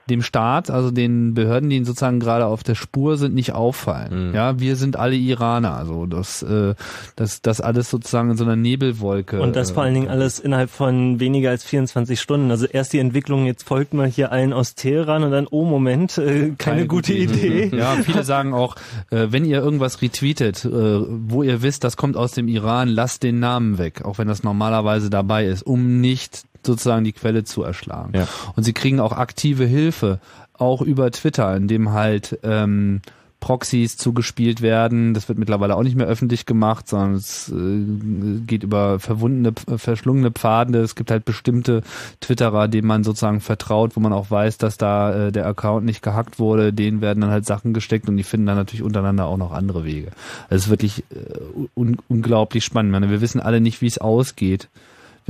[0.09, 4.34] dem Staat, also den Behörden, die sozusagen gerade auf der Spur sind, nicht auffallen.
[4.34, 6.74] Ja, wir sind alle Iraner, also das, äh,
[7.16, 9.40] das, das alles sozusagen in so einer Nebelwolke.
[9.40, 12.51] und das vor allen Dingen alles innerhalb von weniger als 24 Stunden.
[12.51, 16.18] Also erst die Entwicklung, jetzt folgt mal hier allen aus Teheran und dann, oh Moment,
[16.18, 17.70] äh, keine, gute Idee.
[17.80, 18.76] Ja, viele sagen auch,
[19.11, 23.22] äh, wenn ihr irgendwas retweetet, äh, wo ihr wisst, das kommt aus dem Iran, lasst
[23.22, 27.62] den Namen weg, auch wenn das normalerweise dabei ist, um nicht sozusagen die Quelle zu
[27.62, 28.12] erschlagen.
[28.14, 28.28] Ja.
[28.56, 30.20] Und sie kriegen auch aktive Hilfe,
[30.54, 33.00] auch über Twitter, indem halt ähm,
[33.40, 35.14] Proxys zugespielt werden.
[35.14, 40.30] Das wird mittlerweile auch nicht mehr öffentlich gemacht, sondern es äh, geht über verwundene, verschlungene
[40.30, 40.80] Pfade.
[40.80, 41.82] Es gibt halt bestimmte
[42.20, 46.02] Twitterer, denen man sozusagen vertraut, wo man auch weiß, dass da äh, der Account nicht
[46.02, 46.72] gehackt wurde.
[46.72, 49.84] Denen werden dann halt Sachen gesteckt und die finden dann natürlich untereinander auch noch andere
[49.84, 50.11] Wege.
[50.50, 52.90] Also es ist wirklich äh, un unglaublich spannend.
[52.90, 54.68] Ich meine, wir wissen alle nicht, wie es ausgeht.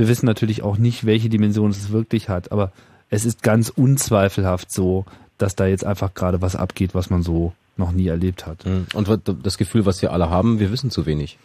[0.01, 2.71] Wir wissen natürlich auch nicht, welche Dimension es wirklich hat, aber
[3.11, 5.05] es ist ganz unzweifelhaft so,
[5.37, 8.65] dass da jetzt einfach gerade was abgeht, was man so noch nie erlebt hat.
[8.65, 11.37] Und wat- das Gefühl, was wir alle haben, wir wissen zu wenig.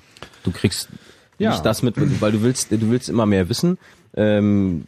[0.42, 0.88] Du kriegst
[1.38, 1.50] Ja.
[1.50, 3.76] nicht das mit, weil du willst, du willst immer mehr wissen.
[4.16, 4.84] Ähm,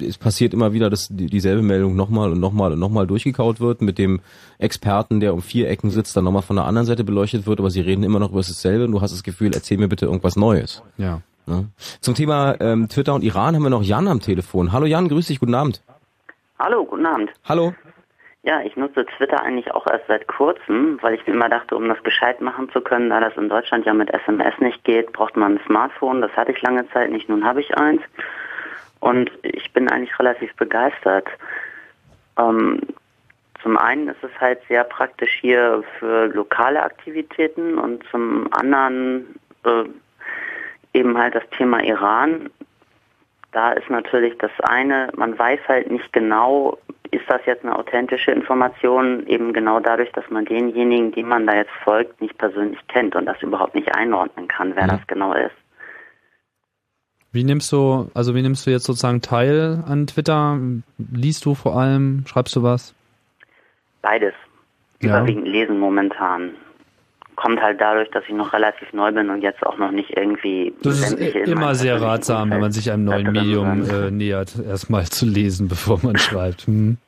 [0.00, 3.80] es passiert immer wieder, dass die, dieselbe Meldung nochmal und nochmal und nochmal durchgekaut wird
[3.82, 4.18] mit dem
[4.58, 7.70] Experten, der um vier Ecken sitzt, dann nochmal von der anderen Seite beleuchtet wird, aber
[7.70, 10.34] sie reden immer noch über dasselbe und du hast das Gefühl, erzähl mir bitte irgendwas
[10.34, 10.82] Neues.
[10.98, 11.20] Ja.
[11.46, 11.68] Ne?
[12.00, 14.72] Zum Thema ähm, Twitter und Iran haben wir noch Jan am Telefon.
[14.72, 15.82] Hallo Jan, grüß dich, guten Abend.
[16.58, 17.30] Hallo, guten Abend.
[17.44, 17.74] Hallo.
[18.44, 21.88] Ja, ich nutze Twitter eigentlich auch erst seit kurzem, weil ich mir immer dachte, um
[21.88, 25.36] das gescheit machen zu können, da das in Deutschland ja mit SMS nicht geht, braucht
[25.36, 26.20] man ein Smartphone.
[26.20, 28.02] Das hatte ich lange Zeit nicht, nun habe ich eins.
[28.98, 31.28] Und ich bin eigentlich relativ begeistert.
[32.36, 32.80] Ähm,
[33.62, 39.84] zum einen ist es halt sehr praktisch hier für lokale Aktivitäten und zum anderen äh,
[40.94, 42.50] eben halt das Thema Iran.
[43.52, 46.78] Da ist natürlich das eine, man weiß halt nicht genau,
[47.10, 51.54] ist das jetzt eine authentische Information, eben genau dadurch, dass man denjenigen, die man da
[51.56, 54.88] jetzt folgt, nicht persönlich kennt und das überhaupt nicht einordnen kann, wer Mhm.
[54.88, 55.54] das genau ist.
[57.32, 60.58] Wie nimmst du, also wie nimmst du jetzt sozusagen teil an Twitter?
[60.98, 62.24] Liest du vor allem?
[62.26, 62.94] Schreibst du was?
[64.02, 64.34] Beides.
[65.00, 65.18] Ja.
[65.18, 66.52] Überwiegend lesen momentan.
[67.34, 70.74] Kommt halt dadurch, dass ich noch relativ neu bin und jetzt auch noch nicht irgendwie.
[70.82, 71.18] Das ist
[71.48, 75.98] immer sehr ratsam, wenn man sich einem neuen Medium äh, nähert, erstmal zu lesen, bevor
[76.02, 76.66] man schreibt.
[76.66, 76.98] Hm.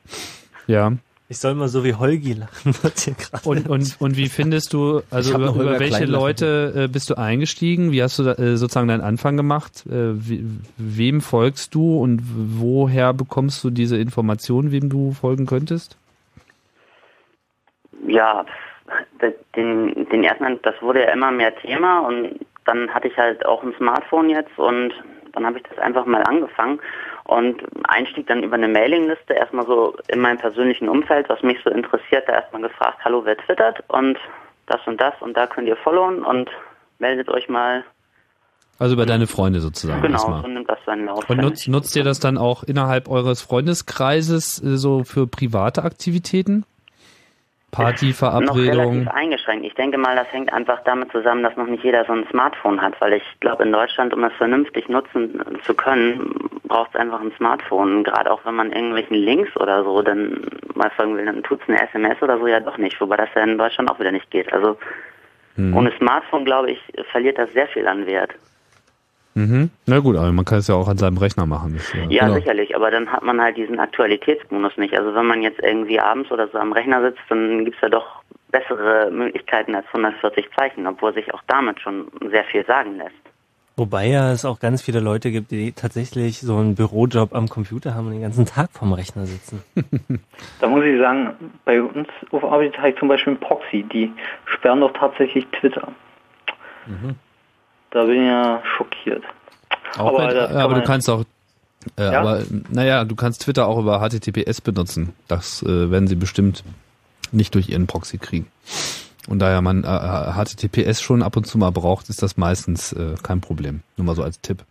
[0.66, 0.92] Ja.
[1.28, 3.48] Ich soll mal so wie Holgi lachen, wird hier gerade.
[3.48, 6.04] Und, und, und wie findest du, also über, über welche.
[6.04, 7.92] Leute äh, bist du eingestiegen?
[7.92, 9.84] Wie hast du da, äh, sozusagen deinen Anfang gemacht?
[9.86, 10.44] Äh, wie,
[10.76, 15.96] wem folgst du und woher bekommst du diese Informationen, wem du folgen könntest?
[18.06, 18.44] Ja,
[19.56, 23.62] den, den ersten, das wurde ja immer mehr Thema und dann hatte ich halt auch
[23.62, 24.92] ein Smartphone jetzt und
[25.32, 26.80] dann habe ich das einfach mal angefangen
[27.24, 31.70] und Einstieg dann über eine Mailingliste, erstmal so in meinem persönlichen Umfeld, was mich so
[31.70, 34.18] interessiert, da erstmal gefragt, hallo, wer twittert und
[34.66, 36.50] das und das und da könnt ihr followen und
[36.98, 37.84] meldet euch mal.
[38.78, 40.42] Also über deine Freunde sozusagen Genau, erstmal.
[40.42, 41.28] so nimmt das seinen Lauf.
[41.28, 46.64] Und nutzt, nutzt ihr das dann auch innerhalb eures Freundeskreises äh, so für private Aktivitäten?
[47.78, 48.68] Noch Partyverabredungen?
[48.68, 49.66] relativ eingeschränkt.
[49.66, 52.80] Ich denke mal, das hängt einfach damit zusammen, dass noch nicht jeder so ein Smartphone
[52.80, 57.20] hat, weil ich glaube, in Deutschland, um das vernünftig nutzen zu können, braucht es einfach
[57.20, 58.04] ein Smartphone.
[58.04, 61.68] Gerade auch wenn man irgendwelchen Links oder so dann mal folgen will, dann tut es
[61.68, 64.30] eine SMS oder so ja doch nicht, wobei das ja in Deutschland auch wieder nicht
[64.30, 64.52] geht.
[64.52, 64.76] Also
[65.56, 65.76] Mhm.
[65.76, 66.80] ohne Smartphone, glaube ich,
[67.10, 68.34] verliert das sehr viel an Wert.
[69.34, 69.70] Mhm.
[69.86, 71.74] Na gut, aber man kann es ja auch an seinem Rechner machen.
[71.76, 74.96] Das, äh, Ja, sicherlich, aber dann hat man halt diesen Aktualitätsbonus nicht.
[74.96, 78.22] Also wenn man jetzt irgendwie abends oder so am Rechner sitzt, dann gibt's ja doch
[78.52, 83.14] bessere Möglichkeiten als 140 Zeichen, obwohl sich auch damit schon sehr viel sagen lässt.
[83.76, 87.96] Wobei ja es auch ganz viele Leute gibt, die tatsächlich so einen Bürojob am Computer
[87.96, 89.62] haben und den ganzen Tag vorm Rechner sitzen.
[90.60, 91.34] Da muss ich sagen,
[91.64, 94.12] bei uns auf Arbeit habe ich zum Beispiel einen Proxy, die
[94.46, 95.88] sperren doch tatsächlich Twitter.
[97.94, 99.22] Da bin ich ja schockiert.
[99.96, 101.24] Auch aber das kann aber du kannst auch,
[101.96, 102.20] äh, Ja?
[102.20, 105.14] aber naja, du kannst Twitter auch über HTTPS benutzen.
[105.28, 106.64] Das äh, werden sie bestimmt
[107.30, 108.48] nicht durch ihren Proxy kriegen.
[109.28, 113.14] Und daher man äh, HTTPS schon ab und zu mal braucht, ist das meistens äh,
[113.22, 113.82] kein Problem.
[113.96, 114.64] Nur mal so als Tipp.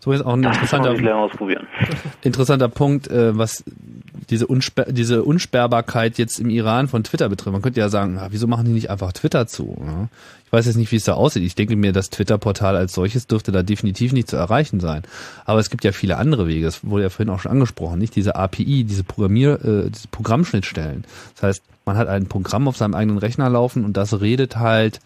[0.00, 0.94] So jetzt auch ein interessanter,
[2.22, 3.64] interessanter Punkt, äh, was
[4.30, 7.52] diese, Unsper diese Unsperrbarkeit jetzt im Iran von Twitter betrifft.
[7.52, 9.76] Man könnte ja sagen, ah, wieso machen die nicht einfach Twitter zu?
[9.84, 10.08] Ja?
[10.46, 11.44] Ich weiß jetzt nicht, wie es da aussieht.
[11.44, 15.02] Ich denke mir, das Twitter-Portal als solches dürfte da definitiv nicht zu erreichen sein.
[15.44, 16.66] Aber es gibt ja viele andere Wege.
[16.66, 18.16] Das wurde ja vorhin auch schon angesprochen, nicht?
[18.16, 21.04] Diese API, diese Programmier, äh, diese Programmschnittstellen.
[21.34, 25.00] Das heißt, man hat ein Programm auf seinem eigenen Rechner laufen und das redet halt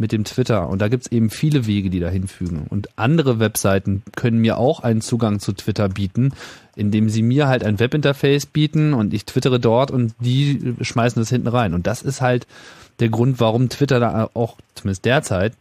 [0.00, 0.68] mit dem Twitter.
[0.68, 2.66] Und da gibt's eben viele Wege, die dahin fügen.
[2.68, 6.32] Und andere Webseiten können mir auch einen Zugang zu Twitter bieten,
[6.74, 11.28] indem sie mir halt ein Webinterface bieten und ich twittere dort und die schmeißen das
[11.28, 11.74] hinten rein.
[11.74, 12.46] Und das ist halt
[12.98, 15.52] der Grund, warum Twitter da auch, zumindest derzeit,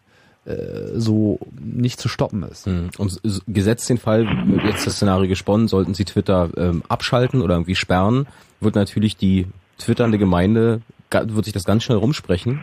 [0.46, 0.56] äh,
[0.96, 2.66] so nicht zu stoppen ist.
[2.98, 4.26] Und s- gesetzt den Fall,
[4.66, 8.26] jetzt das Szenario gesponnen, sollten sie Twitter ähm, abschalten oder irgendwie sperren,
[8.62, 9.48] wird natürlich die
[9.78, 12.62] twitternde Gemeinde, wird sich das ganz schnell rumsprechen.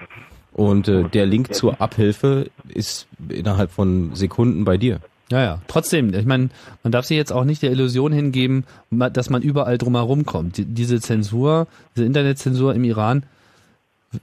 [0.57, 5.01] Und äh, der Link zur Abhilfe ist innerhalb von Sekunden bei dir.
[5.31, 5.59] Ja, ja.
[5.69, 6.49] Trotzdem, ich meine,
[6.83, 10.57] man darf sich jetzt auch nicht der Illusion hingeben, dass man überall drumherum kommt.
[10.57, 13.25] Die, diese Zensur, diese Internetzensur im Iran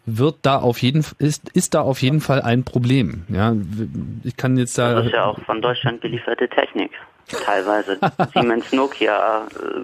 [0.08, 3.26] wird da auf jeden ist ist da auf jeden Fall ein Problem.
[3.30, 3.54] Ja,
[4.24, 6.90] ich kann jetzt da Das ist ja auch von Deutschland gelieferte Technik.
[7.28, 8.00] Teilweise.
[8.34, 9.82] Siemens Nokia äh,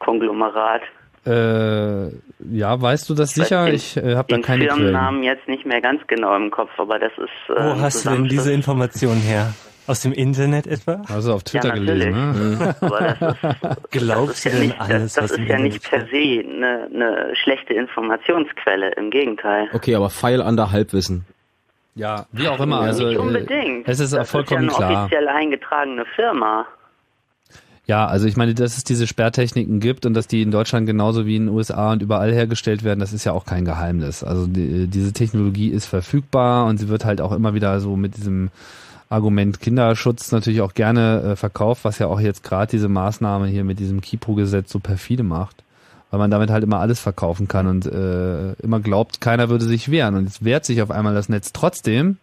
[0.00, 0.82] Konglomerat.
[1.26, 2.08] Äh,
[2.56, 3.66] ja, weißt du das sicher?
[3.66, 4.76] Den- Ich äh, habe da Den keine Quellen.
[4.78, 7.54] Firmennamen jetzt nicht mehr ganz genau im Kopf, aber das ist.
[7.56, 8.46] Äh, Wo hast du denn diese Zusammenschluss.
[8.54, 9.52] Information her?
[9.86, 11.02] Aus dem Internet etwa?
[11.14, 12.58] Also auf Twitter Ja, gelesen, natürlich.
[12.58, 12.76] ne?
[12.80, 15.72] Aber das ist- Glaubst Das du ja denn nicht, alles, das was ist ja Internet
[15.74, 19.68] nicht per se eine, eine schlechte Informationsquelle, im Gegenteil.
[19.74, 21.26] Okay, aber Pfeil an der Halbwissen.
[21.96, 22.80] Ja, wie auch immer.
[22.80, 23.86] Ja, Also nicht äh, unbedingt.
[23.86, 25.04] es ist das vollkommen ist ja eine klar.
[25.04, 26.66] offiziell eingetragene Firma.
[27.86, 31.26] Ja, also ich meine, dass es diese Sperrtechniken gibt und dass die in Deutschland genauso
[31.26, 34.24] wie in den USA und überall hergestellt werden, das ist ja auch kein Geheimnis.
[34.24, 38.16] Also die, diese Technologie ist verfügbar und sie wird halt auch immer wieder so mit
[38.16, 38.50] diesem
[39.10, 43.64] Argument Kinderschutz natürlich auch gerne äh, verkauft, was ja auch jetzt gerade diese Maßnahme hier
[43.64, 45.62] mit diesem Kipo-Gesetz so perfide macht,
[46.10, 49.90] weil man damit halt immer alles verkaufen kann und äh, immer glaubt, keiner würde sich
[49.90, 52.16] wehren und jetzt wehrt sich auf einmal das Netz trotzdem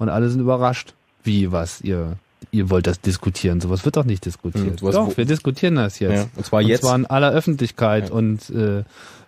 [0.00, 0.92] und alle sind überrascht.
[1.22, 2.18] Wie, was, ihr
[2.50, 3.60] ihr wollt das diskutieren.
[3.60, 4.80] Sowas wird doch nicht diskutiert.
[4.80, 6.14] Hm, doch, wir diskutieren das jetzt.
[6.14, 6.82] Ja, und zwar jetzt.
[6.82, 8.84] Und zwar in aller Öffentlichkeit und äh,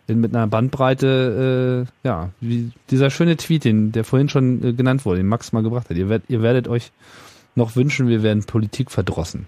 [0.07, 4.73] in, mit einer Bandbreite, äh, ja, wie dieser schöne Tweet, den, der vorhin schon äh,
[4.73, 5.97] genannt wurde, den Max mal gebracht hat.
[5.97, 6.93] Ihr, werdet, ihr werdet euch
[7.55, 9.47] noch wünschen, wir wären Politik verdrossen.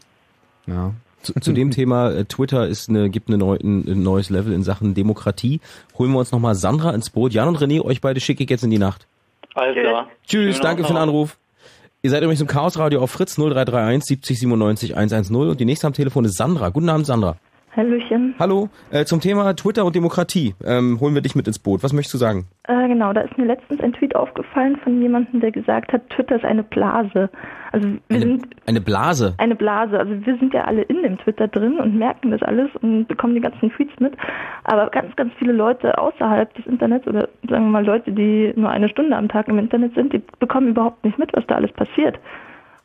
[0.66, 0.93] Ja.
[1.23, 4.53] Zu, zu dem Thema äh, Twitter ist eine, gibt eine neu, ein, ein neues Level
[4.53, 5.61] in Sachen Demokratie.
[5.99, 7.32] Holen wir uns nochmal Sandra ins Boot.
[7.32, 9.07] Jan und René, euch beide schicke ich jetzt in die Nacht.
[9.55, 10.09] Alles klar.
[10.27, 10.97] Tschüss, Schönen danke für den.
[10.97, 11.36] Anruf.
[12.09, 15.86] Ihr seid übrigens im Chaos Radio auf Fritz 0331 70 97 110 und die nächste
[15.86, 16.70] am Telefon ist Sandra.
[16.70, 17.36] Guten Abend, Sandra.
[17.78, 18.34] Hallöchen.
[18.40, 21.84] Hallo, äh, zum Thema Twitter und Demokratie ähm, holen wir dich mit ins Boot.
[21.84, 22.48] Was möchtest du sagen?
[22.64, 26.34] Äh, genau, da ist mir letztens ein Tweet aufgefallen von jemandem, der gesagt hat, Twitter
[26.34, 27.30] ist eine Blase.
[27.70, 29.34] Also wir sind Eine Blase.
[29.38, 29.96] eine Blase.
[29.96, 33.34] Also wir sind ja alle in dem Twitter drin und merken das alles und bekommen
[33.36, 34.14] die ganzen Tweets mit.
[34.64, 38.70] Aber ganz, ganz viele Leute außerhalb des Internets oder sagen wir mal Leute, die nur
[38.70, 41.70] eine Stunde am Tag im Internet sind, die bekommen überhaupt nicht mit, was da alles
[41.70, 42.18] passiert.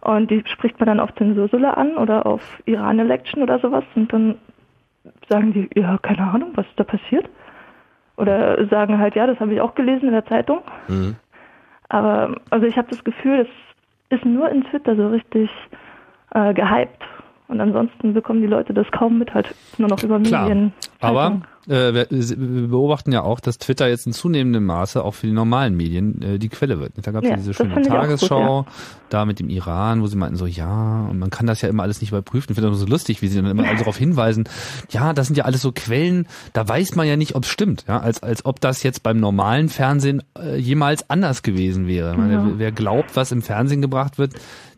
[0.02, 4.36] Und die spricht man dann auf Zensursula an oder auf Iran-Election oder sowas und dann
[5.34, 7.28] sagen die, ja, keine Ahnung, was ist da passiert.
[8.16, 10.62] Oder sagen halt, ja, das habe ich auch gelesen in der Zeitung.
[10.88, 11.16] Mhm.
[11.90, 15.50] Aber also ich habe das Gefühl, es ist nur in Twitter so richtig
[16.34, 17.02] äh, gehypt.
[17.48, 20.48] Und ansonsten bekommen die Leute das kaum mit, halt nur noch über Klar.
[20.48, 20.74] Medien.
[21.02, 25.28] Aber äh, wir, wir beobachten ja auch, dass Twitter jetzt in zunehmendem Maße auch für
[25.28, 26.94] die normalen Medien äh, die Quelle wird.
[27.02, 28.74] Da gab es Ja, ja diese schöne auch gut, Tagesschau, ja.
[29.10, 31.84] da mit dem Iran, wo sie meinten so, ja, und man kann das ja immer
[31.84, 32.52] alles nicht überprüfen.
[32.52, 34.46] Ich finde das so lustig, wie sie dann immer darauf hinweisen,
[34.90, 37.86] ja, das sind ja alles so Quellen, da weiß man ja nicht, ob es stimmt,
[37.88, 42.16] ja, als, als ob das jetzt beim normalen Fernsehen äh, jemals anders gewesen wäre.
[42.18, 42.52] Meine, Ja.
[42.58, 44.34] Wer glaubt, was im Fernsehen gebracht wird,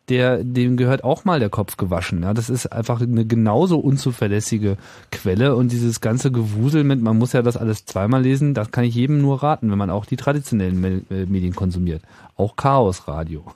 [0.10, 2.24] der, dem gehört auch mal der Kopf gewaschen.
[2.24, 4.78] Ja, das ist einfach eine genauso unzuverlässige
[5.12, 8.84] Quelle und dieses ganze Gewusel mit, man muss ja das alles zweimal lesen, das kann
[8.84, 12.04] ich jedem nur raten, wenn man auch die traditionellen Me äh, Medien konsumiert.
[12.38, 13.46] Auch Chaosradio.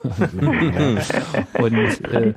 [1.58, 1.74] und,
[2.12, 2.34] äh,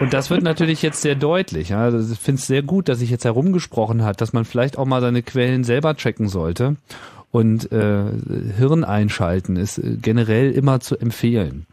[0.00, 1.70] und das wird natürlich jetzt sehr deutlich.
[1.70, 1.80] Ja.
[1.80, 4.84] Also Ich finde es sehr gut, dass sich jetzt herumgesprochen hat, dass man vielleicht auch
[4.84, 6.76] mal seine Quellen selber checken sollte.
[7.30, 8.04] Und äh,
[8.56, 11.66] Hirn einschalten ist äh, generell immer zu empfehlen.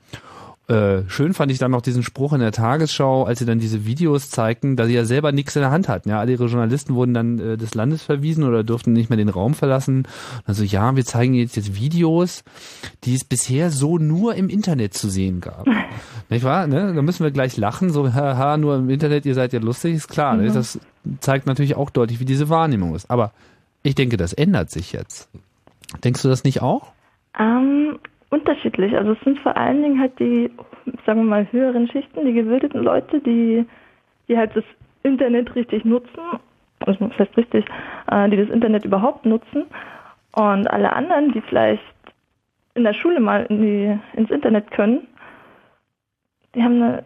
[0.69, 3.85] Äh, schön fand ich dann noch diesen Spruch in der Tagesschau, als sie dann diese
[3.85, 6.10] Videos zeigten, da sie ja selber nichts in der Hand hatten.
[6.10, 9.27] Ja, alle ihre Journalisten wurden dann äh, des Landes verwiesen oder durften nicht mehr den
[9.27, 10.07] Raum verlassen.
[10.45, 12.45] Also ja, wir zeigen jetzt jetzt Videos,
[13.03, 15.68] die es bisher so nur im Internet zu sehen gab.
[16.30, 16.65] Nicht wahr?
[16.68, 16.94] Ne?
[16.94, 20.07] Da müssen wir gleich lachen, so haha, nur im Internet, ihr seid ja lustig, ist
[20.07, 20.38] klar.
[20.38, 20.49] Ne?
[20.49, 20.53] Mhm.
[20.53, 20.80] Das
[21.19, 23.11] zeigt natürlich auch deutlich, wie diese Wahrnehmung ist.
[23.11, 23.34] Aber
[23.84, 25.27] ich denke, das ändert sich jetzt.
[26.03, 26.94] Denkst du das nicht auch?
[27.38, 27.99] Ähm,
[28.34, 28.96] unterschiedlich.
[28.98, 30.50] Also es sind vor allen Dingen halt die,
[31.06, 33.66] sagen wir mal, höheren Schichten, die gebildeten Leute, die,
[34.28, 34.64] die halt das
[35.04, 36.20] Internet richtig nutzen,
[36.80, 37.66] also das heißt richtig,
[38.12, 39.66] äh, die das Internet überhaupt nutzen.
[40.36, 41.84] Und alle anderen, die vielleicht
[42.74, 45.08] in der Schule mal in die, ins Internet können,
[46.56, 47.04] die haben eine,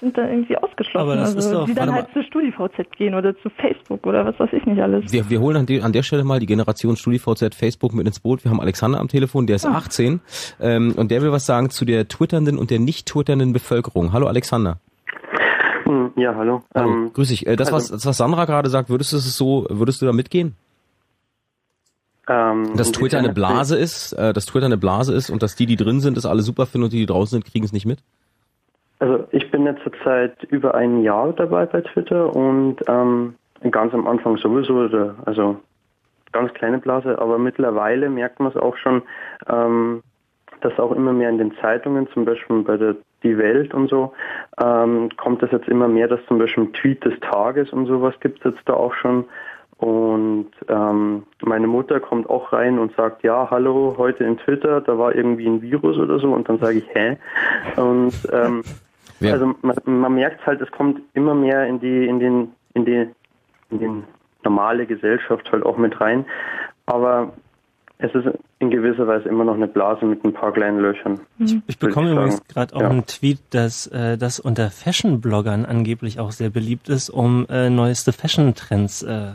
[0.00, 0.98] sind da irgendwie ausgeschlossen.
[1.08, 4.24] Aber das ist also doch- die dann halt zu StudiVZ gehen oder zu Facebook oder
[4.26, 5.10] was weiß ich nicht alles.
[5.12, 8.20] Wir, wir holen an, de, an der Stelle mal die Generation StudiVZ Facebook mit ins
[8.20, 8.44] Boot.
[8.44, 9.72] Wir haben Alexander am Telefon, der ist Ah.
[9.76, 10.20] 18
[10.60, 14.12] ähm, und der will was sagen zu der twitternden und der nicht twitternden Bevölkerung.
[14.12, 14.78] Hallo Alexander.
[15.84, 16.62] Hm, Ja, hallo.
[16.74, 17.46] Hallo, Ähm, grüß dich.
[17.46, 20.06] Äh, das, was, also- das, was Sandra gerade sagt, würdest du es so, würdest du
[20.06, 20.56] da mitgehen?
[22.28, 25.66] ähm, Dass Twitter eine Blase ist, äh, dass Twitter eine Blase ist und dass die,
[25.66, 27.86] die drin sind, das alle super finden und die, die draußen sind, kriegen es nicht
[27.86, 28.00] mit?
[28.98, 33.34] Also ich bin jetzt seit über ein Jahr dabei bei Twitter und ähm,
[33.70, 35.60] ganz am Anfang sowieso, also
[36.32, 39.02] ganz kleine Blase, aber mittlerweile merkt man es auch schon,
[39.48, 40.02] ähm,
[40.60, 44.12] dass auch immer mehr in den Zeitungen, zum Beispiel bei der Die Welt und so,
[44.62, 48.38] ähm, kommt es jetzt immer mehr, dass zum Beispiel Tweet des Tages und sowas gibt
[48.38, 49.24] es jetzt da auch schon.
[49.78, 54.96] Und ähm, meine Mutter kommt auch rein und sagt, ja, hallo, heute in Twitter, da
[54.96, 56.32] war irgendwie ein Virus oder so.
[56.32, 57.18] Und dann sage ich, hä?
[57.76, 58.62] Und ähm,
[59.20, 62.84] Wer- also man, man merkt halt, es kommt immer mehr in die, in den, in
[62.84, 63.06] die,
[63.70, 63.90] in die
[64.44, 66.24] normale Gesellschaft halt auch mit rein.
[66.86, 67.32] Aber
[67.98, 68.26] es ist
[68.58, 71.20] in gewisser Weise immer noch eine Blase mit ein paar kleinen Löchern.
[71.38, 72.88] Ich bekomme Würde ich übrigens gerade auch Ja.
[72.90, 78.12] einen Tweet, dass äh, das unter Fashion-Bloggern angeblich auch sehr beliebt ist, um äh, neueste
[78.12, 79.28] Fashion-Trends äh,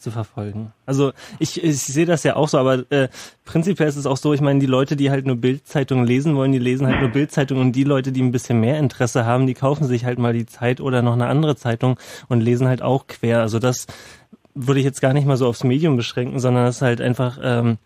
[0.00, 0.72] zu verfolgen.
[0.86, 3.08] Also ich, ich sehe das ja auch so, aber äh,
[3.44, 6.52] prinzipiell ist es auch so, ich meine, die Leute, die halt nur Bildzeitungen lesen wollen,
[6.52, 9.54] die lesen halt nur Bildzeitungen und die Leute, die ein bisschen mehr Interesse haben, die
[9.54, 11.98] kaufen sich halt mal die Zeit oder noch eine andere Zeitung
[12.28, 13.40] und lesen halt auch quer.
[13.40, 13.86] Also das
[14.54, 17.38] würde ich jetzt gar nicht mal so aufs Medium beschränken, sondern das ist halt einfach
[17.42, 17.78] ähm,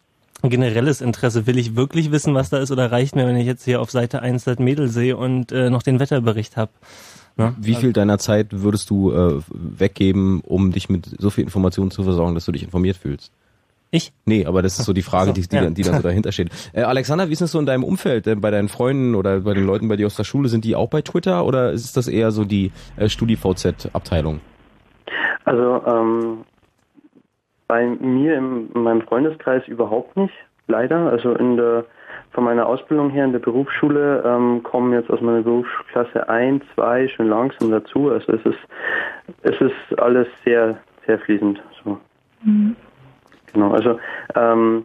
[0.43, 1.47] ein generelles Interesse.
[1.47, 3.91] Will ich wirklich wissen, was da ist, oder reicht mir, wenn ich jetzt hier auf
[3.91, 6.73] Seite 1 das Mädel sehe und äh, noch den Wetterbericht habe?
[7.36, 7.55] Ne?
[7.59, 12.05] Wie viel deiner Zeit würdest du äh, weggeben, um dich mit so viel Informationen zu
[12.05, 13.32] versorgen, dass du dich informiert fühlst?
[13.90, 14.12] Ich?
[14.24, 15.62] Nee, aber das ist so die Frage, so, die, die, ja.
[15.62, 16.51] dann, die dann so dahinter steht.
[16.73, 19.55] Äh, Alexander, wie ist es so in deinem Umfeld, äh, bei deinen Freunden oder bei
[19.55, 20.48] den Leuten bei dir aus der Schule?
[20.48, 24.40] Sind die auch bei Twitter oder ist das eher so die äh, StudiVZ-Abteilung?
[25.44, 26.39] Also ähm,
[27.69, 30.35] bei mir im, in meinem Freundeskreis überhaupt nicht,
[30.66, 31.11] leider.
[31.11, 31.85] Also in der
[32.35, 37.09] von meiner Ausbildung her in der Berufsschule ähm, kommen jetzt aus meiner Berufsklasse ein, zwei
[37.09, 38.11] schon langsam dazu.
[38.11, 38.59] Also es ist
[39.43, 41.62] es ist alles sehr sehr fließend.
[41.82, 41.98] So.
[42.43, 42.77] Mhm.
[43.52, 43.70] Genau.
[43.70, 43.98] Also
[44.35, 44.85] ähm,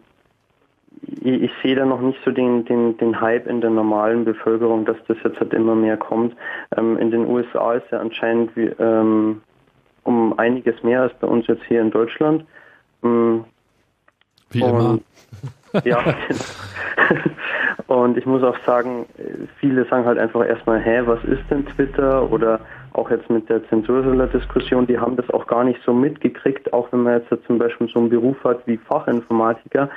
[1.02, 4.86] ich, ich sehe da noch nicht so den, den, den Hype in der normalen Bevölkerung,
[4.86, 6.36] dass das jetzt halt immer mehr kommt.
[6.78, 9.42] Ähm, in den USA ist ja anscheinend wie, ähm,
[10.04, 12.46] um einiges mehr als bei uns jetzt hier in Deutschland.
[13.04, 13.46] Ähm,
[14.52, 15.00] Wie und, immer.
[15.84, 16.00] Ja.
[17.88, 19.06] und ich muss auch sagen,
[19.60, 22.32] viele sagen halt einfach erstmal, hä, was ist denn Twitter?
[22.32, 22.60] Oder
[22.94, 27.04] auch jetzt mit der Zensursula-Diskussion, die haben das auch gar nicht so mitgekriegt, auch wenn
[27.04, 29.90] man jetzt zum Beispiel so einen Beruf hat wie Fachinformatiker.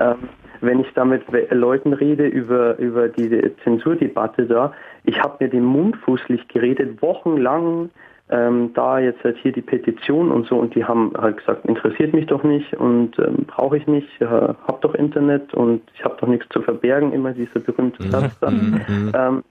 [0.00, 0.28] Ähm,
[0.60, 4.72] wenn ich da mit Leuten rede über, über diese Zensurdebatte da,
[5.04, 7.90] ich habe mir den Mund fußlich geredet, wochenlang,
[8.30, 12.12] ähm, da jetzt halt hier die Petition und so und die haben halt gesagt, interessiert
[12.14, 16.16] mich doch nicht und ähm, brauche ich nicht, äh, hab doch Internet und ich habe
[16.20, 18.52] doch nichts zu verbergen, immer dieser berühmte Satz da.
[19.12, 19.42] Ähm,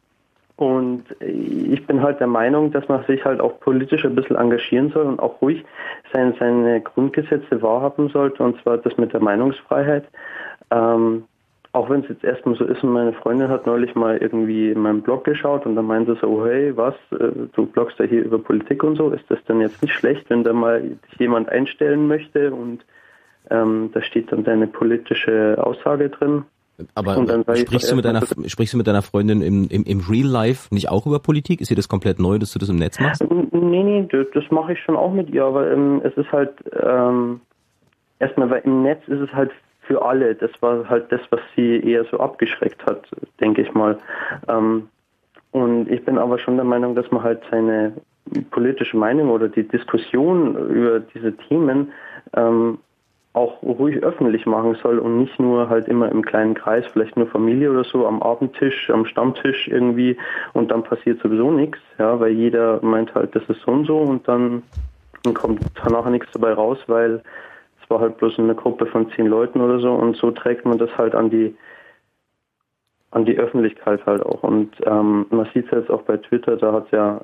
[0.56, 4.92] und ich bin halt der Meinung, dass man sich halt auch politisch ein bisschen engagieren
[4.92, 5.64] soll und auch ruhig
[6.12, 10.04] seine, seine Grundgesetze wahrhaben sollte, und zwar das mit der Meinungsfreiheit.
[10.70, 11.24] Ähm,
[11.80, 14.82] auch wenn es jetzt erstmal so ist und meine Freundin hat neulich mal irgendwie in
[14.82, 18.06] meinem Blog geschaut und dann meinte sie so, oh, hey, was, äh, du bloggst ja
[18.06, 21.48] hier über Politik und so, ist das denn jetzt nicht schlecht, wenn da mal jemand
[21.48, 22.84] einstellen möchte und
[23.50, 26.44] ähm, da steht dann deine politische Aussage drin?
[26.96, 27.14] Aber
[27.56, 30.90] sprichst du mit deiner sprichst du mit deiner Freundin im, im, im Real Life nicht
[30.90, 31.62] auch über Politik?
[31.62, 33.24] Ist dir das komplett neu, dass du das im Netz machst?
[33.30, 36.52] Nee, nee, das, das mache ich schon auch mit ihr, aber ähm, es ist halt
[36.74, 37.40] ähm,
[38.20, 39.52] erstmal, weil im Netz ist es halt
[39.90, 40.36] für alle.
[40.36, 43.08] Das war halt das, was sie eher so abgeschreckt hat,
[43.42, 43.98] denke ich mal.
[44.48, 44.88] Ähm,
[45.52, 47.94] und ich bin aber schon der Meinung, dass man halt seine
[48.52, 51.92] politische Meinung oder die Diskussion über diese Themen
[52.36, 52.78] ähm,
[53.34, 57.28] auch ruhig öffentlich machen soll und nicht nur halt immer im kleinen Kreis, vielleicht nur
[57.28, 60.18] Familie oder so, am Abendtisch, am Stammtisch irgendwie
[60.54, 63.98] und dann passiert sowieso nichts, ja, weil jeder meint halt, das ist so und so
[63.98, 64.62] und dann,
[65.34, 67.22] kommt danach nichts dabei raus, weil
[67.90, 70.96] war halt bloß eine Gruppe von zehn Leuten oder so und so trägt man das
[70.98, 71.56] halt an die
[73.12, 76.74] an die Öffentlichkeit halt auch und ähm, man sieht es jetzt auch bei Twitter, da
[76.74, 77.22] hat ja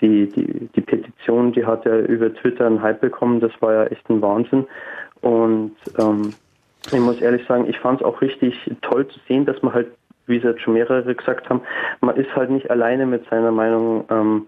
[0.00, 3.84] die, die, die Petition, die hat ja über Twitter einen Hype bekommen, das war ja
[3.86, 4.66] echt ein Wahnsinn.
[5.20, 6.32] Und ähm,
[6.86, 9.88] ich muss ehrlich sagen, ich fand es auch richtig toll zu sehen, dass man halt,
[10.26, 11.60] wie es jetzt schon mehrere gesagt haben,
[12.00, 14.46] man ist halt nicht alleine mit seiner Meinung ähm,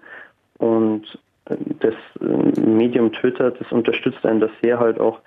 [0.59, 5.21] und das äh, Medium Twitter, das unterstützt einen das sehr halt auch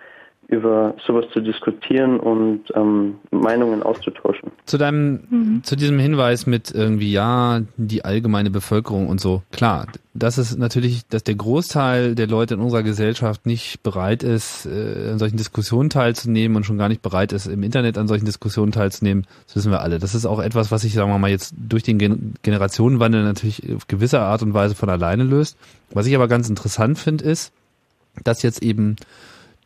[0.48, 4.52] über sowas zu diskutieren und ähm, Meinungen auszutauschen.
[4.66, 9.42] Zu deinem, zu diesem Hinweis mit irgendwie, ja, die allgemeine Bevölkerung und so.
[9.52, 14.68] Klar, das ist natürlich, dass der Großteil der Leute in unserer Gesellschaft nicht bereit ist,
[14.68, 18.26] äh, an solchen Diskussionen teilzunehmen und schon gar nicht bereit ist, im Internet an solchen
[18.26, 19.26] Diskussionen teilzunehmen.
[19.48, 19.98] Das wissen wir alle.
[19.98, 23.64] Das ist auch etwas, was sich, sagen wir mal, jetzt durch den Gen Generationenwandel natürlich
[23.76, 25.58] auf gewisse Art und Weise von alleine löst.
[25.92, 27.52] Was ich aber ganz interessant finde, ist,
[28.24, 28.96] dass jetzt eben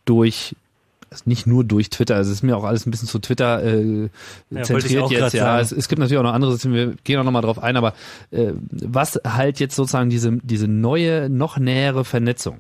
[0.05, 0.55] durch
[1.11, 3.63] also nicht nur durch Twitter, also es ist mir auch alles ein bisschen zu Twitter
[3.63, 4.09] äh,
[4.49, 5.59] Ja, zentriert jetzt, ja.
[5.59, 7.93] Es, es gibt natürlich auch noch andere Systeme, wir gehen auch nochmal drauf ein, aber
[8.31, 12.59] äh, was halt jetzt sozusagen diese, diese neue, noch nähere Vernetzung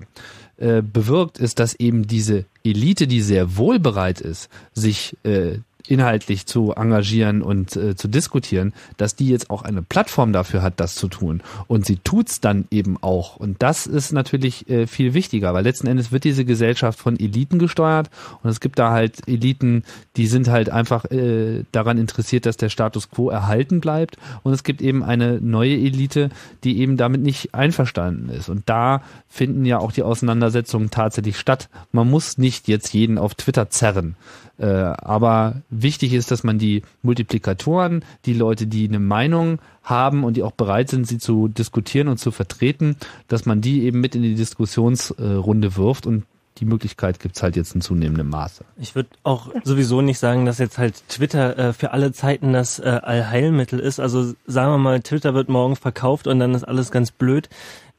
[0.57, 6.45] äh, bewirkt, ist, dass eben diese Elite, die sehr wohl bereit ist, sich äh, inhaltlich
[6.45, 10.95] zu engagieren und äh, zu diskutieren, dass die jetzt auch eine Plattform dafür hat, das
[10.95, 11.41] zu tun.
[11.67, 13.37] Und sie tut's dann eben auch.
[13.37, 17.59] Und das ist natürlich äh, viel wichtiger, weil letzten Endes wird diese Gesellschaft von Eliten
[17.59, 18.09] gesteuert
[18.43, 19.83] und es gibt da halt Eliten,
[20.15, 24.17] die sind halt einfach äh, daran interessiert, dass der Status quo erhalten bleibt.
[24.43, 26.29] Und es gibt eben eine neue Elite,
[26.63, 28.49] die eben damit nicht einverstanden ist.
[28.49, 31.69] Und da finden ja auch die Auseinandersetzungen tatsächlich statt.
[31.91, 34.15] Man muss nicht jetzt jeden auf Twitter zerren.
[34.59, 40.35] Äh, aber wichtig ist, dass man die Multiplikatoren, die Leute, die eine Meinung haben und
[40.35, 42.97] die auch bereit sind, sie zu diskutieren und zu vertreten,
[43.29, 46.25] dass man die eben mit in die Diskussionsrunde wirft und
[46.57, 48.65] die Möglichkeit gibt's halt jetzt in zunehmendem Maße.
[48.77, 52.79] Ich würde auch sowieso nicht sagen, dass jetzt halt Twitter äh, für alle Zeiten das
[52.79, 54.01] äh, Allheilmittel ist.
[54.01, 57.47] Also sagen wir mal, Twitter wird morgen verkauft und dann ist alles ganz blöd.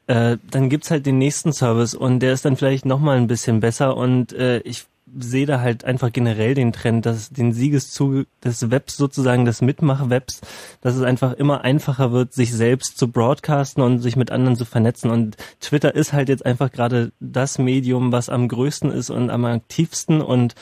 [0.08, 3.60] Äh, dann gibt's halt den nächsten Service und der ist dann vielleicht nochmal ein bisschen
[3.60, 4.84] besser und äh, ich
[5.18, 10.40] sehe da halt einfach generell den Trend, dass den Siegeszug des Webs sozusagen, des Mitmach-Webs,
[10.80, 14.64] dass es einfach immer einfacher wird, sich selbst zu broadcasten und sich mit anderen zu
[14.64, 15.10] vernetzen.
[15.10, 19.44] Und Twitter ist halt jetzt einfach gerade das Medium, was am größten ist und am
[19.44, 20.54] aktivsten und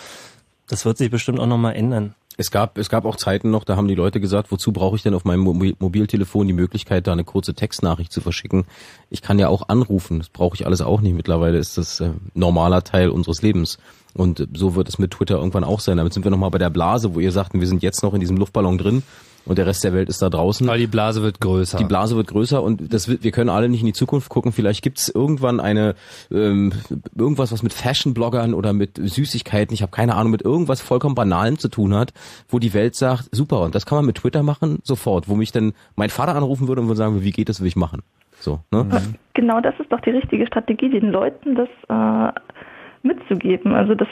[0.69, 2.15] das wird sich bestimmt auch nochmal ändern.
[2.41, 5.03] Es gab, es gab auch Zeiten noch, da haben die Leute gesagt, wozu brauche ich
[5.03, 8.65] denn auf meinem Mobil Mobiltelefon die Möglichkeit, da eine kurze Textnachricht zu verschicken?
[9.11, 11.17] Ich kann ja auch anrufen, das brauche ich alles auch nicht.
[11.17, 13.79] Mittlerweile ist das äh, normaler Teil unseres Lebens.
[14.19, 15.97] Und so wird es mit Twitter irgendwann auch sein.
[15.97, 18.21] Damit sind wir nochmal bei der Blase, wo ihr sagten, wir sind jetzt noch in
[18.21, 19.05] diesem Luftballon drin
[19.45, 20.69] und der Rest der Welt ist da draußen.
[20.69, 21.79] Aber die Blase wird größer.
[21.79, 24.51] Die Blase wird größer und das wird, wir können alle nicht in die Zukunft gucken.
[24.51, 25.95] Vielleicht gibt es irgendwann eine
[26.33, 26.73] ähm,
[27.17, 31.57] irgendwas, was mit Fashion-Bloggern oder mit Süßigkeiten, ich habe keine Ahnung, mit irgendwas vollkommen Banalem
[31.57, 32.13] zu tun hat,
[32.49, 35.53] wo die Welt sagt, super, und das kann man mit Twitter machen, sofort, wo mich
[35.53, 38.03] dann mein Vater anrufen würde und würde sagen, wie geht das, will ich machen.
[38.41, 38.87] So, ne?
[39.35, 42.33] Genau das ist doch die richtige Strategie, den Leuten das äh,
[43.09, 43.75] mitzugeben.
[43.75, 44.09] Also das,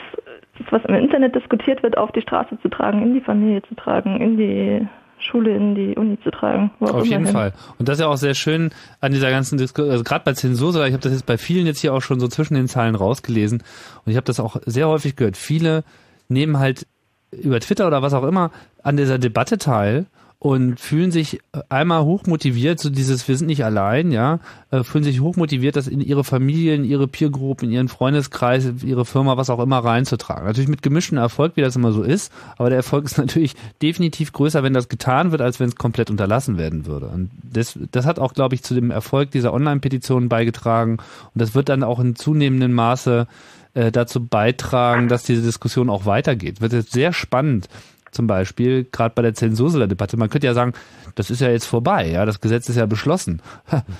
[0.57, 3.75] das, was im Internet diskutiert wird, auf die Straße zu tragen, in die Familie zu
[3.75, 4.87] tragen, in die
[5.19, 6.71] Schule, in die Uni zu tragen.
[6.79, 7.33] Auf jeden hin.
[7.33, 7.53] Fall.
[7.79, 8.69] Und das ist ja auch sehr schön
[9.01, 11.79] an dieser ganzen Diskussion, also gerade bei Zensur, ich habe das jetzt bei vielen jetzt
[11.79, 13.63] hier auch schon so zwischen den Zeilen rausgelesen
[14.05, 15.37] und ich habe das auch sehr häufig gehört.
[15.37, 15.83] Viele
[16.29, 16.85] nehmen halt
[17.31, 18.51] über Twitter oder was auch immer
[18.83, 20.05] an dieser Debatte teil
[20.39, 24.39] und fühlen sich einmal hochmotiviert, so dieses, wir sind nicht allein, ja,
[24.69, 29.05] äh, fühlen sich hochmotiviert, das in ihre Familie, in ihre Peergroup, in ihren Freundeskreis, ihre
[29.05, 30.45] Firma, was auch immer reinzutragen.
[30.45, 34.31] Natürlich mit gemischtem Erfolg, wie das immer so ist, aber der Erfolg ist natürlich definitiv
[34.31, 37.07] größer, wenn das getan wird, als wenn es komplett unterlassen werden würde.
[37.07, 40.97] Und das, das hat auch, glaube ich, zu dem Erfolg dieser Online-Petition beigetragen
[41.33, 43.25] und das wird dann auch in zunehmendem Maße
[43.73, 46.61] äh, dazu beitragen, dass diese Diskussion auch weitergeht.
[46.61, 47.69] Wird jetzt sehr spannend,
[48.11, 50.17] zum Beispiel, gerade bei der Zensurdebatte.
[50.17, 50.73] Man könnte ja sagen,
[51.15, 53.41] das ist ja jetzt vorbei, ja, das Gesetz ist ja beschlossen.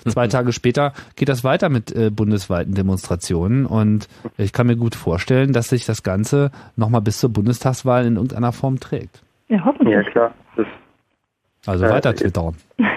[0.08, 4.08] Zwei Tage später geht das weiter mit äh, bundesweiten Demonstrationen und
[4.38, 8.52] ich kann mir gut vorstellen, dass sich das Ganze nochmal bis zur Bundestagswahl in irgendeiner
[8.52, 9.24] Form trägt.
[9.48, 9.96] Ja, hoffentlich.
[9.96, 10.34] Ja, klar.
[10.56, 10.68] Das,
[11.66, 12.56] Also Äh, weiter twittern.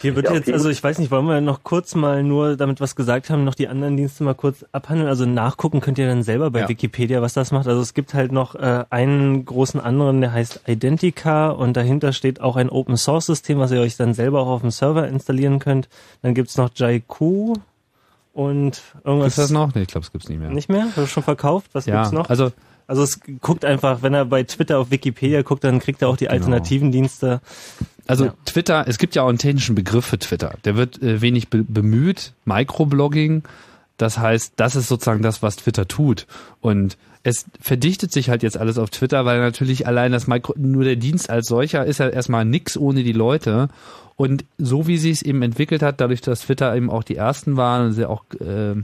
[0.00, 2.80] Hier wird Ja, jetzt, also ich weiß nicht, wollen wir noch kurz mal nur, damit
[2.80, 5.08] was gesagt haben, noch die anderen Dienste mal kurz abhandeln.
[5.08, 6.68] Also nachgucken könnt ihr dann selber bei Ja.
[6.68, 7.66] Wikipedia, was das macht.
[7.66, 12.40] Also es gibt halt noch äh, einen großen anderen, der heißt Identica und dahinter steht
[12.40, 15.58] auch ein Open Source System, was ihr euch dann selber auch auf dem Server installieren
[15.58, 15.88] könnt.
[16.22, 17.54] Dann gibt's noch Jaiku
[18.32, 19.24] und irgendwas.
[19.34, 19.74] Gibt's das noch?
[19.74, 20.50] Nee, ich glaube, es gibt's nicht mehr.
[20.50, 20.86] Nicht mehr?
[20.86, 21.70] Hast du schon verkauft?
[21.72, 22.28] Was ja, gibt's noch?
[22.30, 22.52] also
[22.86, 26.16] Also es guckt einfach, wenn er bei Twitter auf Wikipedia guckt, dann kriegt er auch
[26.16, 26.34] die Genau.
[26.34, 27.40] alternativen Dienste.
[28.10, 28.34] Also Ja.
[28.44, 30.54] Twitter, es gibt ja auch einen technischen Begriff für Twitter.
[30.64, 33.44] Der wird äh, wenig be bemüht, Microblogging.
[33.98, 36.26] Das heißt, das ist sozusagen das, was Twitter tut.
[36.60, 40.84] Und es verdichtet sich halt jetzt alles auf Twitter, weil natürlich allein das Micro, nur
[40.84, 43.68] der Dienst als solcher ist ja erstmal nix ohne die Leute.
[44.16, 47.56] Und so wie sie es eben entwickelt hat, dadurch, dass Twitter eben auch die ersten
[47.56, 48.74] waren und sie auch äh,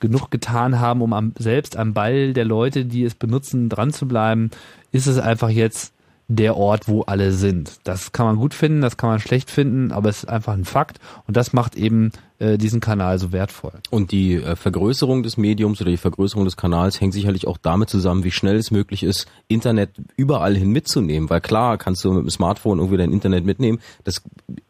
[0.00, 4.08] genug getan haben, um am, selbst am Ball der Leute, die es benutzen, dran zu
[4.08, 4.50] bleiben,
[4.90, 5.93] ist es einfach jetzt
[6.28, 7.80] der Ort, wo alle sind.
[7.84, 10.64] Das kann man gut finden, das kann man schlecht finden, aber es ist einfach ein
[10.64, 13.72] Fakt und das macht eben äh, diesen Kanal so wertvoll.
[13.90, 17.90] Und die äh, Vergrößerung des Mediums oder die Vergrößerung des Kanals hängt sicherlich auch damit
[17.90, 21.30] zusammen, wie schnell es möglich ist, Internet überall hin mitzunehmen.
[21.30, 23.78] Weil klar, kannst du mit dem Smartphone irgendwie dein Internet mitnehmen.
[24.02, 24.22] Das,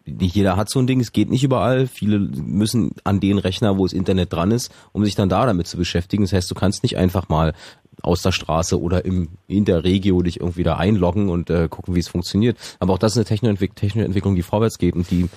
[0.05, 1.87] nicht jeder hat so ein Ding, es geht nicht überall.
[1.87, 5.67] Viele müssen an den Rechner, wo das Internet dran ist, um sich dann da damit
[5.67, 6.25] zu beschäftigen.
[6.25, 7.55] Das heißt, du kannst nicht einfach mal
[8.03, 11.95] aus der Straße oder im, in der Regio dich irgendwie da einloggen und äh, gucken,
[11.95, 12.57] wie es funktioniert.
[12.81, 15.29] Aber auch das ist eine technische technische Entwicklung, die vorwärts geht und die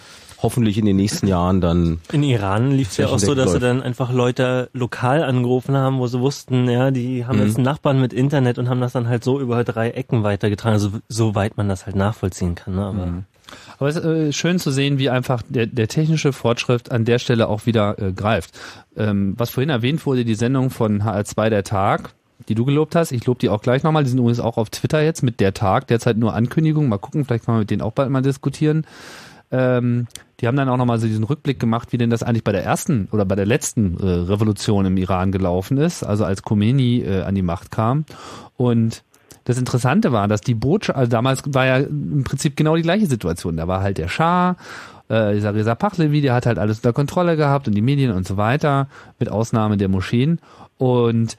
[0.42, 3.60] hoffentlich in den nächsten Jahren dann In Iran lief es ja auch so, dass sie
[3.60, 7.46] dann einfach Leute lokal angerufen haben, wo sie wussten, ja, die haben Mhm.
[7.46, 10.74] jetzt einen Nachbarn mit Internet und haben das dann halt so über drei Ecken weitergetragen,
[10.74, 12.76] also soweit man das halt nachvollziehen kann.
[12.76, 12.86] Ne?
[12.86, 13.24] Aber Mhm.
[13.80, 17.18] Aber es ist äh, schön zu sehen, wie einfach der, der technische Fortschritt an der
[17.18, 18.52] Stelle auch wieder äh, greift.
[18.98, 22.10] Ähm, was vorhin erwähnt wurde, die Sendung von HR2 der Tag,
[22.48, 24.70] die du gelobt hast, ich lobe die auch gleich nochmal, die sind übrigens auch auf
[24.70, 27.82] Twitter jetzt mit der Tag, derzeit nur Ankündigung, mal gucken, vielleicht kann man mit denen
[27.82, 28.86] auch bald mal diskutieren.
[29.50, 30.08] Ähm,
[30.40, 32.64] die haben dann auch nochmal so diesen Rückblick gemacht, wie denn das eigentlich bei der
[32.64, 37.22] ersten oder bei der letzten äh, Revolution im Iran gelaufen ist, also als Khomeini äh,
[37.22, 38.06] an die Macht kam.
[38.56, 39.04] Und
[39.46, 43.08] das Interessante war, dass die Botschaft, also damals war ja im Prinzip genau die gleiche
[43.08, 43.56] Situation.
[43.56, 44.58] Da war halt der Schah,
[45.08, 48.28] äh, dieser Reza Pahlavi, der hat halt alles unter Kontrolle gehabt und die Medien und
[48.28, 48.88] so weiter,
[49.20, 50.40] mit Ausnahme der Moscheen.
[50.78, 51.38] Und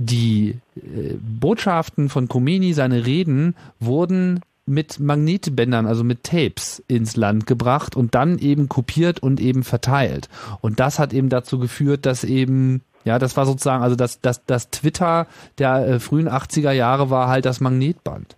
[0.00, 7.46] die äh, Botschaften von Khomeini, seine Reden, wurden mit Magnetbändern, also mit Tapes ins Land
[7.46, 10.28] gebracht und dann eben kopiert und eben verteilt.
[10.60, 14.44] Und das hat eben dazu geführt, dass eben, ja, das war sozusagen, also das, das,
[14.46, 15.26] das Twitter
[15.58, 18.36] der äh, frühen 80er Jahre war halt das Magnetband,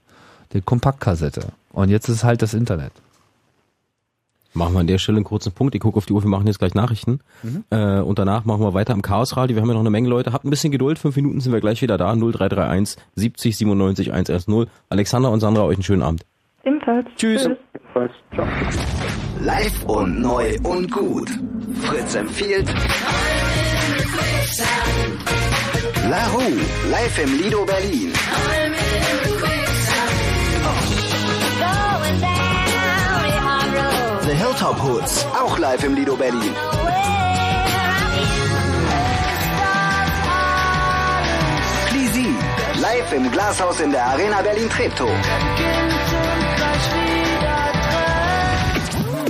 [0.52, 1.48] die Kompaktkassette.
[1.72, 2.92] Und jetzt ist halt das Internet.
[4.54, 5.74] Machen wir an der Stelle einen kurzen Punkt.
[5.74, 7.20] Ich gucke auf die Uhr, wir machen jetzt gleich Nachrichten.
[7.42, 7.64] Mhm.
[7.70, 9.56] Äh, und danach machen wir weiter im Chaosradio.
[9.56, 10.32] Wir haben ja noch eine Menge Leute.
[10.32, 10.98] Habt ein bisschen Geduld.
[10.98, 12.14] Fünf Minuten sind wir gleich wieder da.
[12.14, 14.66] 0331 70 97 110.
[14.90, 16.24] Alexander und Sandra, euch einen schönen Abend.
[16.64, 17.06] Ebenfalls.
[17.16, 17.48] Tschüss.
[19.40, 21.30] Live und neu und gut.
[21.82, 22.72] Fritz empfiehlt
[26.08, 26.60] La Rue,
[26.90, 28.12] live im Lido Berlin.
[34.62, 36.54] The Hilltop Hoods, auch live im Lido Berlin.
[41.88, 42.28] Pleasy
[42.80, 45.10] Live im Glashaus in der Arena Berlin-Treptow.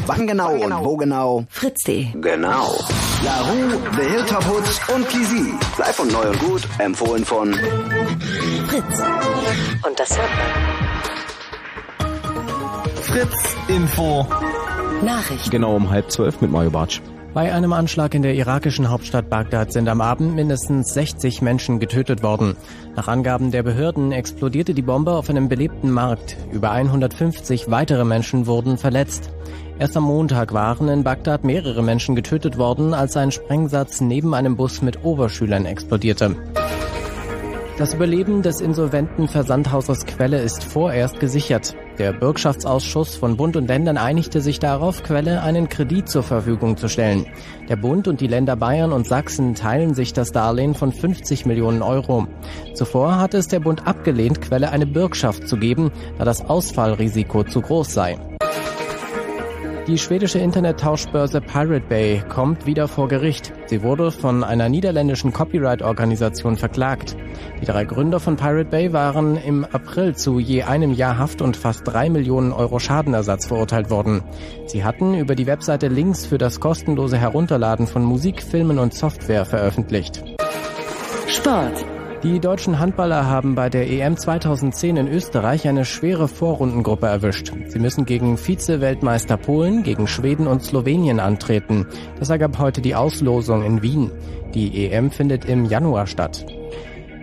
[0.05, 1.47] Wann genau, und wo genau?
[1.49, 2.09] Fritz.de.
[2.13, 2.77] Genau.
[3.25, 5.55] La Rue, The Hilltop Hoods und Kisi.
[5.79, 6.69] Live und neu und gut.
[6.77, 7.55] Empfohlen von
[8.69, 9.03] Fritz.
[9.87, 10.83] Und das hört man.
[13.03, 14.27] Fritz Info.
[15.03, 15.51] Nachrichten.
[15.51, 17.01] Genau um halb zwölf mit Mario Bartsch.
[17.35, 22.23] Bei einem Anschlag in der irakischen Hauptstadt Bagdad sind am Abend mindestens 60 Menschen getötet
[22.23, 22.57] worden.
[22.95, 26.37] Nach Angaben der Behörden explodierte die Bombe auf einem belebten Markt.
[26.53, 29.31] Über 150 weitere Menschen wurden verletzt.
[29.79, 34.57] Erst am Montag waren in Bagdad mehrere Menschen getötet worden, als ein Sprengsatz neben einem
[34.57, 36.37] Bus mit Oberschülern explodierte.
[37.83, 41.75] Das Überleben des insolventen Versandhauses Quelle ist vorerst gesichert.
[41.99, 46.89] Der Bürgschaftsausschuss von Bund und Ländern einigte sich darauf, Quelle einen Kredit zur Verfügung zu
[46.89, 47.27] stellen.
[47.69, 51.83] Der Bund und die Länder Bayern und Sachsen teilen sich das Darlehen von 50 Millionen
[51.83, 52.29] Euro.
[52.75, 57.63] Zuvor hatte es der Bund abgelehnt, Quelle eine Bürgschaft zu geben, da das Ausfallrisiko zu
[57.63, 58.17] groß sei.
[59.89, 63.53] Die schwedische Internettauschbörse Pirate Bay kommt wieder vor Gericht.
[63.67, 67.17] Sie wurde von einer niederländischen Copyright-Organisation verklagt.
[67.61, 71.57] Die drei Gründer von Pirate Bay waren im April zu je einem Jahr Haft und
[71.57, 74.23] fast drei Millionen Euro Schadenersatz verurteilt worden.
[74.67, 79.45] Sie hatten über die Webseite Links für das kostenlose Herunterladen von Musik, Filmen und Software
[79.45, 80.23] veröffentlicht.
[81.27, 81.85] Sport.
[82.23, 87.53] Die deutschen Handballer haben bei der EM 2010 in Österreich eine schwere Vorrundengruppe erwischt.
[87.67, 91.85] Sie müssen gegen Vize-Weltmeister Polen, gegen Schweden und Slowenien antreten.
[92.21, 94.13] Das ergab heute die Auslosung in Wien.
[94.55, 96.47] Die EM findet im Januar statt.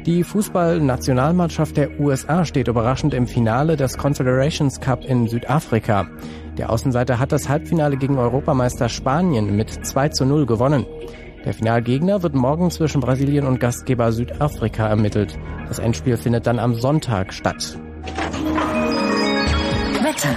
[0.05, 6.09] Die Fußballnationalmannschaft der USA steht überraschend im Finale des Confederations Cup in Südafrika.
[6.57, 10.85] Der Außenseiter hat das Halbfinale gegen Europameister Spanien mit 2 zu 0 gewonnen.
[11.45, 15.37] Der Finalgegner wird morgen zwischen Brasilien und Gastgeber Südafrika ermittelt.
[15.67, 17.79] Das Endspiel findet dann am Sonntag statt.
[20.03, 20.35] Wetter.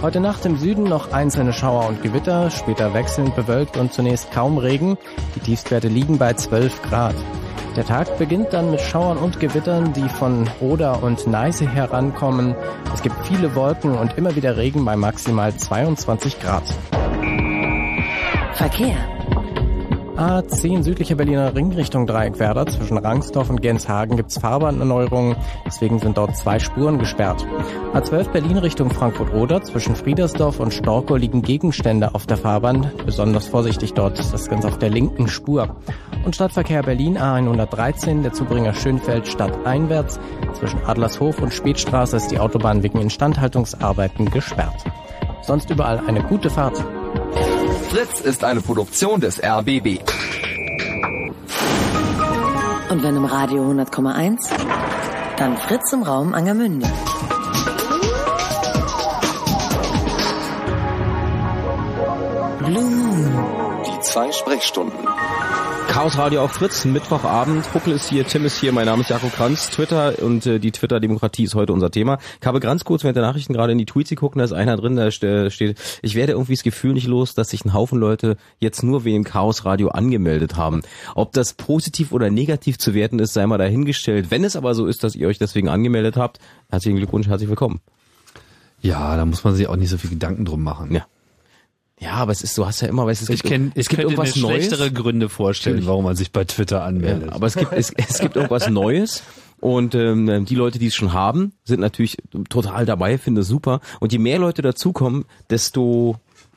[0.00, 4.58] Heute Nacht im Süden noch einzelne Schauer und Gewitter, später wechselnd bewölkt und zunächst kaum
[4.58, 4.96] Regen.
[5.34, 7.14] Die Tiefstwerte liegen bei 12 Grad.
[7.76, 12.54] Der Tag beginnt dann mit Schauern und Gewittern, die von Oder und Neiße herankommen.
[12.92, 16.64] Es gibt viele Wolken und immer wieder Regen bei maximal 22 Grad.
[18.54, 18.96] Verkehr.
[20.16, 22.66] A10 südlicher Berliner Ring Richtung Dreieckwerder.
[22.66, 25.36] Zwischen Rangsdorf und Genshagen gibt's Fahrbahnerneuerungen.
[25.64, 27.46] Deswegen sind dort zwei Spuren gesperrt.
[27.94, 29.62] A12 Berlin Richtung Frankfurt-Oder.
[29.62, 32.90] Zwischen Friedersdorf und Storkow liegen Gegenstände auf der Fahrbahn.
[33.06, 35.76] Besonders vorsichtig dort ist das Ganze auf der linken Spur.
[36.26, 40.20] Und Stadtverkehr Berlin A113, der Zubringer Schönfeld stadteinwärts.
[40.52, 44.84] Zwischen Adlershof und Spätstraße ist die Autobahn wegen Instandhaltungsarbeiten gesperrt.
[45.40, 46.84] Sonst überall eine gute Fahrt.
[47.90, 50.00] Fritz ist eine Produktion des RBB.
[52.90, 54.50] Und wenn im Radio 100,1,
[55.36, 56.86] dann Fritz im Raum Angermünde.
[62.58, 63.32] Blue Moon.
[63.86, 65.08] Die zwei Sprechstunden.
[65.92, 67.74] Chaos Radio auf Fritz, Mittwochabend.
[67.74, 69.68] Huckel ist hier, Tim ist hier, mein Name ist Jakob Kranz.
[69.68, 72.16] Twitter und äh, die Twitter-Demokratie ist heute unser Thema.
[72.40, 74.78] Ich habe ganz kurz während der Nachrichten gerade in die Tweets geguckt, da ist einer
[74.78, 78.38] drin, da steht, ich werde irgendwie das Gefühl nicht los, dass sich ein Haufen Leute
[78.58, 80.80] jetzt nur wegen Chaos Radio angemeldet haben.
[81.14, 84.30] Ob das positiv oder negativ zu werten ist, sei mal dahingestellt.
[84.30, 86.38] Wenn es aber so ist, dass ihr euch deswegen angemeldet habt,
[86.70, 87.80] herzlichen Glückwunsch, herzlich willkommen.
[88.80, 90.94] Ja, da muss man sich auch nicht so viel Gedanken drum machen.
[90.94, 91.04] Ja.
[92.02, 93.88] Ja, aber es ist, du hast ja immer, weißt, es ich gibt, kenn, es ich
[93.88, 94.66] gibt irgendwas mir Neues.
[94.66, 95.88] schlechtere Gründe vorstellen, Natürlich.
[95.88, 97.28] warum man sich bei Twitter anmeldet.
[97.28, 99.22] Ja, aber es gibt, es, es gibt irgendwas Neues.
[99.60, 102.16] Und ähm, die Leute, die es schon haben, sind natürlich
[102.48, 103.80] total dabei, finde es super.
[104.00, 106.16] Und je mehr Leute dazukommen, desto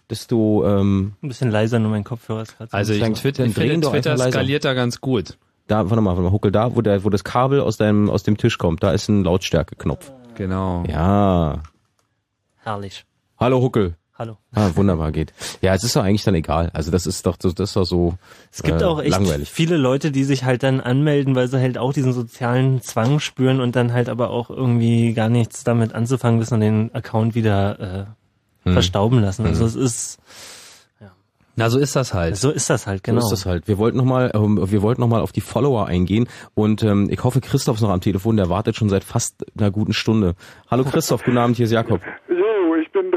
[0.10, 3.14] desto ähm, Ein bisschen leiser, nur mein Kopfhörer ist gerade so Also ich, lang.
[3.14, 5.38] Twitter, ich finde, Twitter skaliert da ganz gut.
[5.68, 8.24] da, warte mal, warte mal, Huckel, da, wo der, wo das Kabel aus deinem, aus
[8.24, 10.12] dem Tisch kommt, da ist ein Lautstärkeknopf.
[10.36, 10.84] Genau.
[10.88, 11.62] Ja.
[12.64, 13.06] Herrlich.
[13.40, 13.96] Hallo Huckel.
[14.18, 14.38] Hallo.
[14.54, 15.34] Ah, wunderbar geht.
[15.62, 16.70] Ja, es ist doch eigentlich dann egal.
[16.74, 18.14] Also das ist doch, das ist doch so
[18.52, 19.52] Es gibt äh, auch echt langweilig.
[19.52, 23.60] viele Leute, die sich halt dann anmelden, weil sie halt auch diesen sozialen Zwang spüren
[23.60, 27.80] und dann halt aber auch irgendwie gar nichts damit anzufangen wissen und den Account wieder
[27.80, 28.06] äh,
[28.68, 28.74] Hm.
[28.74, 29.46] verstauben lassen.
[29.46, 29.68] Also Hm.
[29.68, 30.20] es ist
[31.58, 32.36] Na, so ist das halt.
[32.36, 33.20] so ist das halt genau.
[33.22, 33.68] So ist das halt.
[33.68, 37.24] Wir wollten nochmal, ähm, wir wollten noch mal auf die Follower eingehen und ähm, ich
[37.24, 40.36] hoffe, Christoph ist noch am Telefon, der wartet schon seit fast einer guten Stunde.
[40.72, 42.02] Hallo Christoph, guten Abend, hier ist Jakob.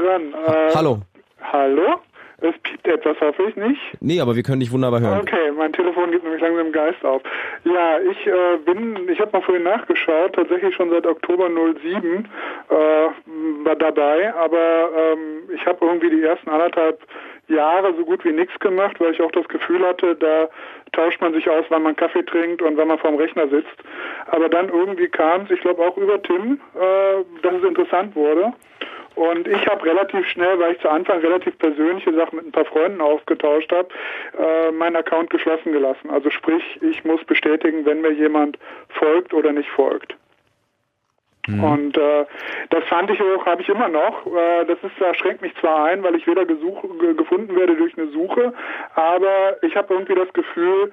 [0.09, 0.33] Dran.
[0.33, 0.99] Äh, Hallo.
[1.41, 2.01] Hallo?
[2.41, 3.81] Es piept etwas, hoffe ich nicht.
[3.99, 5.19] Nee, aber wir können dich wunderbar hören.
[5.19, 7.21] Okay, mein Telefon gibt nämlich langsam Geist auf.
[7.65, 12.25] Ja, ich äh, bin, ich habe mal vorhin nachgeschaut, tatsächlich schon seit Oktober 07
[12.69, 12.75] äh,
[13.65, 17.01] war dabei, aber ähm, ich habe irgendwie die ersten anderthalb
[17.49, 20.47] Jahre so gut wie nichts gemacht, weil ich auch das Gefühl hatte, da
[20.93, 23.75] tauscht man sich aus, wann man Kaffee trinkt und wann man vorm Rechner sitzt.
[24.27, 28.53] Aber dann irgendwie kam es, ich glaube auch über Tim, äh, dass es interessant wurde.
[29.15, 32.65] Und ich habe relativ schnell, weil ich zu Anfang relativ persönliche Sachen mit ein paar
[32.65, 33.89] Freunden ausgetauscht habe,
[34.37, 36.09] äh, meinen Account geschlossen gelassen.
[36.09, 38.57] Also sprich, ich muss bestätigen, wenn mir jemand
[38.89, 40.15] folgt oder nicht folgt.
[41.49, 41.63] Mhm.
[41.63, 42.25] Und äh,
[42.69, 44.25] das fand ich auch, habe ich immer noch.
[44.25, 47.75] Äh, das ist, das schränkt mich zwar ein, weil ich weder gesuch, ge gefunden werde
[47.75, 48.53] durch eine Suche,
[48.95, 50.91] aber ich habe irgendwie das Gefühl,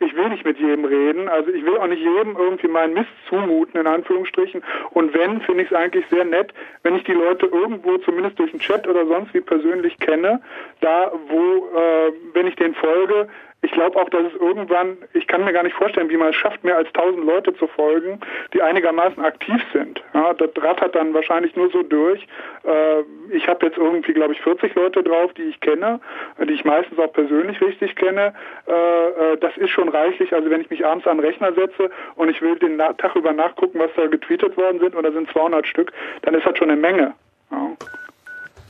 [0.00, 1.28] ich will nicht mit jedem reden.
[1.28, 4.62] Also ich will auch nicht jedem irgendwie meinen Mist zumuten, in Anführungsstrichen.
[4.90, 6.52] Und wenn, finde ich es eigentlich sehr nett,
[6.82, 10.40] wenn ich die Leute irgendwo, zumindest durch den Chat oder sonst wie persönlich kenne,
[10.80, 13.28] da wo, äh, wenn ich denen folge,
[13.60, 16.36] ich glaube auch, dass es irgendwann, ich kann mir gar nicht vorstellen, wie man es
[16.36, 18.20] schafft, mehr als tausend Leute zu folgen,
[18.54, 20.00] die einigermaßen aktiv sind.
[20.14, 22.22] Ja, das rattert dann wahrscheinlich nur so durch.
[22.62, 23.02] Äh,
[23.34, 25.98] ich habe jetzt irgendwie, glaube ich, 40 Leute drauf, die ich kenne,
[26.38, 28.32] die ich meistens auch persönlich richtig kenne.
[28.68, 30.32] Äh, äh, das ist schon reichlich.
[30.32, 33.32] Also wenn ich mich abends an den Rechner setze und ich will den Tag über
[33.32, 36.70] nachgucken, was da getweetet worden sind, und da sind 200 Stück, dann ist das schon
[36.70, 37.14] eine Menge.
[37.50, 37.76] Ja.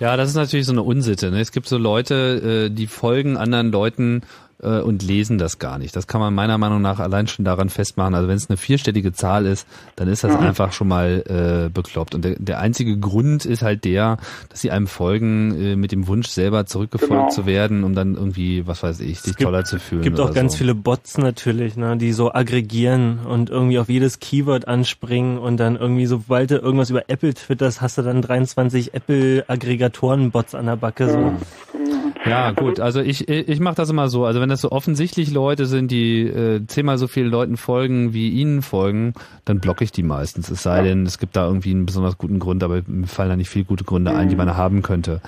[0.01, 1.33] Ja, das ist natürlich so eine Unsitte.
[1.33, 1.41] Ne?
[1.41, 4.23] Es gibt so Leute, äh, die folgen anderen Leuten
[4.63, 5.95] äh, und lesen das gar nicht.
[5.97, 8.15] Das kann man meiner Meinung nach allein schon daran festmachen.
[8.15, 9.67] Also wenn es eine vierstellige Zahl ist,
[9.97, 10.47] dann ist das Mhm.
[10.47, 11.23] einfach schon mal
[11.67, 12.15] äh, bekloppt.
[12.15, 14.19] Und der, der einzige Grund ist halt der,
[14.49, 17.29] dass sie einem folgen äh, mit dem Wunsch, selber zurückgefolgt Genau.
[17.31, 20.01] zu werden, um dann irgendwie, was weiß ich, sich toller zu fühlen.
[20.01, 20.59] Es gibt oder auch ganz so.
[20.59, 25.77] viele Bots natürlich, ne, die so aggregieren und irgendwie auf jedes Keyword anspringen und dann
[25.77, 31.09] irgendwie, sobald du irgendwas über Apple twitterst, hast du dann 23 Apple-Aggregatoren-Bots an der Backe.
[31.11, 31.98] So.
[32.25, 32.81] Ja, gut.
[32.81, 34.25] Also ich, ich mache das immer so.
[34.25, 38.31] Also wenn das so offensichtlich Leute sind, die äh, zehnmal so vielen Leuten folgen, wie
[38.31, 39.15] ihnen folgen,
[39.45, 40.51] dann blocke ich die meistens.
[40.51, 43.37] Es sei denn, es gibt da irgendwie einen besonders guten Grund, aber mir fallen da
[43.37, 45.21] nicht viele gute Gründe ein, die man haben könnte.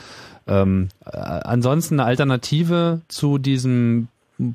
[0.47, 4.09] Ähm, äh, ansonsten eine Alternative zu diesem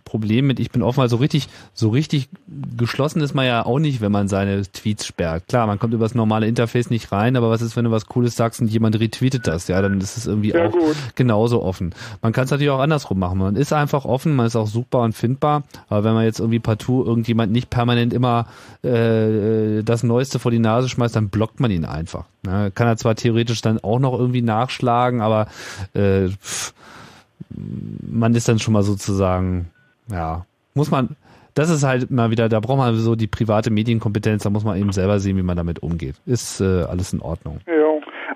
[0.03, 2.29] Problem mit, ich bin offen, also richtig, so richtig
[2.77, 5.47] geschlossen ist man ja auch nicht, wenn man seine Tweets sperrt.
[5.47, 8.05] Klar, man kommt über das normale Interface nicht rein, aber was ist, wenn du was
[8.07, 9.67] Cooles sagst und jemand retweetet das?
[9.67, 10.95] Ja, dann ist es irgendwie Ja, auch gut.
[11.15, 11.93] genauso offen.
[12.21, 13.37] Man kann es natürlich auch andersrum machen.
[13.39, 16.59] Man ist einfach offen, man ist auch suchbar und findbar, aber wenn man jetzt irgendwie
[16.59, 18.47] partout irgendjemand nicht permanent immer
[18.83, 22.25] äh, das Neueste vor die Nase schmeißt, dann blockt man ihn einfach.
[22.43, 22.71] Ne?
[22.73, 25.47] Kann er zwar theoretisch dann auch noch irgendwie nachschlagen, aber
[25.93, 26.29] äh,
[28.07, 29.67] man ist dann schon mal sozusagen,
[30.09, 31.15] ja, muss man,
[31.53, 34.77] das ist halt mal wieder, da braucht man so die private Medienkompetenz, da muss man
[34.77, 36.15] eben selber sehen, wie man damit umgeht.
[36.25, 37.59] Ist äh, alles in Ordnung.
[37.65, 37.73] Ja,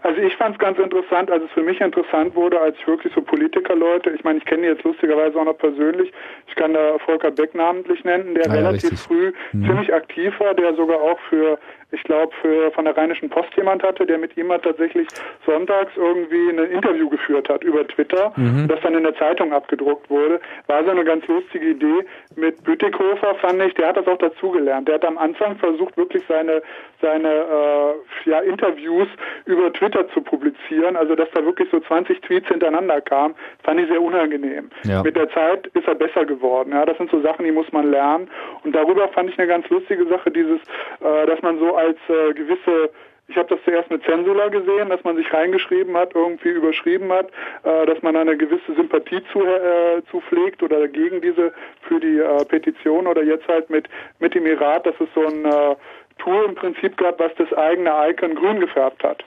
[0.04, 3.14] also ich fand es ganz interessant, als es für mich interessant wurde, als ich wirklich
[3.14, 6.12] so Politikerleute, ich meine, ich kenne die jetzt lustigerweise auch noch persönlich,
[6.48, 9.00] ich kann da Volker Beck namentlich nennen, der Ah ja, relativ richtig.
[9.02, 9.66] früh Mhm.
[9.66, 11.60] ziemlich aktiv war, der sogar auch für,
[11.92, 15.08] ich glaube, für von der Rheinischen Post jemand hatte, der mit ihm halt tatsächlich
[15.46, 18.68] sonntags irgendwie ein Interview geführt hat über Twitter, Mhm.
[18.68, 20.40] das dann in der Zeitung abgedruckt wurde.
[20.68, 22.06] War so eine ganz lustige Idee.
[22.36, 24.88] Mit Bütikofer fand ich, der hat das auch dazugelernt.
[24.88, 26.62] Der hat am Anfang versucht, wirklich seine,
[27.02, 29.08] seine äh, ja, Interviews
[29.46, 33.88] über Twitter zu publizieren, also dass da wirklich so 20 Tweets hintereinander kamen, fand ich
[33.88, 34.70] sehr unangenehm.
[34.84, 35.02] Ja.
[35.04, 36.72] Mit der Zeit ist er besser geworden.
[36.72, 38.30] Ja, das sind so Sachen, die muss man lernen.
[38.64, 40.60] Und darüber fand ich eine ganz lustige Sache, dieses,
[41.02, 42.90] äh, dass man so als äh, gewisse
[43.30, 47.28] ich habe das zuerst mit Censula gesehen, dass man sich reingeschrieben hat, irgendwie überschrieben hat,
[47.64, 51.54] äh, dass man eine gewisse Sympathie zu, äh, zupflegt oder gegen diese
[51.88, 53.88] für die äh, Petition oder jetzt halt mit
[54.20, 55.76] mit dem Irat, dass es so ein äh,
[56.18, 59.24] Tool im Prinzip gab, was das eigene Icon grün gefärbt hat.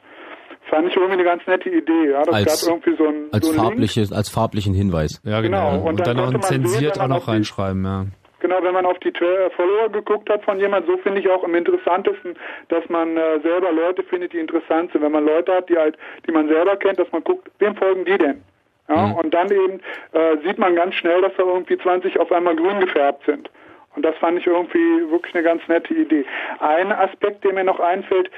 [0.69, 2.11] Fand ich irgendwie eine ganz nette Idee.
[2.11, 5.21] Ja, das Als- gab irgendwie so ein, Als, so farbliches, als farblichen Hinweis.
[5.25, 5.83] Ja, Genau, genau.
[5.83, 8.07] und Und, dann dann noch ein man sehen, zensiert wenn auch noch reinschreiben, ja.
[8.43, 11.45] Genau, wenn man auf die Tw- Follower geguckt hat von jemand, so finde ich auch
[11.45, 12.35] am interessantesten,
[12.69, 15.01] dass man äh, selber Leute findet, die interessant sind.
[15.03, 15.97] Wenn man Leute hat, die halt,
[16.27, 18.43] die man selber kennt, dass man guckt, wem folgen die denn?
[18.89, 19.15] Ja, Mhm.
[19.15, 22.81] und dann eben äh, sieht man ganz schnell, dass da irgendwie 20 auf einmal grün
[22.81, 23.49] gefärbt sind.
[23.95, 26.25] Und das fand ich irgendwie wirklich eine ganz nette Idee.
[26.59, 28.29] Ein Aspekt, der mir noch einfällt,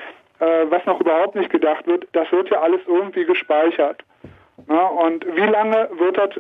[0.41, 4.03] äh, was noch überhaupt nicht gedacht wird, das wird ja alles irgendwie gespeichert.
[4.69, 6.31] Ja, und wie lange wird das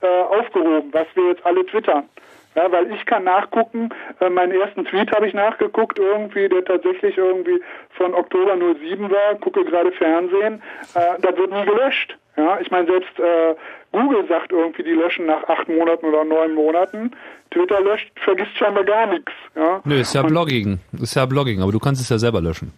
[0.00, 2.08] äh, aufgehoben, was wir jetzt alle twittern?
[2.54, 3.90] Ja, weil ich kann nachgucken,
[4.20, 7.60] äh, meinen ersten Tweet habe ich nachgeguckt, irgendwie, der tatsächlich irgendwie
[7.90, 10.62] von Oktober 07 war, gucke gerade Fernsehen,
[10.94, 12.16] äh, das wird nie gelöscht.
[12.36, 13.54] Ja, ich meine, selbst äh,
[13.92, 17.12] Google sagt irgendwie, die löschen nach acht Monaten oder neun Monaten.
[17.52, 19.30] Twitter löscht, vergisst scheinbar gar nichts.
[19.54, 19.80] Ja.
[19.84, 20.80] Nö, ist ja Blogging.
[21.00, 22.72] Ist ja Blogging, aber du kannst es ja selber löschen.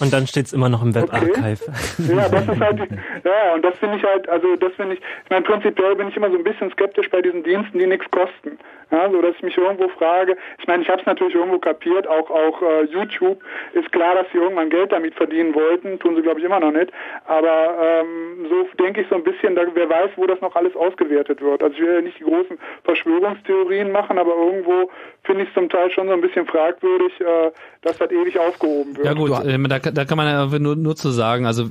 [0.00, 1.64] Und dann steht's immer noch im Webarchive.
[2.08, 2.80] Ja, das ist halt,
[3.24, 6.16] ja, und das finde ich halt, also das finde ich, ich meine, prinzipiell bin ich
[6.16, 8.58] immer so ein bisschen skeptisch bei diesen Diensten, die nichts kosten.
[8.90, 12.08] Ja, so dass ich mich irgendwo frage, ich meine, ich habe es natürlich irgendwo kapiert,
[12.08, 13.40] auch auch äh, YouTube
[13.72, 16.72] ist klar, dass sie irgendwann Geld damit verdienen wollten, tun sie glaube ich immer noch
[16.72, 16.90] nicht,
[17.26, 20.74] aber ähm, so denke ich so ein bisschen, da, wer weiß, wo das noch alles
[20.74, 21.62] ausgewertet wird.
[21.62, 24.90] Also ich will ja nicht die großen Verschwörungstheorien machen, aber irgendwo
[25.22, 27.52] finde ich es zum Teil schon so ein bisschen fragwürdig, äh,
[27.82, 29.06] dass das ewig aufgehoben wird.
[29.06, 31.68] Ja gut, äh, da, da kann man ja nur, nur zu sagen, also äh,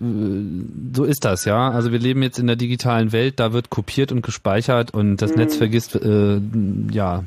[0.96, 1.70] so ist das, ja.
[1.72, 5.36] Also wir leben jetzt in der digitalen Welt, da wird kopiert und gespeichert und das
[5.36, 6.40] Netz vergisst äh,
[6.92, 7.24] ja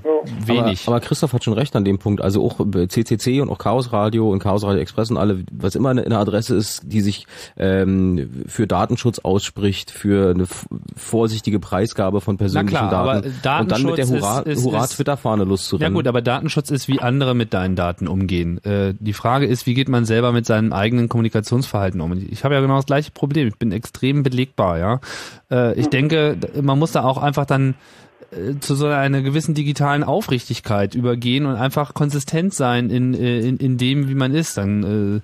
[0.46, 0.86] wenig.
[0.86, 2.20] Aber, aber Christoph hat schon recht an dem Punkt.
[2.20, 2.58] Also auch
[2.88, 6.18] CCC und auch Chaos Radio und Chaos Radio Express und alle, was immer eine, eine
[6.18, 10.46] Adresse ist, die sich ähm, für Datenschutz ausspricht, für eine
[10.96, 13.48] vorsichtige Preisgabe von persönlichen Na klar, Daten.
[13.48, 15.92] aber und dann mit der Datenschutz Hurra, ist- ist- Hurra ist- Twitter-Fahne loszurennen.
[15.92, 18.62] Ja gut, aber Datenschutz ist, wie andere mit deinen Daten umgehen.
[18.64, 22.12] Äh, die Frage ist, wie geht man selber mit seinem eigenen Kommunikationsverhalten um?
[22.30, 23.48] Ich habe ja genau das gleiche Problem.
[23.48, 25.00] Ich bin extrem belegbar, ja.
[25.50, 27.74] Äh, ich denke, man muss da auch einfach dann
[28.32, 33.58] äh, zu so einer gewissen digitalen Aufrichtigkeit übergehen und einfach konsistent sein in, äh, in,
[33.58, 34.56] in dem, wie man ist.
[34.56, 35.20] Dann, äh,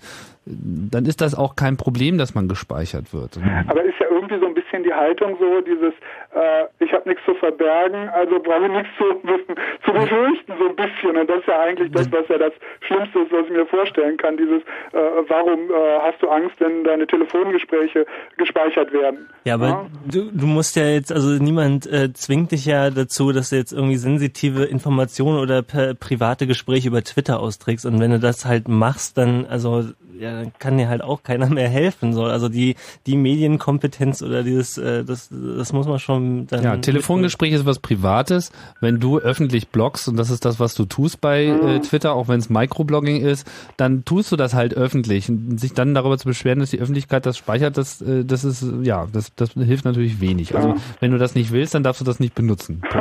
[0.90, 3.38] dann ist das auch kein Problem, dass man gespeichert wird.
[3.68, 5.92] Aber ist ja irgendwie so ein bisschen die Haltung so, dieses,
[6.34, 9.04] äh, ich habe nichts zu verbergen, also brauche ich nichts zu,
[9.84, 11.16] zu befürchten, so ein bisschen.
[11.16, 14.16] Und das ist ja eigentlich das, was ja das Schlimmste ist, was ich mir vorstellen
[14.16, 14.36] kann.
[14.36, 14.62] Dieses,
[14.92, 18.06] äh, warum äh, hast du Angst, wenn deine Telefongespräche
[18.36, 19.28] gespeichert werden?
[19.44, 23.50] Ja, aber Du, du musst ja jetzt, also niemand äh, zwingt dich ja dazu, dass
[23.50, 27.84] du jetzt irgendwie sensitive Informationen oder per, private Gespräche über Twitter austrägst.
[27.84, 29.84] Und wenn du das halt machst, dann, also,
[30.18, 32.12] ja, dann kann dir halt auch keiner mehr helfen.
[32.12, 32.24] So.
[32.24, 36.62] Also die, die Medienkompetenz oder dieses, äh, das, das muss man schon dann.
[36.62, 38.52] Ja, Telefongespräch ist was Privates.
[38.80, 42.28] Wenn du öffentlich bloggst, und das ist das, was du tust bei äh, Twitter, auch
[42.28, 43.46] wenn es Microblogging ist,
[43.76, 45.28] dann tust du das halt öffentlich.
[45.28, 48.64] Und sich dann darüber zu beschweren, dass die Öffentlichkeit das speichert, das, äh, das ist,
[48.82, 50.54] ja, das, das hilft natürlich wenig.
[50.54, 52.82] Also wenn du das nicht willst, dann darfst du das nicht benutzen.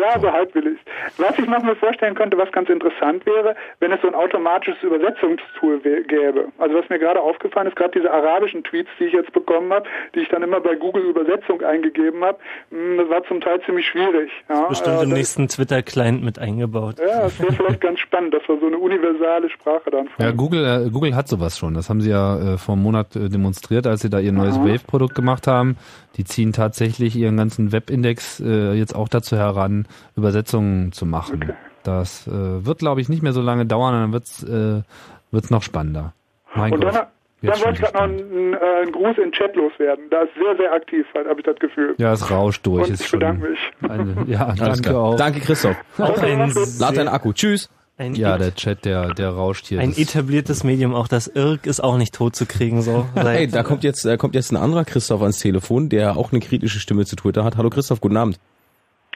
[0.00, 0.78] Ja, so halbwillig.
[1.18, 4.82] Was ich noch mir vorstellen könnte, was ganz interessant wäre, wenn es so ein automatisches
[4.82, 6.46] Übersetzungstool wä- gäbe.
[6.58, 9.86] Also was mir gerade aufgefallen ist, gerade diese arabischen Tweets, die ich jetzt bekommen habe,
[10.14, 12.38] die ich dann immer bei Google Übersetzung eingegeben habe,
[12.70, 14.30] mh, das war zum Teil ziemlich schwierig.
[14.48, 16.96] Ja, Bestimmt äh, im nächsten Twitter-Client mit eingebaut.
[16.98, 20.64] Ja, das wäre vielleicht ganz spannend, dass wir so eine universale Sprache dann Ja, Google,
[20.86, 21.74] äh, Google hat sowas schon.
[21.74, 24.58] Das haben sie ja äh, vor einem Monat äh, demonstriert, als sie da ihr neues.
[24.60, 25.76] Wave-Produkt gemacht haben.
[26.16, 29.86] Die ziehen tatsächlich ihren ganzen Webindex äh, jetzt auch dazu heran,
[30.16, 31.52] Übersetzungen zu machen.
[31.82, 32.30] Das äh,
[32.64, 34.82] wird, glaube ich, nicht mehr so lange dauern, dann wird's äh,
[35.30, 36.12] wird's noch spannender.
[36.54, 36.94] Mein Und Gott.
[36.94, 37.06] dann,
[37.42, 40.04] dann wollte ich gerade noch einen, äh, einen Gruß in den Chat loswerden.
[40.10, 41.94] Da ist sehr, sehr aktiv, habe ich das Gefühl.
[41.98, 42.88] Ja, es rauscht durch.
[42.88, 43.58] Und ist ich bedanke mich.
[43.88, 44.96] Eine, ja, Alles danke klar.
[45.02, 45.16] auch.
[45.16, 45.76] Danke, Christoph.
[45.98, 47.32] Auch ein Lad deinen Akku.
[47.32, 47.70] Tschüss.
[47.96, 49.78] Ein, Ja, der Chat, der, der rauscht hier.
[49.80, 52.80] ein etabliertes Medium, auch das Irk ist auch nicht tot zu kriegen.
[52.80, 53.06] So.
[53.14, 56.40] Hey, da kommt jetzt, da kommt jetzt ein anderer Christoph ans Telefon, der auch eine
[56.40, 57.56] kritische Stimme zu Twitter hat.
[57.58, 58.38] Hallo Christoph, guten Abend.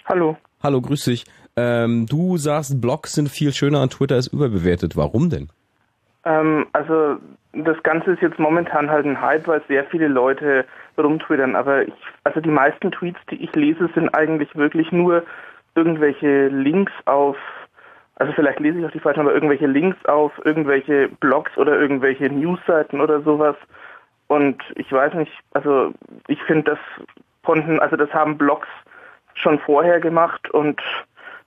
[0.04, 0.36] Hallo.
[0.62, 1.24] Hallo, grüß dich.
[1.56, 4.96] Ähm, du sagst, Blogs sind viel schöner und Twitter ist überbewertet.
[4.96, 5.48] Warum denn?
[6.24, 7.16] Ähm, also
[7.52, 10.64] das Ganze ist jetzt momentan halt ein Hype, weil sehr viele Leute
[10.98, 11.54] rumtwittern.
[11.54, 11.94] Aber ich,
[12.24, 15.22] also die meisten Tweets, die ich lese, sind eigentlich wirklich nur
[15.74, 17.36] irgendwelche Links auf,
[18.16, 22.28] also vielleicht lese ich auch die falschen, aber irgendwelche Links auf irgendwelche Blogs oder irgendwelche
[22.28, 23.56] Newsseiten oder sowas.
[24.28, 25.92] Und ich weiß nicht, also
[26.28, 26.78] ich finde, das
[27.44, 28.68] konnten, also das haben Blogs
[29.34, 30.80] schon vorher gemacht und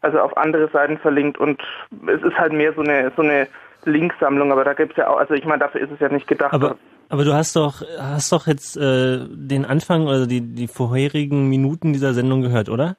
[0.07, 1.61] also auf andere Seiten verlinkt und
[2.07, 3.47] es ist halt mehr so eine so eine
[3.85, 6.53] Linksammlung, aber da gibt's ja auch, also ich meine, dafür ist es ja nicht gedacht.
[6.53, 6.75] Aber,
[7.09, 11.93] aber du hast doch, hast doch jetzt äh, den Anfang oder die, die vorherigen Minuten
[11.93, 12.97] dieser Sendung gehört, oder?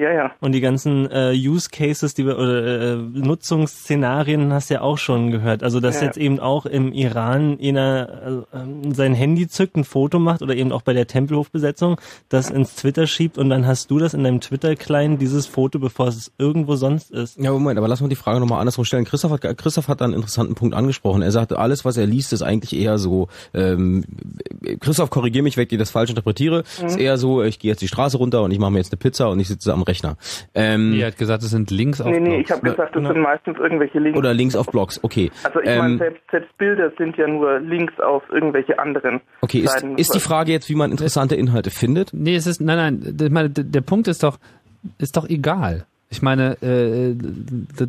[0.00, 0.30] Ja, ja.
[0.40, 4.98] Und die ganzen äh, Use Cases, die wir oder äh, Nutzungsszenarien hast du ja auch
[4.98, 5.62] schon gehört.
[5.62, 6.06] Also dass Ja.
[6.06, 10.72] jetzt eben auch im Iran einer äh, sein Handy zückt, ein Foto macht oder eben
[10.72, 14.40] auch bei der Tempelhofbesetzung, das ins Twitter schiebt und dann hast du das in deinem
[14.40, 17.38] Twitter-Client, dieses Foto, bevor es irgendwo sonst ist.
[17.38, 19.04] Ja, Moment, aber lass mal die Frage nochmal andersrum stellen.
[19.04, 21.22] Christoph hat, Christoph hat da einen interessanten Punkt angesprochen.
[21.22, 24.04] Er sagte, alles, was er liest, ist eigentlich eher so, ähm,
[24.80, 26.86] Christoph, korrigier mich, wenn ich das falsch interpretiere, Mhm.
[26.86, 28.98] ist eher so, ich gehe jetzt die Straße runter und ich mache mir jetzt eine
[28.98, 30.16] Pizza und ich sitze am Rechner.
[30.54, 32.44] Ähm, Nee, er hat gesagt, es sind Links auf Nee, nee, Blogs.
[32.44, 34.18] ich habe gesagt, das sind meistens irgendwelche Links.
[34.18, 35.30] Oder Links auf Blogs, okay.
[35.42, 39.58] Also ich meine, Ähm, selbst, selbst Bilder sind ja nur Links auf irgendwelche anderen Okay,
[39.60, 39.96] ist, Seiten.
[39.98, 42.14] ist die Frage jetzt, wie man interessante Inhalte findet?
[42.14, 44.38] Nee, es ist, nein, nein, ich meine, der der Punkt ist doch,
[44.98, 45.84] ist doch egal.
[46.12, 47.14] Ich meine, äh,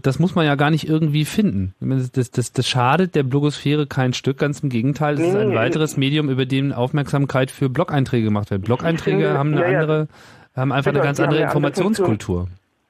[0.03, 1.73] das muss man ja gar nicht irgendwie finden.
[1.80, 5.15] Meine, Das, das, das schadet der Blogosphäre kein Stück, ganz im Gegenteil.
[5.15, 8.61] Es ist ein Nee, weiteres Medium, über dem Aufmerksamkeit für Blog-Einträge gemacht wird.
[8.64, 10.07] Blog-Einträge finde, haben eine ja,
[10.56, 12.48] andere, haben einfach eine Genau, ganz eine andere Informationskultur.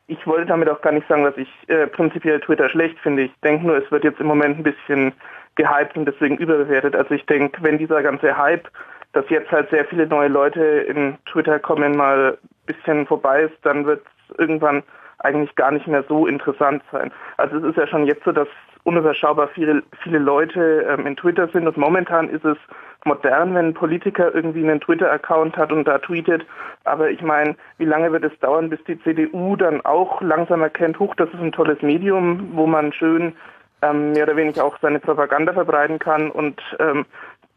[0.07, 3.23] Ich wollte damit auch gar nicht sagen, dass ich äh, prinzipiell Twitter schlecht finde.
[3.23, 5.13] Ich denke nur, es wird jetzt im Moment ein bisschen
[5.55, 6.95] gehypt und deswegen überbewertet.
[6.95, 8.67] Also ich denke, wenn dieser ganze Hype,
[9.13, 13.57] dass jetzt halt sehr viele neue Leute in Twitter kommen, mal ein bisschen vorbei ist,
[13.63, 14.83] dann wird es irgendwann
[15.19, 17.11] eigentlich gar nicht mehr so interessant sein.
[17.37, 18.47] Also es ist ja schon jetzt so, dass
[18.83, 22.57] unüberschaubar viele, viele Leute ähm, in Twitter sind und momentan ist es
[23.05, 26.45] modern, wenn ein Politiker irgendwie einen Twitter-Account hat und da tweetet.
[26.83, 30.99] Aber ich meine, wie lange wird es dauern, bis die CDU dann auch langsam erkennt,
[30.99, 33.33] huch, das ist ein tolles Medium, wo man schön
[33.81, 37.05] ähm, mehr oder weniger auch seine Propaganda verbreiten kann und ähm,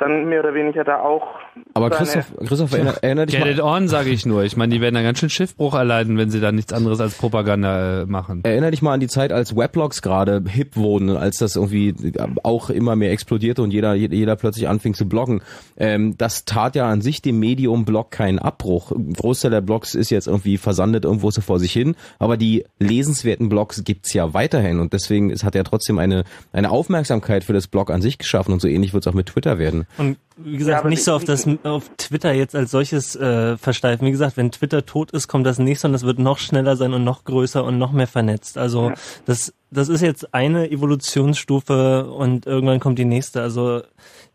[0.04, 1.26] dann mehr oder weniger da auch.
[1.72, 3.52] Aber Christoph, Christoph erinner, erinnert dich Get mal.
[3.52, 4.44] it on, sage ich nur.
[4.44, 7.14] Ich meine, die werden da ganz schön Schiffbruch erleiden, wenn sie da nichts anderes als
[7.14, 8.42] Propaganda äh, machen.
[8.44, 11.94] Erinner dich mal an die Zeit, als Weblogs gerade hip wurden, als das irgendwie
[12.42, 15.42] auch immer mehr explodierte und jeder, jeder plötzlich anfing zu bloggen.
[15.76, 18.92] Ähm, das tat ja an sich dem Medium Blog keinen Abbruch.
[18.92, 22.64] Ein Großteil der Blogs ist jetzt irgendwie versandet irgendwo so vor sich hin, aber die
[22.78, 27.52] lesenswerten Blogs gibt's ja weiterhin und deswegen es hat er trotzdem eine, eine Aufmerksamkeit für
[27.52, 29.86] das Blog an sich geschaffen und so ähnlich wird's auch mit Twitter werden.
[29.96, 34.06] Und wie gesagt, nicht so auf das auf Twitter jetzt als solches äh, versteifen.
[34.06, 36.92] Wie gesagt, wenn Twitter tot ist, kommt das nächste und das wird noch schneller sein
[36.92, 38.58] und noch größer und noch mehr vernetzt.
[38.58, 38.94] Also Ja.
[39.26, 43.42] das das ist jetzt eine Evolutionsstufe und irgendwann kommt die nächste.
[43.42, 43.82] Also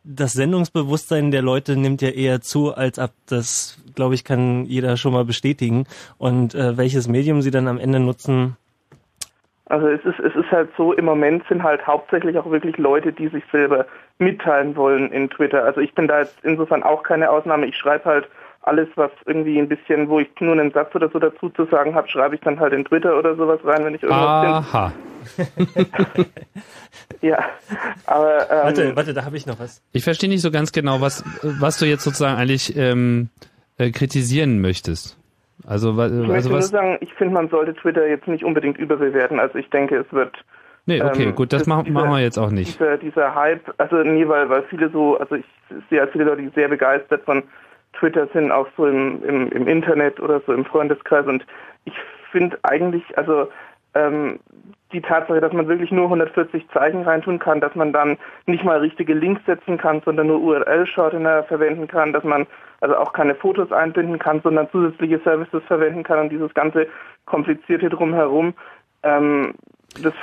[0.03, 3.11] das Sendungsbewusstsein der Leute nimmt ja eher zu als ab.
[3.27, 5.85] Das glaube ich kann jeder schon mal bestätigen.
[6.17, 8.55] Und äh, welches Medium sie dann am Ende nutzen,
[9.65, 13.13] Also es ist, es ist halt so, im Moment sind halt hauptsächlich auch wirklich Leute,
[13.13, 13.85] die sich selber
[14.19, 15.63] mitteilen wollen in Twitter.
[15.63, 17.65] Also ich bin da jetzt insofern auch keine Ausnahme.
[17.65, 18.27] Ich schreibe halt
[18.61, 21.95] alles, was irgendwie ein bisschen, wo ich nur einen Satz oder so dazu zu sagen
[21.95, 24.91] habe, schreibe ich dann halt in Twitter oder sowas rein, wenn ich irgendwas Aha.
[27.21, 27.39] Ja,
[28.05, 29.81] aber ähm, Warte, warte, da habe ich noch was.
[29.91, 33.29] Ich verstehe nicht so ganz genau, was, was du jetzt sozusagen eigentlich ähm,
[33.77, 35.17] äh, kritisieren möchtest.
[35.67, 36.69] Also, wa- ich also möchte nur was.
[36.69, 39.39] sagen, ich finde, man sollte Twitter jetzt nicht unbedingt überbewerten.
[39.39, 40.33] Also ich denke, es wird
[40.89, 42.79] Nee, okay, ähm, gut, das machen, dieser- machen wir jetzt auch nicht.
[42.79, 45.45] Dieser, dieser Hype, also nee, weil, weil viele so, also ich
[45.89, 47.43] sehe halt viele Leute, die sehr begeistert von
[47.93, 51.45] Twitter sind, auch so im, im, im Internet oder so im Freundeskreis und
[51.85, 51.93] ich
[52.31, 53.49] finde eigentlich, also
[53.93, 54.39] ähm,
[54.91, 58.17] die Tatsache, dass man wirklich nur 140 Zeichen reintun kann, dass man dann
[58.47, 62.47] nicht mal richtige Links setzen kann, sondern nur URL-Shortener verwenden kann, dass man
[62.81, 66.87] also auch keine Fotos einbinden kann, sondern zusätzliche Services verwenden kann und dieses ganze
[67.25, 68.55] komplizierte drumherum.
[69.03, 69.53] Ähm,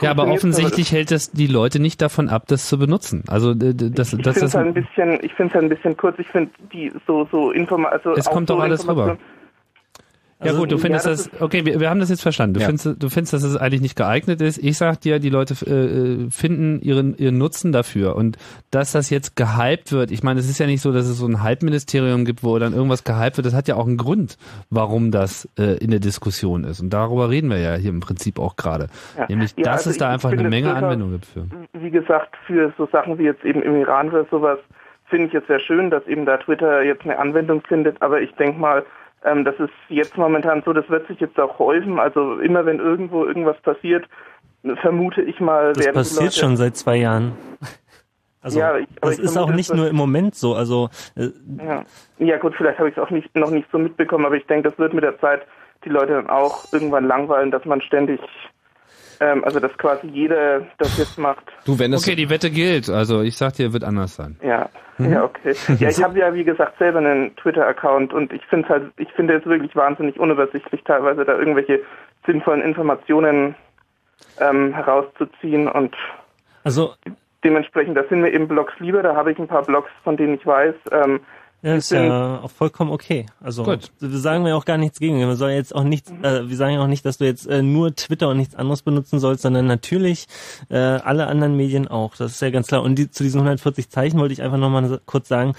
[0.01, 3.25] Ja, aber offensichtlich hält das die Leute nicht davon ab, das zu benutzen.
[3.27, 5.69] Also das, ich das, finde es das, halt ein bisschen, ich finde es halt ein
[5.69, 6.19] bisschen kurz.
[6.19, 9.19] Ich finde die so so Informa also es kommt so doch alles rüber.
[10.39, 12.21] Information- Ja Also, gut, du findest ja, das, das okay, wir, wir haben das jetzt
[12.23, 12.55] verstanden.
[12.55, 12.67] Du Ja.
[12.67, 14.59] findest, du findest, dass es eigentlich nicht geeignet ist.
[14.59, 18.37] Ich sag dir, die Leute äh, finden ihren ihren Nutzen dafür und
[18.71, 20.11] dass das jetzt gehypt wird.
[20.11, 22.75] Ich meine, es ist ja nicht so, dass es so ein Hype-Ministerium gibt, wo dann
[22.75, 23.47] irgendwas gehypt wird.
[23.47, 24.37] Das hat ja auch einen Grund,
[24.69, 26.81] warum das äh, in der Diskussion ist.
[26.81, 28.89] Und darüber reden wir ja hier im Prinzip auch gerade.
[29.17, 29.27] Ja.
[29.29, 31.47] Nämlich, Ja, dass also es da einfach eine Menge durchaus- Anwendung gibt für.
[31.81, 34.59] wie gesagt, für so Sachen wie jetzt eben im Iran oder sowas,
[35.09, 38.03] finde ich es sehr schön, dass eben da Twitter jetzt eine Anwendung findet.
[38.03, 38.85] Aber ich denke mal,
[39.25, 41.99] ähm, das ist jetzt momentan so, das wird sich jetzt auch häufen.
[41.99, 44.07] Also immer wenn irgendwo irgendwas passiert,
[44.81, 47.33] vermute ich mal, das passiert Leute, schon seit zwei Jahren.
[48.43, 50.55] Also Ja, ich- das ich ist auch nicht nur im Moment so.
[50.55, 51.31] Also äh,
[51.67, 51.83] Ja.
[52.19, 54.69] ja gut, vielleicht habe ich es auch nicht, noch nicht so mitbekommen, aber ich denke,
[54.71, 55.43] das wird mit der Zeit
[55.85, 58.21] die Leute dann auch irgendwann langweilen, dass man ständig,
[59.21, 61.45] ähm, also dass quasi jeder das jetzt macht.
[61.65, 62.89] Du, wenn es Okay, die Wette gilt.
[62.89, 64.37] Also ich sag dir, wird anders sein.
[64.43, 64.69] Ja,
[64.99, 65.13] Mhm.
[65.13, 65.55] ja, okay.
[65.79, 69.35] Ja, ich habe ja, wie gesagt, selber einen Twitter-Account und ich finde halt, ich finde
[69.37, 71.81] es wirklich wahnsinnig unübersichtlich, teilweise da irgendwelche
[72.25, 73.55] sinnvollen Informationen
[74.41, 75.95] ähm, herauszuziehen und
[76.65, 76.95] also
[77.45, 80.35] dementsprechend, da sind mir eben Blogs lieber, da habe ich ein paar Blogs, von denen
[80.35, 81.21] ich weiß, ähm,
[81.63, 83.27] Ja, ist ja auch vollkommen okay.
[83.41, 83.91] Also Gut.
[83.99, 85.19] wir sagen ja auch gar nichts gegen.
[85.19, 87.63] Wir sollen jetzt auch nichts, äh, wir sagen ja auch nicht, dass du jetzt äh,
[87.63, 90.27] nur Twitter und nichts anderes benutzen sollst, sondern natürlich
[90.69, 92.15] äh, alle anderen Medien auch.
[92.17, 92.83] Das ist ja ganz klar.
[92.83, 95.55] Und die, zu diesen 140 Zeichen wollte ich einfach nochmal kurz sagen,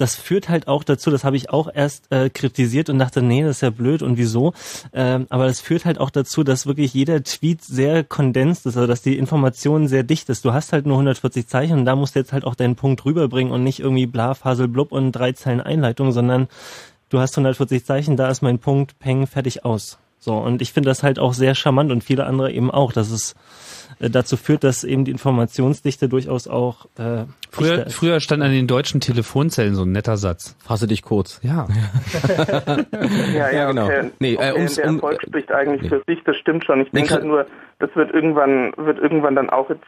[0.00, 3.42] das führt halt auch dazu, das habe ich auch erst äh, kritisiert und dachte, nee,
[3.42, 4.54] das ist ja blöd und wieso.
[4.94, 8.86] Ähm, aber das führt halt auch dazu, dass wirklich jeder Tweet sehr kondensiert ist, also
[8.86, 10.44] dass die Information sehr dicht ist.
[10.44, 13.04] Du hast halt nur 140 Zeichen und da musst du jetzt halt auch deinen Punkt
[13.04, 16.48] rüberbringen und nicht irgendwie bla, Fasel, blub und drei Zeilen Einleitung, sondern
[17.10, 19.98] du hast 140 Zeichen, da ist mein Punkt, peng, fertig aus.
[20.18, 23.10] So, und ich finde das halt auch sehr charmant und viele andere eben auch, dass
[23.10, 23.34] es
[24.00, 28.66] äh, dazu führt, dass eben die Informationsdichte durchaus auch äh, Früher, früher stand an den
[28.66, 30.56] deutschen Telefonzellen so ein netter Satz.
[30.58, 31.40] Fasse dich kurz.
[31.44, 31.66] Ja.
[33.34, 33.84] Ja, ja, genau.
[33.86, 34.10] okay.
[34.18, 35.88] Nee, äh, okay, ums- der um- Erfolg spricht eigentlich nee.
[35.88, 36.80] für sich, das stimmt schon.
[36.80, 37.46] Ich Nee, denke halt nur,
[37.78, 39.82] das wird irgendwann, wird irgendwann dann auch jetzt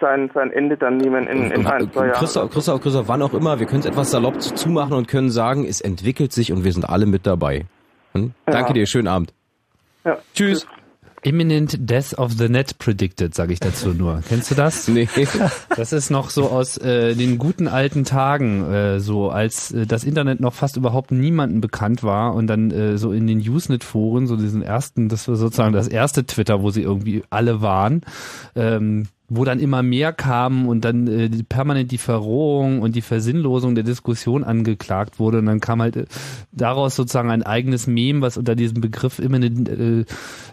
[0.00, 2.16] sein, sein Ende dann nehmen in, in ein, zwei Jahren.
[2.18, 5.30] Christoph, Christoph, Christoph, wann auch immer, wir können es etwas salopp zu- zumachen und können
[5.30, 7.66] sagen, es entwickelt sich und wir sind alle mit dabei.
[8.14, 8.32] Hm?
[8.46, 8.52] Ja.
[8.54, 9.32] Danke dir, schönen Abend.
[10.04, 10.16] Ja.
[10.34, 10.66] Tschüss.
[11.22, 14.22] Imminent Death of the Net predicted, sage ich dazu nur.
[14.28, 14.88] Kennst du das?
[14.88, 15.08] Nee.
[15.76, 20.04] Das ist noch so aus äh, den guten alten Tagen, äh, so als äh, das
[20.04, 24.36] Internet noch fast überhaupt niemandem bekannt war und dann äh, so in den Usenet-Foren, so
[24.36, 28.02] diesen ersten, das war sozusagen das erste Twitter, wo sie irgendwie alle waren,
[28.54, 33.74] ähm, wo dann immer mehr kamen und dann äh, permanent die Verrohung und die Versinnlosung
[33.76, 36.06] der Diskussion angeklagt wurde und dann kam halt äh,
[36.50, 40.04] daraus sozusagen ein eigenes Meme, was unter diesem Begriff imminent äh,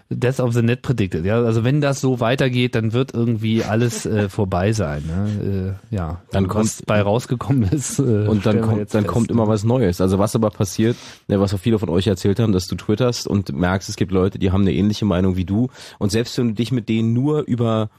[0.10, 1.26] Death of the Net predicted.
[1.26, 5.04] Ja, also wenn das so weitergeht, dann wird irgendwie alles äh, vorbei sein.
[5.06, 5.78] Ne?
[5.92, 8.00] Äh, ja, Dann Und kommt- was bei rausgekommen ist.
[8.00, 9.08] Äh, Und dann kommt, dann fest.
[9.08, 10.00] kommt immer was Neues.
[10.00, 10.96] Also was aber passiert,
[11.28, 14.12] ne, was auch viele von euch erzählt haben, dass du twitterst und merkst, es gibt
[14.12, 15.70] Leute, die haben eine ähnliche Meinung wie du.
[16.00, 17.90] Und selbst wenn du dich mit denen nur über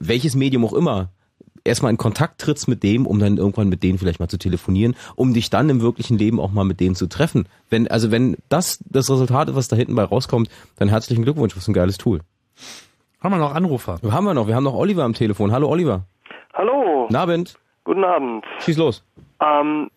[0.00, 1.10] welches Medium auch immer
[1.64, 4.94] erstmal in Kontakt trittst mit dem, um dann irgendwann mit denen vielleicht mal zu telefonieren,
[5.16, 7.48] um dich dann im wirklichen Leben auch mal mit denen zu treffen.
[7.70, 10.48] Wenn, also wenn das das Resultat ist, was da hinten bei rauskommt,
[10.78, 12.20] dann herzlichen Glückwunsch, was ein geiles Tool.
[13.22, 13.98] Haben wir noch Anrufer?
[14.10, 15.52] Haben wir noch, wir haben noch Oliver am Telefon.
[15.52, 16.02] Hallo Oliver.
[16.54, 17.02] Hallo.
[17.02, 17.54] Guten Abend.
[17.84, 18.44] Guten Abend.
[18.60, 19.04] Schieß los.
[19.40, 19.90] Ähm,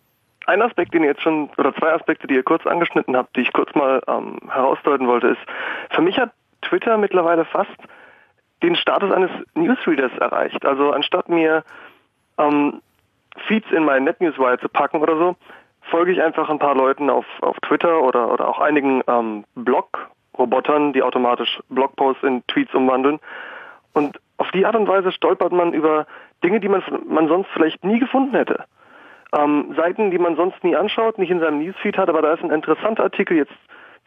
[0.46, 3.40] ein Aspekt, den ihr jetzt schon, oder zwei Aspekte, die ihr kurz angeschnitten habt, die
[3.40, 5.40] ich kurz mal ähm, herausdeuten wollte, ist,
[5.90, 6.32] für mich hat
[6.62, 7.76] Twitter mittlerweile fast
[8.66, 10.64] den Status eines Newsreaders erreicht.
[10.64, 11.62] Also anstatt mir
[12.38, 12.80] ähm,
[13.46, 15.36] Feeds in meinen NetNewsWire zu packen oder so,
[15.90, 20.92] folge ich einfach ein paar Leuten auf, auf Twitter oder, oder auch einigen ähm, Blog-Robotern,
[20.92, 23.20] die automatisch Blogposts in Tweets umwandeln.
[23.92, 26.06] Und auf die Art und Weise stolpert man über
[26.44, 28.64] Dinge, die man, man sonst vielleicht nie gefunden hätte.
[29.36, 32.42] Ähm, Seiten, die man sonst nie anschaut, nicht in seinem Newsfeed hat, aber da ist
[32.42, 33.52] ein interessanter Artikel jetzt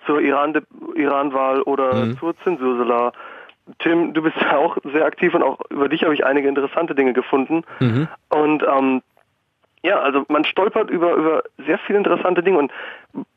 [0.05, 0.61] zur Iran-
[0.95, 2.17] Iran-Wahl oder Mhm.
[2.19, 3.11] zur Zensursolar.
[3.79, 6.95] Tim, du bist ja auch sehr aktiv und auch über dich habe ich einige interessante
[6.95, 7.63] Dinge gefunden.
[7.79, 8.07] Mhm.
[8.29, 9.01] Und ähm,
[9.83, 12.71] ja, also man stolpert über, über sehr viele interessante Dinge und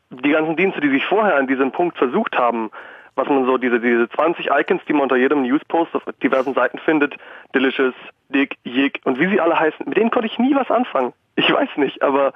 [0.09, 2.69] die ganzen Dienste, die sich vorher an diesem Punkt versucht haben,
[3.15, 6.79] was man so, diese, diese 20 Icons, die man unter jedem Newspost auf diversen Seiten
[6.79, 7.15] findet,
[7.53, 7.93] Delicious,
[8.29, 11.13] Dick, Jig und wie sie alle heißen, mit denen konnte ich nie was anfangen.
[11.35, 12.33] Ich weiß nicht, aber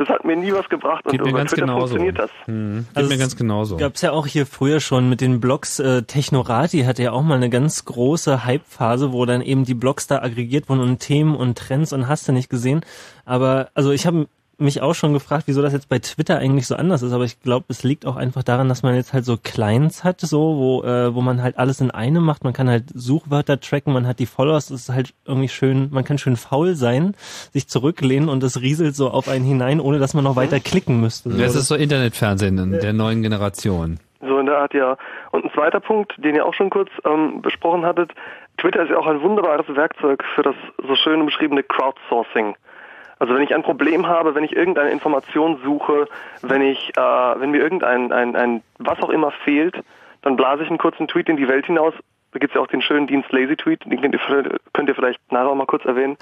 [0.00, 1.80] das hat mir nie was gebracht und Geht mir über ganz Twitter genauso.
[1.88, 2.30] funktioniert das.
[2.46, 3.76] Hm, geht Also mir es ganz genauso.
[3.76, 5.78] Gab's ja auch hier früher schon mit den Blogs.
[5.78, 10.06] Äh, Technorati hatte ja auch mal eine ganz große Hype-Phase, wo dann eben die Blogs
[10.06, 12.80] da aggregiert wurden und Themen und Trends und hast du nicht gesehen.
[13.26, 14.26] Aber also ich habe
[14.60, 17.12] mich auch schon gefragt, wieso das jetzt bei Twitter eigentlich so anders ist.
[17.12, 20.20] Aber ich glaube, es liegt auch einfach daran, dass man jetzt halt so Clients hat,
[20.20, 22.44] so wo äh, wo man halt alles in einem macht.
[22.44, 24.70] Man kann halt Suchwörter tracken, man hat die Followers.
[24.70, 25.88] Es ist halt irgendwie schön.
[25.90, 27.14] Man kann schön faul sein,
[27.52, 31.00] sich zurücklehnen und es rieselt so auf einen hinein, ohne dass man noch weiter klicken
[31.00, 31.30] müsste.
[31.30, 33.98] Das ist so Internetfernsehen in der neuen Generation.
[34.20, 34.96] So in der Art, ja.
[35.30, 38.12] Und ein zweiter Punkt, den ihr auch schon kurz ähm, besprochen hattet,
[38.58, 40.54] Twitter ist ja auch ein wunderbares Werkzeug für das
[40.86, 42.54] so schön beschriebene Crowdsourcing.
[43.20, 46.08] Also wenn ich ein Problem habe, wenn ich irgendeine Information suche,
[46.42, 49.76] wenn ich, äh, wenn mir irgendein ein, ein was auch immer fehlt,
[50.22, 51.94] dann blase ich einen kurzen Tweet in die Welt hinaus.
[52.32, 54.20] Da gibt's ja auch den schönen Dienst Lazy Tweet, den könnt ihr,
[54.72, 56.16] könnt ihr vielleicht nachher auch mal kurz erwähnen.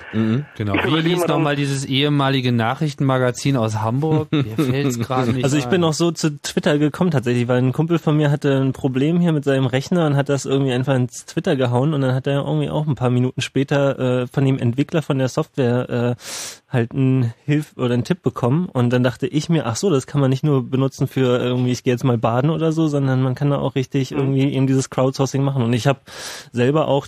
[0.56, 0.72] Genau.
[0.72, 4.28] Überlege hieß mal dann- nochmal dieses ehemalige Nachrichtenmagazin aus Hamburg?
[4.32, 7.74] Mir fällt's gerade nicht Also ich bin auch so zu Twitter gekommen tatsächlich, weil ein
[7.74, 10.94] Kumpel von mir hatte ein Problem hier mit seinem Rechner und hat das irgendwie einfach
[10.94, 14.46] ins Twitter gehauen und dann hat er irgendwie auch ein paar Minuten später äh, von
[14.46, 18.68] dem Entwickler von der Software äh, halt einen Hilf oder einen Tipp bekommen.
[18.70, 21.72] Und dann dachte ich mir, ach so, das kann man nicht nur benutzen für irgendwie,
[21.72, 24.66] ich gehe jetzt mal baden oder so, sondern man kann da auch richtig irgendwie eben
[24.66, 25.62] dieses Crowdsourcing machen.
[25.62, 26.00] Und ich habe
[26.52, 27.06] selber auch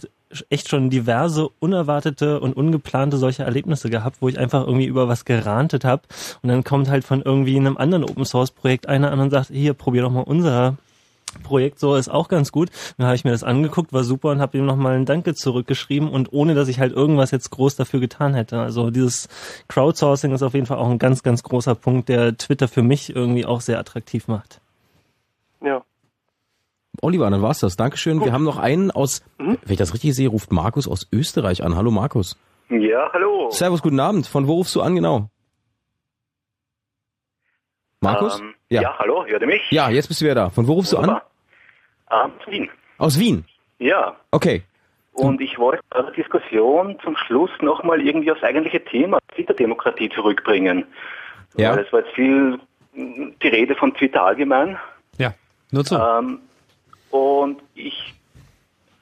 [0.48, 5.24] echt schon diverse unerwartete und ungeplante solche Erlebnisse gehabt, wo ich einfach irgendwie über was
[5.24, 6.02] gerantet habe
[6.42, 9.48] und dann kommt halt von irgendwie einem anderen Open Source Projekt einer an und sagt,
[9.48, 10.76] hier probier doch mal unser
[11.42, 12.70] Projekt so ist auch ganz gut.
[12.98, 16.08] Dann habe ich mir das angeguckt, war super und habe ihm nochmal ein Danke zurückgeschrieben
[16.08, 18.58] und ohne dass ich halt irgendwas jetzt groß dafür getan hätte.
[18.60, 19.28] Also dieses
[19.68, 23.14] Crowdsourcing ist auf jeden Fall auch ein ganz, ganz großer Punkt, der Twitter für mich
[23.14, 24.60] irgendwie auch sehr attraktiv macht.
[25.62, 25.82] Ja.
[27.02, 27.76] Oliver, dann war's das.
[27.76, 28.20] Dankeschön.
[28.24, 29.58] Wir haben noch einen aus, Mhm.
[29.64, 31.76] wenn ich das richtig sehe, ruft Markus aus Österreich an.
[31.76, 32.36] Hallo Markus.
[32.68, 33.48] Ja, hallo.
[33.50, 34.26] Servus, guten Abend.
[34.26, 35.28] Von wo rufst du an genau?
[38.00, 38.40] Markus?
[38.40, 38.98] Ähm, ja.
[38.98, 39.62] hallo, hört ihr mich?
[39.70, 40.50] Ja, jetzt bist du wieder da.
[40.50, 41.20] Von wo rufst du an?
[42.10, 42.70] Ähm, aus Wien.
[42.98, 43.44] Aus Wien.
[43.78, 44.16] Ja.
[44.30, 44.62] Okay.
[45.12, 50.86] Und ich wollte bei der Diskussion zum Schluss nochmal irgendwie aufs eigentliche Thema Twitter-Demokratie zurückbringen.
[51.56, 51.72] Ja.
[51.72, 52.58] Weil es war jetzt viel
[52.94, 54.78] die Rede von Twitter allgemein.
[55.18, 55.34] Ja,
[55.70, 55.96] nur zu.
[55.96, 56.38] Ähm,
[57.10, 58.14] und ich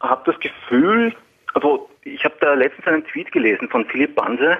[0.00, 1.14] habe das Gefühl,
[1.54, 4.58] also ich habe da letztens einen Tweet gelesen von Philipp Banse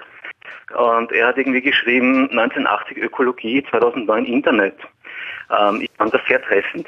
[0.76, 4.76] und er hat irgendwie geschrieben 1980 Ökologie, 2009 Internet.
[5.50, 6.86] Ähm, ich fand das sehr treffend,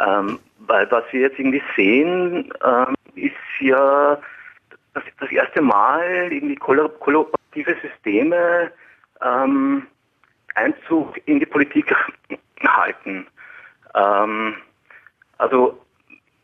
[0.00, 4.18] ähm, weil was wir jetzt irgendwie sehen, ähm, ist ja
[4.94, 8.70] das, das erste Mal irgendwie kolla- kollaborative Systeme
[9.22, 9.86] ähm,
[10.54, 11.94] Einzug in die Politik
[12.66, 13.26] halten.
[13.94, 14.54] Ähm,
[15.38, 15.78] also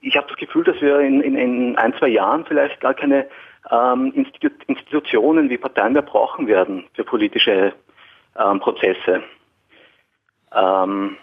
[0.01, 3.27] ich habe das Gefühl, dass wir in, in, in ein, zwei Jahren vielleicht gar keine
[3.71, 7.73] ähm, Institu Institutionen wie Parteien mehr brauchen werden für politische
[8.39, 9.23] ähm, Prozesse.
[10.55, 11.17] Ähm,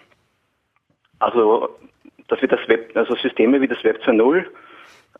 [1.18, 1.68] also,
[2.28, 4.44] dass wir das Web, also Systeme wie das Web 2.0,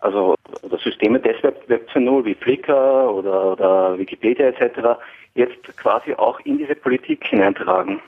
[0.01, 4.99] also oder Systeme des Web, Web 2.0 wie Flickr oder, oder Wikipedia etc.
[5.35, 8.01] jetzt quasi auch in diese Politik hineintragen.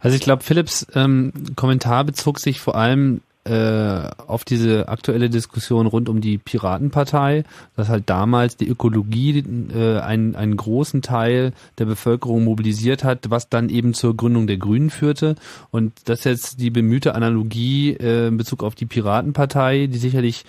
[0.00, 5.86] Also ich glaube, Philips ähm, Kommentar bezog sich vor allem äh, auf diese aktuelle Diskussion
[5.86, 7.42] rund um die Piratenpartei,
[7.74, 9.42] dass halt damals die Ökologie
[9.74, 14.58] äh, einen, einen großen Teil der Bevölkerung mobilisiert hat, was dann eben zur Gründung der
[14.58, 15.34] Grünen führte.
[15.72, 20.44] Und das jetzt die bemühte Analogie äh, in Bezug auf die Piratenpartei, die sicherlich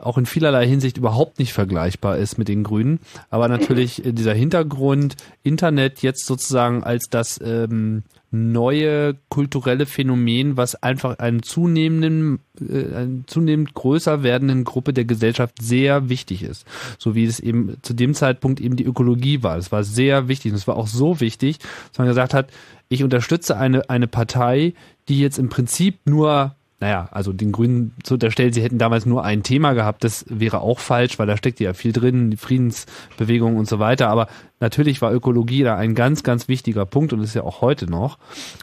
[0.00, 3.00] auch in vielerlei Hinsicht überhaupt nicht vergleichbar ist mit den Grünen.
[3.30, 10.80] Aber natürlich äh, dieser Hintergrund, Internet jetzt sozusagen als das ähm, neue kulturelle Phänomen, was
[10.82, 16.66] einfach einen zunehmenden, äh, einen zunehmend größer werdenden Gruppe der Gesellschaft sehr wichtig ist.
[16.98, 19.56] So wie es eben zu dem Zeitpunkt eben die Ökologie war.
[19.56, 20.52] Das war sehr wichtig.
[20.52, 21.58] Und es war auch so wichtig,
[21.88, 22.50] dass man gesagt hat,
[22.88, 24.74] ich unterstütze eine, eine Partei,
[25.08, 29.22] die jetzt im Prinzip nur naja, also den Grünen zu unterstellen, sie hätten damals nur
[29.22, 33.58] ein Thema gehabt, das wäre auch falsch, weil da steckt ja viel drin, die Friedensbewegung
[33.58, 34.08] und so weiter.
[34.08, 34.28] Aber
[34.60, 38.16] natürlich war Ökologie da ein ganz, ganz wichtiger Punkt und ist ja auch heute noch.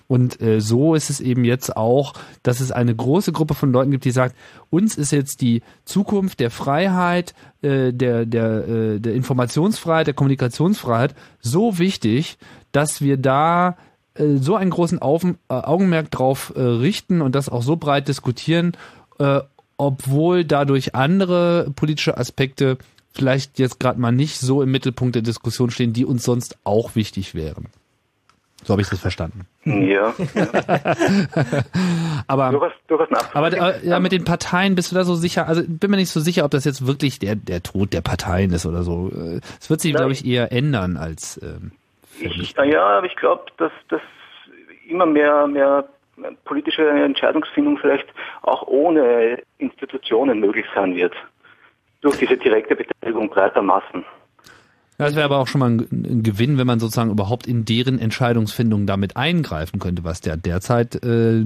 [0.07, 3.91] Und äh, so ist es eben jetzt auch, dass es eine große Gruppe von Leuten
[3.91, 4.35] gibt, die sagt,
[4.71, 11.13] uns ist jetzt die Zukunft der Freiheit, äh, der, der, äh, der Informationsfreiheit, der Kommunikationsfreiheit
[11.39, 12.39] so wichtig,
[12.71, 13.77] dass wir da
[14.17, 18.07] äh, so einen großen Auf, äh, Augenmerk drauf äh, richten und das auch so breit
[18.07, 18.73] diskutieren,
[19.19, 19.41] äh,
[19.77, 22.77] obwohl dadurch andere politische Aspekte
[23.13, 26.95] vielleicht jetzt gerade mal nicht so im Mittelpunkt der Diskussion stehen, die uns sonst auch
[26.95, 27.67] wichtig wären.
[28.63, 29.45] So habe ich das verstanden.
[29.63, 30.13] Ja.
[32.27, 35.47] aber durchaus, durchaus aber äh, ja, mit den Parteien bist du da so sicher?
[35.47, 38.51] Also bin mir nicht so sicher, ob das jetzt wirklich der der Tod der Parteien
[38.51, 39.11] ist oder so.
[39.59, 41.39] Es wird sich, glaube ich, eher ändern als.
[41.41, 41.71] Ähm,
[42.19, 44.01] ich, ja, aber ich glaube, dass, dass
[44.87, 45.85] immer mehr, mehr
[46.45, 48.07] politische Entscheidungsfindung vielleicht
[48.41, 51.13] auch ohne Institutionen möglich sein wird.
[52.01, 54.05] Durch diese direkte Beteiligung breiter Massen.
[54.97, 58.87] Das wäre aber auch schon mal ein, Gewinn, wenn man sozusagen überhaupt in deren Entscheidungsfindung
[58.87, 61.43] damit eingreifen könnte, was der derzeit äh,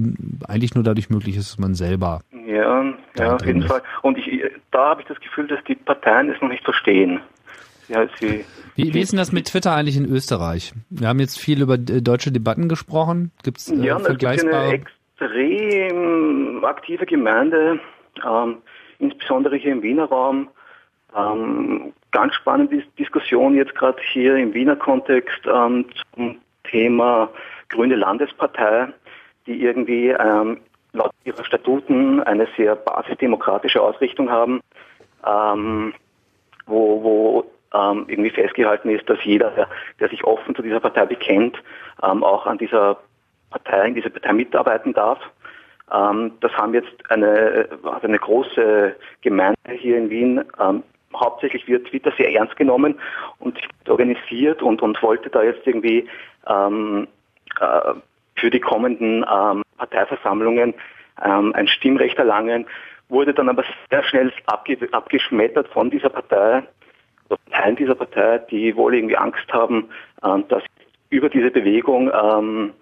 [0.48, 2.20] eigentlich nur dadurch möglich ist, dass man selber.
[2.46, 2.84] Ja,
[3.18, 3.68] ja auf jeden ist.
[3.68, 3.82] Fall.
[4.00, 7.20] Und ich, da habe ich das Gefühl, dass die Parteien es noch nicht verstehen.
[7.92, 8.44] Ja, sie,
[8.74, 10.72] wie, wie ist denn das mit Twitter eigentlich in Österreich?
[10.88, 13.30] Wir haben jetzt viel über deutsche Debatten gesprochen.
[13.42, 14.64] Gibt's äh, ja, vergleichbare?
[14.64, 14.88] Es gibt
[15.20, 17.80] eine extrem aktive Gemeinde,
[18.26, 18.58] ähm,
[18.98, 20.48] insbesondere hier im Wiener Raum.
[21.14, 27.28] Ähm, ganz spannende Diskussion jetzt gerade hier im Wiener Kontext ähm, zum Thema
[27.68, 28.88] Grüne Landespartei,
[29.46, 30.58] die irgendwie ähm,
[30.94, 34.60] laut ihrer Statuten eine sehr basisdemokratische Ausrichtung haben,
[35.26, 35.92] ähm,
[36.66, 39.68] wo, wo ähm, irgendwie festgehalten ist, dass jeder, der,
[40.00, 41.62] der, sich offen zu dieser Partei bekennt,
[42.02, 42.98] ähm, auch an dieser
[43.50, 45.18] Partei, in dieser Partei mitarbeiten darf.
[45.92, 50.44] Ähm, das haben jetzt eine, also eine große Gemeinde hier in Wien.
[50.60, 50.82] Ähm,
[51.14, 52.98] hauptsächlich wird Twitter sehr ernst genommen
[53.38, 53.58] und
[53.88, 56.08] organisiert und, und wollte da jetzt irgendwie
[56.46, 57.06] ähm,
[57.60, 57.94] äh,
[58.36, 60.74] für die kommenden ähm, Parteiversammlungen
[61.14, 62.66] ein Stimmrecht erlangen,
[63.10, 66.62] wurde dann aber sehr schnell abge abgeschmettert von dieser Partei,
[67.50, 69.88] Teilen dieser Partei, die wohl irgendwie Angst haben,
[70.24, 70.62] ähm, dass
[71.10, 72.72] über diese Bewegung ähm,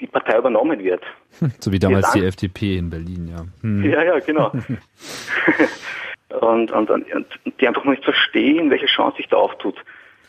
[0.00, 1.02] die Partei übernommen wird.
[1.60, 3.44] So wie damals die FDP in Berlin, ja.
[3.62, 3.84] Hm.
[3.90, 4.52] Ja, ja, genau.
[6.40, 7.26] und, und, und,
[7.60, 9.76] die einfach noch nicht verstehen, welche Chance sich da auftut.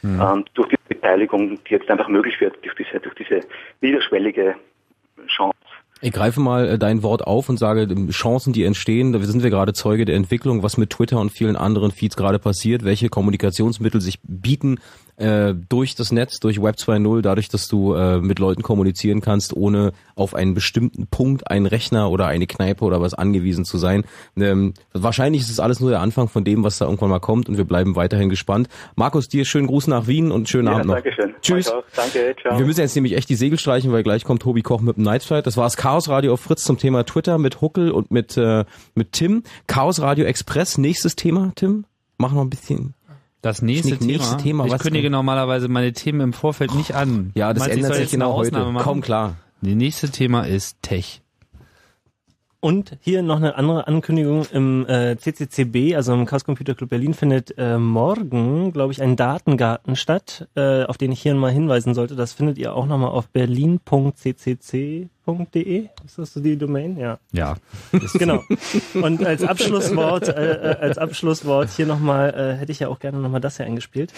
[0.02, 0.22] Hm.
[0.22, 3.42] Ähm, durch die Beteiligung, die jetzt einfach möglich wird, durch diese, durch diese
[3.82, 4.56] niederschwellige
[5.28, 5.58] Chance.
[6.02, 9.50] Ich greife mal äh, dein Wort auf und sage, Chancen, die entstehen, da sind wir
[9.50, 14.02] gerade Zeuge der Entwicklung, was mit Twitter und vielen anderen Feeds gerade passiert, welche Kommunikationsmittel
[14.02, 14.80] sich bieten,
[15.18, 19.56] äh, durch das Netz, durch Web 2.0, dadurch, dass du äh, mit Leuten kommunizieren kannst,
[19.56, 24.04] ohne auf einen bestimmten Punkt, einen Rechner oder eine Kneipe oder was angewiesen zu sein.
[24.38, 27.50] Ähm, wahrscheinlich ist es alles nur der Anfang von dem, was da irgendwann mal kommt
[27.50, 28.68] und wir bleiben weiterhin gespannt.
[28.96, 30.96] Markus, dir schönen Gruß nach Wien und schönen ja, Abend noch.
[30.96, 31.34] Dankeschön.
[31.42, 31.72] Tschüss.
[31.96, 32.58] Danke, ciao.
[32.58, 35.04] Wir müssen jetzt nämlich echt die Segel streichen, weil gleich kommt Tobi Koch mit dem
[35.04, 35.48] Nightflight.
[35.48, 38.66] Das war das Chaos Radio auf Fritz zum Thema Twitter mit Huckel und mit, äh,
[38.96, 39.44] mit Tim.
[39.68, 41.86] Chaos Radio Express, nächstes Thema, Tim.
[42.18, 42.94] Mach noch ein bisschen
[43.46, 44.76] das nächste, das nächste Thema, Thema.
[44.76, 47.32] Ich kündige normalerweise meine Themen im Vorfeld nicht an.
[47.36, 48.74] Ja, das Meinst, ändert sich genau heute.
[48.80, 49.36] Kaum klar.
[49.62, 51.22] Das nächste Thema ist Tech.
[52.66, 57.14] Und hier noch eine andere Ankündigung im äh, CCCB, also im Chaos Computer Club Berlin,
[57.14, 61.94] findet äh, morgen, glaube ich, ein Datengarten statt, äh, auf den ich hier mal hinweisen
[61.94, 62.16] sollte.
[62.16, 65.10] Das findet ihr auch nochmal auf berlin.ccc.de.
[66.08, 66.98] Ist das so die Domain?
[66.98, 67.20] Ja.
[67.34, 67.54] Ja.
[68.16, 68.42] genau.
[68.96, 73.20] Und als Abschlusswort, äh, äh, als Abschlusswort hier nochmal, äh, hätte ich ja auch gerne
[73.20, 74.12] nochmal das hier eingespielt.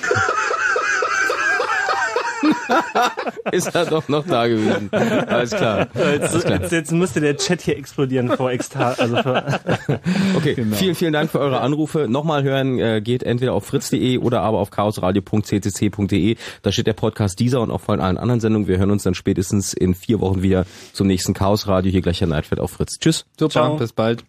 [3.52, 4.89] ist er doch noch da gewesen.
[4.91, 5.88] Alles klar.
[5.94, 6.61] Jetzt, Alles klar.
[6.61, 8.94] jetzt, jetzt müsste der Chat hier explodieren vor Extra.
[8.94, 9.18] Also
[10.35, 12.07] Okay, vielen, vielen Dank für eure Anrufe.
[12.07, 16.35] Nochmal hören äh, geht entweder auf fritz.de oder aber auf chaosradio.ccc.de.
[16.61, 18.68] Da steht der Podcast dieser und auch von allen anderen Sendungen.
[18.68, 21.91] Wir hören uns dann spätestens in vier Wochen wieder zum nächsten Chaos Radio.
[21.91, 22.99] Hier gleich Herr Neidfeld auf Fritz.
[22.99, 23.26] Tschüss.
[23.38, 24.23] Super, bis bald.